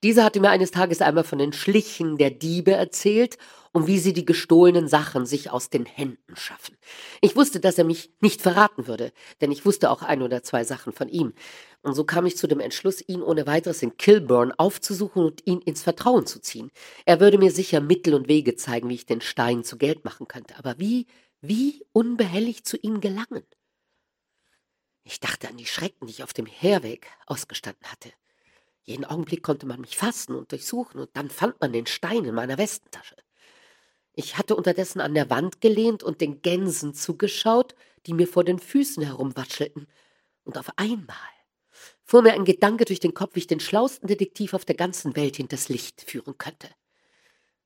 Dieser 0.02 0.24
hatte 0.24 0.40
mir 0.40 0.50
eines 0.50 0.72
Tages 0.72 1.00
einmal 1.00 1.22
von 1.22 1.38
den 1.38 1.52
Schlichen 1.52 2.18
der 2.18 2.30
Diebe 2.30 2.72
erzählt 2.72 3.38
und 3.72 3.86
wie 3.86 3.98
sie 3.98 4.12
die 4.12 4.24
gestohlenen 4.24 4.88
Sachen 4.88 5.26
sich 5.26 5.50
aus 5.50 5.70
den 5.70 5.86
Händen 5.86 6.34
schaffen. 6.34 6.76
Ich 7.20 7.36
wusste, 7.36 7.60
dass 7.60 7.78
er 7.78 7.84
mich 7.84 8.10
nicht 8.20 8.42
verraten 8.42 8.88
würde, 8.88 9.12
denn 9.40 9.52
ich 9.52 9.64
wusste 9.64 9.90
auch 9.90 10.02
ein 10.02 10.22
oder 10.22 10.42
zwei 10.42 10.64
Sachen 10.64 10.92
von 10.92 11.08
ihm. 11.08 11.34
Und 11.82 11.94
so 11.94 12.04
kam 12.04 12.26
ich 12.26 12.36
zu 12.36 12.48
dem 12.48 12.58
Entschluss, 12.58 13.00
ihn 13.06 13.22
ohne 13.22 13.46
weiteres 13.46 13.82
in 13.82 13.96
Kilburn 13.96 14.52
aufzusuchen 14.52 15.24
und 15.24 15.46
ihn 15.46 15.60
ins 15.60 15.82
Vertrauen 15.82 16.26
zu 16.26 16.40
ziehen. 16.40 16.70
Er 17.06 17.20
würde 17.20 17.38
mir 17.38 17.52
sicher 17.52 17.80
Mittel 17.80 18.14
und 18.14 18.28
Wege 18.28 18.56
zeigen, 18.56 18.88
wie 18.88 18.94
ich 18.94 19.06
den 19.06 19.20
Stein 19.20 19.62
zu 19.62 19.78
Geld 19.78 20.04
machen 20.04 20.26
könnte. 20.26 20.56
Aber 20.58 20.78
wie, 20.78 21.06
wie 21.40 21.84
unbehelligt 21.92 22.66
zu 22.66 22.76
ihm 22.76 23.00
gelangen? 23.00 23.44
Ich 25.04 25.20
dachte 25.20 25.48
an 25.48 25.56
die 25.56 25.66
Schrecken, 25.66 26.06
die 26.06 26.12
ich 26.12 26.22
auf 26.24 26.32
dem 26.32 26.46
Herweg 26.46 27.06
ausgestanden 27.26 27.90
hatte. 27.90 28.12
Jeden 28.84 29.04
Augenblick 29.04 29.42
konnte 29.42 29.66
man 29.66 29.80
mich 29.80 29.96
fassen 29.96 30.34
und 30.34 30.50
durchsuchen, 30.50 31.00
und 31.00 31.10
dann 31.14 31.30
fand 31.30 31.60
man 31.60 31.72
den 31.72 31.86
Stein 31.86 32.24
in 32.24 32.34
meiner 32.34 32.58
Westentasche. 32.58 33.16
Ich 34.12 34.36
hatte 34.36 34.56
unterdessen 34.56 35.00
an 35.00 35.14
der 35.14 35.30
Wand 35.30 35.60
gelehnt 35.60 36.02
und 36.02 36.20
den 36.20 36.42
Gänsen 36.42 36.92
zugeschaut, 36.92 37.74
die 38.06 38.12
mir 38.12 38.26
vor 38.26 38.44
den 38.44 38.58
Füßen 38.58 39.02
herumwatschelten, 39.02 39.86
und 40.44 40.58
auf 40.58 40.70
einmal 40.76 41.16
fuhr 42.04 42.22
mir 42.22 42.32
ein 42.32 42.44
Gedanke 42.44 42.84
durch 42.84 43.00
den 43.00 43.14
Kopf, 43.14 43.36
wie 43.36 43.40
ich 43.40 43.46
den 43.46 43.60
schlausten 43.60 44.08
Detektiv 44.08 44.54
auf 44.54 44.64
der 44.64 44.74
ganzen 44.74 45.14
Welt 45.16 45.36
hinters 45.36 45.68
Licht 45.68 46.02
führen 46.02 46.36
könnte. 46.36 46.68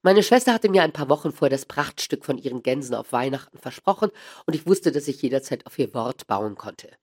Meine 0.02 0.22
Schwester 0.22 0.52
hatte 0.52 0.68
mir 0.68 0.82
ein 0.82 0.92
paar 0.92 1.08
Wochen 1.08 1.32
vorher 1.32 1.56
das 1.56 1.64
Prachtstück 1.64 2.24
von 2.24 2.38
ihren 2.38 2.62
Gänsen 2.62 2.94
auf 2.94 3.12
Weihnachten 3.12 3.58
versprochen, 3.58 4.10
und 4.44 4.54
ich 4.54 4.66
wusste, 4.66 4.92
dass 4.92 5.08
ich 5.08 5.22
jederzeit 5.22 5.66
auf 5.66 5.78
ihr 5.78 5.94
Wort 5.94 6.26
bauen 6.26 6.54
konnte. 6.54 6.96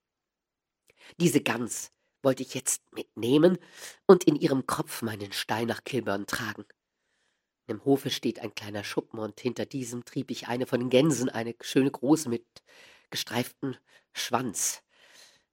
Diese 1.20 1.42
Gans 1.42 1.92
wollte 2.24 2.44
ich 2.44 2.54
jetzt 2.54 2.82
mitnehmen 2.94 3.58
und 4.08 4.24
in 4.24 4.36
ihrem 4.36 4.66
Kopf 4.66 5.02
meinen 5.02 5.32
Stein 5.32 5.68
nach 5.68 5.84
Kilburn 5.84 6.26
tragen. 6.26 6.66
Im 7.68 7.86
Hofe 7.86 8.10
steht 8.10 8.40
ein 8.40 8.56
kleiner 8.56 8.84
Schuppen 8.84 9.20
und 9.20 9.40
hinter 9.40 9.66
diesem 9.66 10.04
trieb 10.06 10.32
ich 10.32 10.48
eine 10.48 10.66
von 10.66 10.80
den 10.80 10.90
Gänsen, 10.90 11.30
eine 11.30 11.56
schöne 11.62 11.92
große 11.92 12.30
mit 12.30 12.46
gestreiftem 13.10 13.76
Schwanz. 14.12 14.82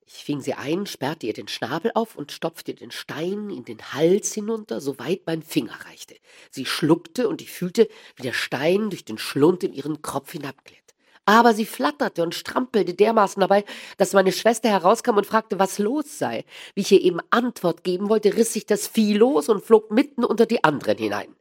Ich 0.07 0.25
fing 0.25 0.41
sie 0.41 0.55
ein, 0.55 0.87
sperrte 0.87 1.27
ihr 1.27 1.35
den 1.35 1.47
Schnabel 1.47 1.93
auf 1.95 2.17
und 2.17 2.33
stopfte 2.33 2.75
den 2.75 2.91
Stein 2.91 3.51
in 3.51 3.65
den 3.65 3.93
Hals 3.93 4.35
hinunter, 4.35 4.81
soweit 4.81 5.23
mein 5.27 5.43
Finger 5.43 5.85
reichte. 5.85 6.17
Sie 6.51 6.67
schluckte 6.67 7.29
und 7.29 7.41
ich 7.43 7.51
fühlte, 7.51 7.89
wie 8.17 8.23
der 8.23 8.33
Stein 8.33 8.91
durch 8.91 9.05
den 9.05 9.19
Schlund 9.19 9.63
in 9.63 9.73
ihren 9.73 10.03
Kopf 10.03 10.33
hinabglitt 10.33 10.90
aber 11.31 11.55
sie 11.55 11.65
flatterte 11.65 12.25
und 12.25 12.35
strampelte 12.35 12.93
dermaßen 12.93 13.41
dabei, 13.41 13.65
dass 13.99 14.15
meine 14.15 14.33
Schwester 14.33 14.69
herauskam 14.69 15.17
und 15.17 15.27
fragte, 15.27 15.61
was 15.61 15.79
los 15.79 16.19
sei. 16.19 16.45
Wie 16.75 16.81
ich 16.81 16.91
ihr 16.91 17.01
eben 17.01 17.21
Antwort 17.31 17.85
geben 17.85 18.09
wollte, 18.09 18.37
riss 18.37 18.53
sich 18.53 18.67
das 18.67 18.89
Vieh 18.89 19.15
los 19.15 19.49
und 19.49 19.65
flog 19.65 19.93
mitten 19.93 20.25
unter 20.25 20.45
die 20.45 20.65
anderen 20.65 20.99
hinein. 20.99 21.37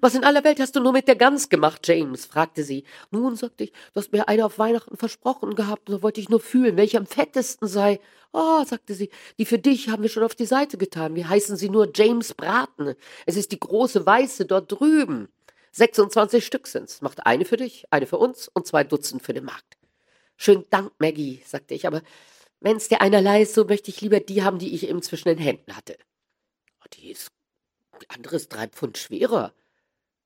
Was 0.00 0.14
in 0.14 0.24
aller 0.24 0.44
Welt 0.44 0.60
hast 0.60 0.76
du 0.76 0.80
nur 0.80 0.92
mit 0.92 1.08
der 1.08 1.16
Gans 1.16 1.50
gemacht, 1.50 1.86
James? 1.86 2.24
fragte 2.24 2.62
sie. 2.62 2.84
Nun, 3.10 3.36
sagte 3.36 3.64
ich, 3.64 3.72
du 3.72 4.00
hast 4.00 4.12
mir 4.12 4.28
eine 4.28 4.46
auf 4.46 4.58
Weihnachten 4.58 4.96
versprochen 4.96 5.56
gehabt, 5.56 5.90
und 5.90 5.96
so 5.96 6.02
wollte 6.02 6.20
ich 6.20 6.30
nur 6.30 6.40
fühlen, 6.40 6.78
welche 6.78 6.96
am 6.96 7.06
fettesten 7.06 7.68
sei. 7.68 8.00
Oh, 8.32 8.64
sagte 8.64 8.94
sie, 8.94 9.10
die 9.38 9.44
für 9.44 9.58
dich 9.58 9.90
haben 9.90 10.02
wir 10.02 10.10
schon 10.10 10.22
auf 10.22 10.34
die 10.34 10.46
Seite 10.46 10.78
getan. 10.78 11.16
Wir 11.16 11.28
heißen 11.28 11.56
sie 11.56 11.68
nur 11.68 11.90
James 11.94 12.32
Braten. 12.32 12.94
Es 13.26 13.36
ist 13.36 13.52
die 13.52 13.60
große 13.60 14.06
Weiße 14.06 14.46
dort 14.46 14.72
drüben. 14.72 15.28
26 15.72 16.44
Stück 16.44 16.66
sind's. 16.66 17.00
Macht 17.02 17.26
eine 17.26 17.44
für 17.44 17.56
dich, 17.56 17.86
eine 17.90 18.06
für 18.06 18.18
uns 18.18 18.48
und 18.48 18.66
zwei 18.66 18.84
Dutzend 18.84 19.22
für 19.22 19.34
den 19.34 19.44
Markt. 19.44 19.76
Schönen 20.36 20.64
Dank, 20.70 20.92
Maggie, 20.98 21.42
sagte 21.44 21.74
ich, 21.74 21.86
aber 21.86 22.02
wenn's 22.60 22.88
dir 22.88 23.00
einerlei 23.00 23.42
ist, 23.42 23.54
so 23.54 23.64
möchte 23.64 23.90
ich 23.90 24.00
lieber 24.00 24.20
die 24.20 24.42
haben, 24.42 24.58
die 24.58 24.74
ich 24.74 24.88
eben 24.88 25.02
zwischen 25.02 25.28
den 25.28 25.38
Händen 25.38 25.76
hatte. 25.76 25.98
Oh, 26.80 26.88
die 26.94 27.10
ist, 27.10 27.28
die 28.00 28.10
andere 28.10 28.36
ist 28.36 28.48
drei 28.48 28.68
Pfund 28.68 28.98
schwerer. 28.98 29.52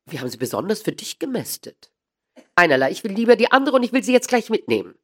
Wir 0.05 0.21
haben 0.21 0.29
sie 0.29 0.37
besonders 0.37 0.83
für 0.83 0.93
dich 0.93 1.19
gemästet. 1.19 1.91
Einerlei, 2.55 2.91
ich 2.91 3.05
will 3.05 3.13
lieber 3.13 3.37
die 3.37 3.51
andere 3.51 3.77
und 3.77 3.83
ich 3.83 3.93
will 3.93 4.03
sie 4.03 4.13
jetzt 4.13 4.29
gleich 4.29 4.51
mitnehmen. 4.51 4.95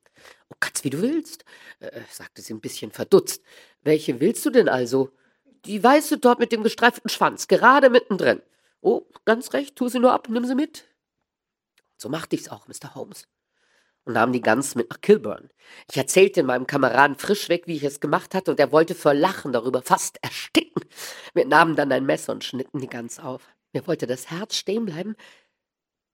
Oh, 0.51 0.57
ganz 0.61 0.84
wie 0.84 0.91
du 0.91 1.01
willst, 1.01 1.45
äh, 1.80 2.01
sagte 2.11 2.43
sie 2.43 2.53
ein 2.53 2.61
bisschen 2.61 2.91
verdutzt. 2.91 3.43
Welche 3.82 4.20
willst 4.20 4.45
du 4.45 4.51
denn 4.51 4.68
also? 4.68 5.11
Die 5.64 5.82
weiße 5.82 6.18
dort 6.18 6.39
mit 6.39 6.53
dem 6.53 6.62
gestreiften 6.62 7.09
Schwanz, 7.09 7.49
gerade 7.49 7.91
mittendrin. 7.91 8.43
Oh, 8.80 9.02
ganz 9.24 9.52
recht, 9.52 9.76
tu 9.76 9.88
sie 9.88 9.98
nur 9.98 10.12
ab, 10.12 10.28
nimm 10.28 10.44
sie 10.44 10.54
mit. 10.54 10.84
So 11.96 12.08
machte 12.08 12.36
ich's 12.36 12.48
auch, 12.48 12.68
Mr. 12.68 12.94
Holmes. 12.94 13.26
Und 14.04 14.14
nahm 14.14 14.32
die 14.32 14.40
Gans 14.40 14.74
mit 14.74 14.88
nach 14.88 15.00
Kilburn. 15.00 15.50
Ich 15.90 15.96
erzählte 15.96 16.42
meinem 16.42 16.66
Kameraden 16.66 17.18
frischweg, 17.18 17.66
wie 17.66 17.76
ich 17.76 17.82
es 17.82 18.00
gemacht 18.00 18.34
hatte, 18.34 18.52
und 18.52 18.60
er 18.60 18.72
wollte 18.72 18.94
vor 18.94 19.12
Lachen 19.12 19.52
darüber 19.52 19.82
fast 19.82 20.18
ersticken. 20.22 20.84
Wir 21.34 21.44
nahmen 21.44 21.76
dann 21.76 21.92
ein 21.92 22.06
Messer 22.06 22.32
und 22.32 22.44
schnitten 22.44 22.80
die 22.80 22.86
Gans 22.86 23.18
auf. 23.18 23.42
Mir 23.72 23.86
wollte 23.86 24.06
das 24.06 24.30
Herz 24.30 24.56
stehen 24.56 24.86
bleiben. 24.86 25.14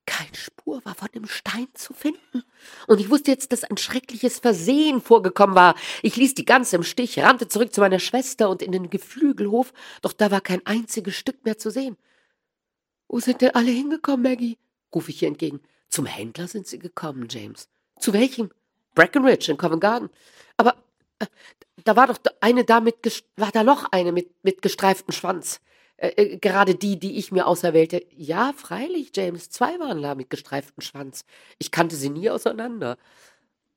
Keine 0.07 0.35
Spur 0.35 0.85
war 0.85 0.95
von 0.95 1.09
dem 1.15 1.27
Stein 1.27 1.69
zu 1.75 1.95
finden. 1.95 2.43
Und 2.89 3.01
ich 3.01 3.11
wusste 3.11 3.31
jetzt, 3.31 3.53
dass 3.53 3.65
ein 3.65 3.77
schreckliches 3.77 4.39
Versehen 4.39 5.01
vorgekommen 5.01 5.55
war. 5.55 5.77
Ich 6.03 6.17
ließ 6.17 6.35
die 6.35 6.45
Gans 6.45 6.73
im 6.73 6.83
Stich, 6.83 7.19
rannte 7.21 7.49
zurück 7.49 7.73
zu 7.73 7.81
meiner 7.81 8.01
Schwester 8.01 8.51
und 8.51 8.61
in 8.61 8.73
den 8.73 8.91
Geflügelhof, 8.91 9.73
doch 10.03 10.13
da 10.13 10.31
war 10.31 10.41
kein 10.41 10.65
einziges 10.67 11.15
Stück 11.15 11.45
mehr 11.45 11.59
zu 11.59 11.71
sehen. 11.71 11.97
Wo 13.15 13.21
sind 13.21 13.43
denn 13.43 13.55
alle 13.55 13.71
hingekommen, 13.71 14.23
Maggie? 14.23 14.59
rufe 14.93 15.13
ich 15.13 15.23
ihr 15.23 15.29
entgegen. 15.29 15.61
Zum 15.89 16.05
Händler 16.05 16.49
sind 16.49 16.67
sie 16.67 16.81
gekommen, 16.81 17.29
James. 17.31 17.69
Zu 18.01 18.13
welchem? 18.13 18.51
Breckenridge 18.97 19.53
in 19.53 19.57
Covent 19.57 19.81
Garden. 19.81 20.11
Aber 20.57 20.75
äh, 21.21 21.27
da 21.85 21.95
war 21.95 22.09
doch 22.09 22.19
eine 22.41 22.65
da 22.65 22.81
mit, 22.81 22.97
war 23.37 23.53
da 23.53 23.63
noch 23.63 23.93
eine 23.93 24.11
mit, 24.11 24.33
mit 24.43 24.63
gestreiftem 24.63 25.13
Schwanz. 25.13 25.61
Äh, 25.97 26.09
äh, 26.09 26.39
gerade 26.39 26.75
die, 26.75 26.99
die 26.99 27.17
ich 27.17 27.31
mir 27.31 27.47
auserwählte. 27.47 28.05
Ja, 28.11 28.53
freilich, 28.53 29.13
James, 29.15 29.49
zwei 29.49 29.79
waren 29.79 30.03
da 30.03 30.17
mit 30.17 30.29
gestreiftem 30.29 30.81
Schwanz. 30.81 31.25
Ich 31.61 31.71
kannte 31.71 31.95
sie 31.95 32.11
nie 32.11 32.31
auseinander. 32.31 32.99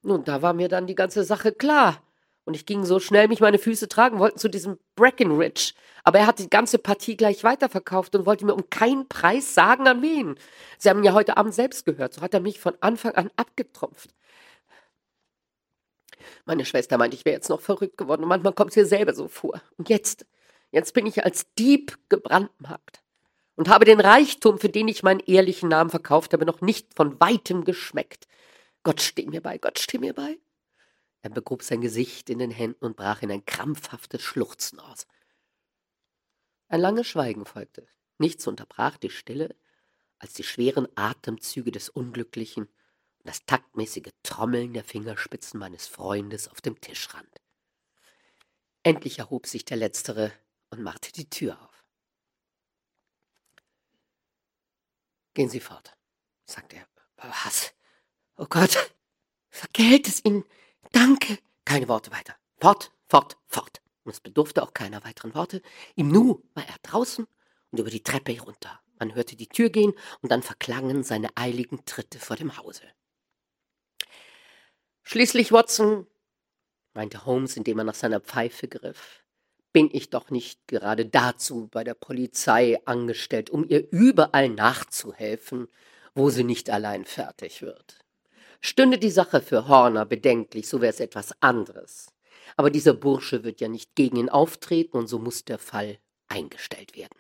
Nun, 0.01 0.23
da 0.23 0.41
war 0.41 0.53
mir 0.53 0.67
dann 0.67 0.87
die 0.87 0.95
ganze 0.95 1.23
Sache 1.23 1.51
klar. 1.51 2.01
Und 2.47 2.53
ich 2.53 2.65
ging 2.65 2.85
so 2.85 3.01
schnell 3.01 3.27
mich 3.27 3.41
meine 3.41 3.59
Füße 3.59 3.89
tragen 3.89 4.19
wollten 4.19 4.39
zu 4.39 4.47
diesem 4.47 4.79
Breckenridge. 4.95 5.73
Aber 6.05 6.19
er 6.19 6.27
hat 6.27 6.39
die 6.39 6.49
ganze 6.49 6.77
Partie 6.77 7.17
gleich 7.17 7.43
weiterverkauft 7.43 8.15
und 8.15 8.25
wollte 8.25 8.45
mir 8.45 8.55
um 8.55 8.69
keinen 8.69 9.09
Preis 9.09 9.53
sagen, 9.53 9.85
an 9.85 10.01
wen. 10.01 10.39
Sie 10.77 10.89
haben 10.89 10.99
ihn 10.99 11.03
ja 11.03 11.11
heute 11.11 11.35
Abend 11.35 11.53
selbst 11.53 11.83
gehört. 11.83 12.13
So 12.13 12.21
hat 12.21 12.33
er 12.33 12.39
mich 12.39 12.61
von 12.61 12.73
Anfang 12.79 13.15
an 13.15 13.29
abgetropft. 13.35 14.15
Meine 16.45 16.63
Schwester 16.63 16.97
meinte, 16.97 17.17
ich 17.17 17.25
wäre 17.25 17.35
jetzt 17.35 17.49
noch 17.49 17.59
verrückt 17.59 17.97
geworden 17.97 18.23
und 18.23 18.29
manchmal 18.29 18.53
kommt 18.53 18.69
es 18.71 18.77
ihr 18.77 18.85
selber 18.85 19.13
so 19.13 19.27
vor. 19.27 19.61
Und 19.75 19.89
jetzt, 19.89 20.25
jetzt 20.71 20.93
bin 20.93 21.05
ich 21.05 21.25
als 21.25 21.53
Dieb 21.55 21.97
gebrandmarkt 22.07 23.01
und 23.57 23.67
habe 23.67 23.83
den 23.83 23.99
Reichtum, 23.99 24.57
für 24.57 24.69
den 24.69 24.87
ich 24.87 25.03
meinen 25.03 25.19
ehrlichen 25.19 25.67
Namen 25.67 25.89
verkauft 25.89 26.31
habe, 26.31 26.45
noch 26.45 26.61
nicht 26.61 26.93
von 26.95 27.19
weitem 27.19 27.65
geschmeckt. 27.65 28.25
Gott 28.83 29.01
steh 29.01 29.25
mir 29.25 29.41
bei, 29.41 29.57
Gott 29.57 29.79
steh 29.79 29.97
mir 29.97 30.13
bei. 30.13 30.37
Er 31.21 31.29
begrub 31.29 31.63
sein 31.63 31.81
Gesicht 31.81 32.29
in 32.29 32.39
den 32.39 32.51
Händen 32.51 32.85
und 32.85 32.95
brach 32.95 33.21
in 33.21 33.31
ein 33.31 33.45
krampfhaftes 33.45 34.21
Schluchzen 34.21 34.79
aus. 34.79 35.07
Ein 36.67 36.81
langes 36.81 37.07
Schweigen 37.07 37.45
folgte. 37.45 37.87
Nichts 38.17 38.47
unterbrach 38.47 38.97
die 38.97 39.09
Stille 39.09 39.55
als 40.19 40.33
die 40.33 40.43
schweren 40.43 40.87
Atemzüge 40.95 41.71
des 41.71 41.89
Unglücklichen 41.89 42.63
und 42.65 43.27
das 43.27 43.45
taktmäßige 43.45 44.11
Trommeln 44.23 44.73
der 44.73 44.83
Fingerspitzen 44.83 45.59
meines 45.59 45.87
Freundes 45.87 46.47
auf 46.47 46.61
dem 46.61 46.79
Tischrand. 46.81 47.29
Endlich 48.83 49.19
erhob 49.19 49.47
sich 49.47 49.65
der 49.65 49.77
Letztere 49.77 50.31
und 50.69 50.81
machte 50.81 51.11
die 51.11 51.29
Tür 51.29 51.61
auf. 51.61 51.83
Gehen 55.33 55.49
Sie 55.49 55.59
fort, 55.59 55.95
sagte 56.45 56.77
er. 56.77 56.87
Was? 57.17 57.73
Oh 58.37 58.47
Gott, 58.47 58.91
vergelt 59.49 60.07
es 60.07 60.23
Ihnen, 60.23 60.43
Danke. 60.91 61.37
Keine 61.65 61.87
Worte 61.87 62.11
weiter. 62.11 62.35
Fort, 62.59 62.91
fort, 63.07 63.37
fort. 63.47 63.81
Und 64.03 64.11
es 64.13 64.19
bedurfte 64.19 64.63
auch 64.63 64.73
keiner 64.73 65.03
weiteren 65.03 65.35
Worte. 65.35 65.61
Im 65.95 66.07
Nu 66.07 66.43
war 66.53 66.67
er 66.67 66.75
draußen 66.81 67.27
und 67.71 67.79
über 67.79 67.89
die 67.89 68.03
Treppe 68.03 68.31
herunter. 68.31 68.79
Man 68.99 69.13
hörte 69.13 69.35
die 69.35 69.47
Tür 69.47 69.69
gehen 69.69 69.93
und 70.21 70.31
dann 70.31 70.41
verklangen 70.41 71.03
seine 71.03 71.29
eiligen 71.35 71.85
Tritte 71.85 72.19
vor 72.19 72.35
dem 72.35 72.57
Hause. 72.57 72.83
Schließlich, 75.03 75.51
Watson, 75.51 76.07
meinte 76.93 77.25
Holmes, 77.25 77.57
indem 77.57 77.77
er 77.79 77.83
nach 77.83 77.95
seiner 77.95 78.19
Pfeife 78.19 78.67
griff, 78.67 79.23
bin 79.71 79.89
ich 79.91 80.09
doch 80.09 80.31
nicht 80.31 80.67
gerade 80.67 81.05
dazu 81.05 81.67
bei 81.67 81.83
der 81.83 81.93
Polizei 81.93 82.79
angestellt, 82.85 83.49
um 83.49 83.67
ihr 83.67 83.87
überall 83.91 84.49
nachzuhelfen, 84.49 85.67
wo 86.15 86.29
sie 86.29 86.43
nicht 86.43 86.69
allein 86.69 87.05
fertig 87.05 87.61
wird. 87.61 87.99
Stünde 88.61 88.97
die 88.97 89.11
Sache 89.11 89.41
für 89.41 89.67
Horner 89.67 90.05
bedenklich, 90.05 90.67
so 90.67 90.81
wäre 90.81 90.93
es 90.93 90.99
etwas 90.99 91.33
anderes. 91.41 92.07
Aber 92.55 92.69
dieser 92.69 92.93
Bursche 92.93 93.43
wird 93.43 93.59
ja 93.61 93.67
nicht 93.67 93.95
gegen 93.95 94.17
ihn 94.17 94.29
auftreten 94.29 94.97
und 94.97 95.07
so 95.07 95.19
muss 95.19 95.45
der 95.45 95.59
Fall 95.59 95.99
eingestellt 96.27 96.95
werden. 96.95 97.17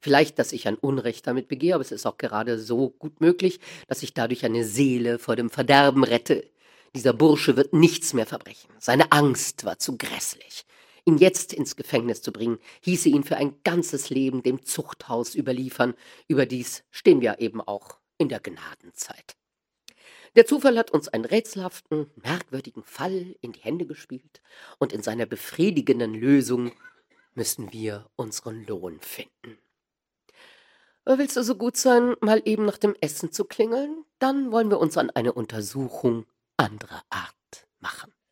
Vielleicht, 0.00 0.38
dass 0.38 0.52
ich 0.52 0.68
ein 0.68 0.76
Unrecht 0.76 1.26
damit 1.26 1.48
begehe, 1.48 1.74
aber 1.74 1.82
es 1.82 1.92
ist 1.92 2.06
auch 2.06 2.18
gerade 2.18 2.58
so 2.58 2.90
gut 2.90 3.20
möglich, 3.20 3.58
dass 3.88 4.02
ich 4.02 4.14
dadurch 4.14 4.44
eine 4.44 4.64
Seele 4.64 5.18
vor 5.18 5.36
dem 5.36 5.50
Verderben 5.50 6.04
rette. 6.04 6.48
Dieser 6.94 7.12
Bursche 7.12 7.56
wird 7.56 7.72
nichts 7.72 8.14
mehr 8.14 8.26
verbrechen. 8.26 8.70
Seine 8.78 9.12
Angst 9.12 9.64
war 9.64 9.78
zu 9.78 9.98
grässlich. 9.98 10.64
Ihn 11.04 11.18
jetzt 11.18 11.52
ins 11.52 11.76
Gefängnis 11.76 12.22
zu 12.22 12.32
bringen, 12.32 12.58
hieße 12.82 13.08
ihn 13.08 13.24
für 13.24 13.36
ein 13.36 13.56
ganzes 13.64 14.10
Leben 14.10 14.42
dem 14.42 14.64
Zuchthaus 14.64 15.34
überliefern. 15.34 15.94
Überdies 16.28 16.84
stehen 16.90 17.20
wir 17.20 17.40
eben 17.40 17.60
auch 17.60 17.98
in 18.18 18.28
der 18.28 18.40
Gnadenzeit. 18.40 19.36
Der 20.38 20.46
Zufall 20.46 20.78
hat 20.78 20.92
uns 20.92 21.08
einen 21.08 21.24
rätselhaften, 21.24 22.12
merkwürdigen 22.14 22.84
Fall 22.84 23.34
in 23.40 23.50
die 23.50 23.58
Hände 23.58 23.86
gespielt 23.86 24.40
und 24.78 24.92
in 24.92 25.02
seiner 25.02 25.26
befriedigenden 25.26 26.14
Lösung 26.14 26.70
müssen 27.34 27.72
wir 27.72 28.08
unseren 28.14 28.64
Lohn 28.64 29.00
finden. 29.00 29.58
Willst 31.04 31.36
du 31.36 31.42
so 31.42 31.56
gut 31.56 31.76
sein, 31.76 32.14
mal 32.20 32.40
eben 32.44 32.66
nach 32.66 32.78
dem 32.78 32.94
Essen 33.00 33.32
zu 33.32 33.46
klingeln? 33.46 34.04
Dann 34.20 34.52
wollen 34.52 34.70
wir 34.70 34.78
uns 34.78 34.96
an 34.96 35.10
eine 35.10 35.32
Untersuchung 35.32 36.24
anderer 36.56 37.02
Art 37.10 37.66
machen. 37.80 38.12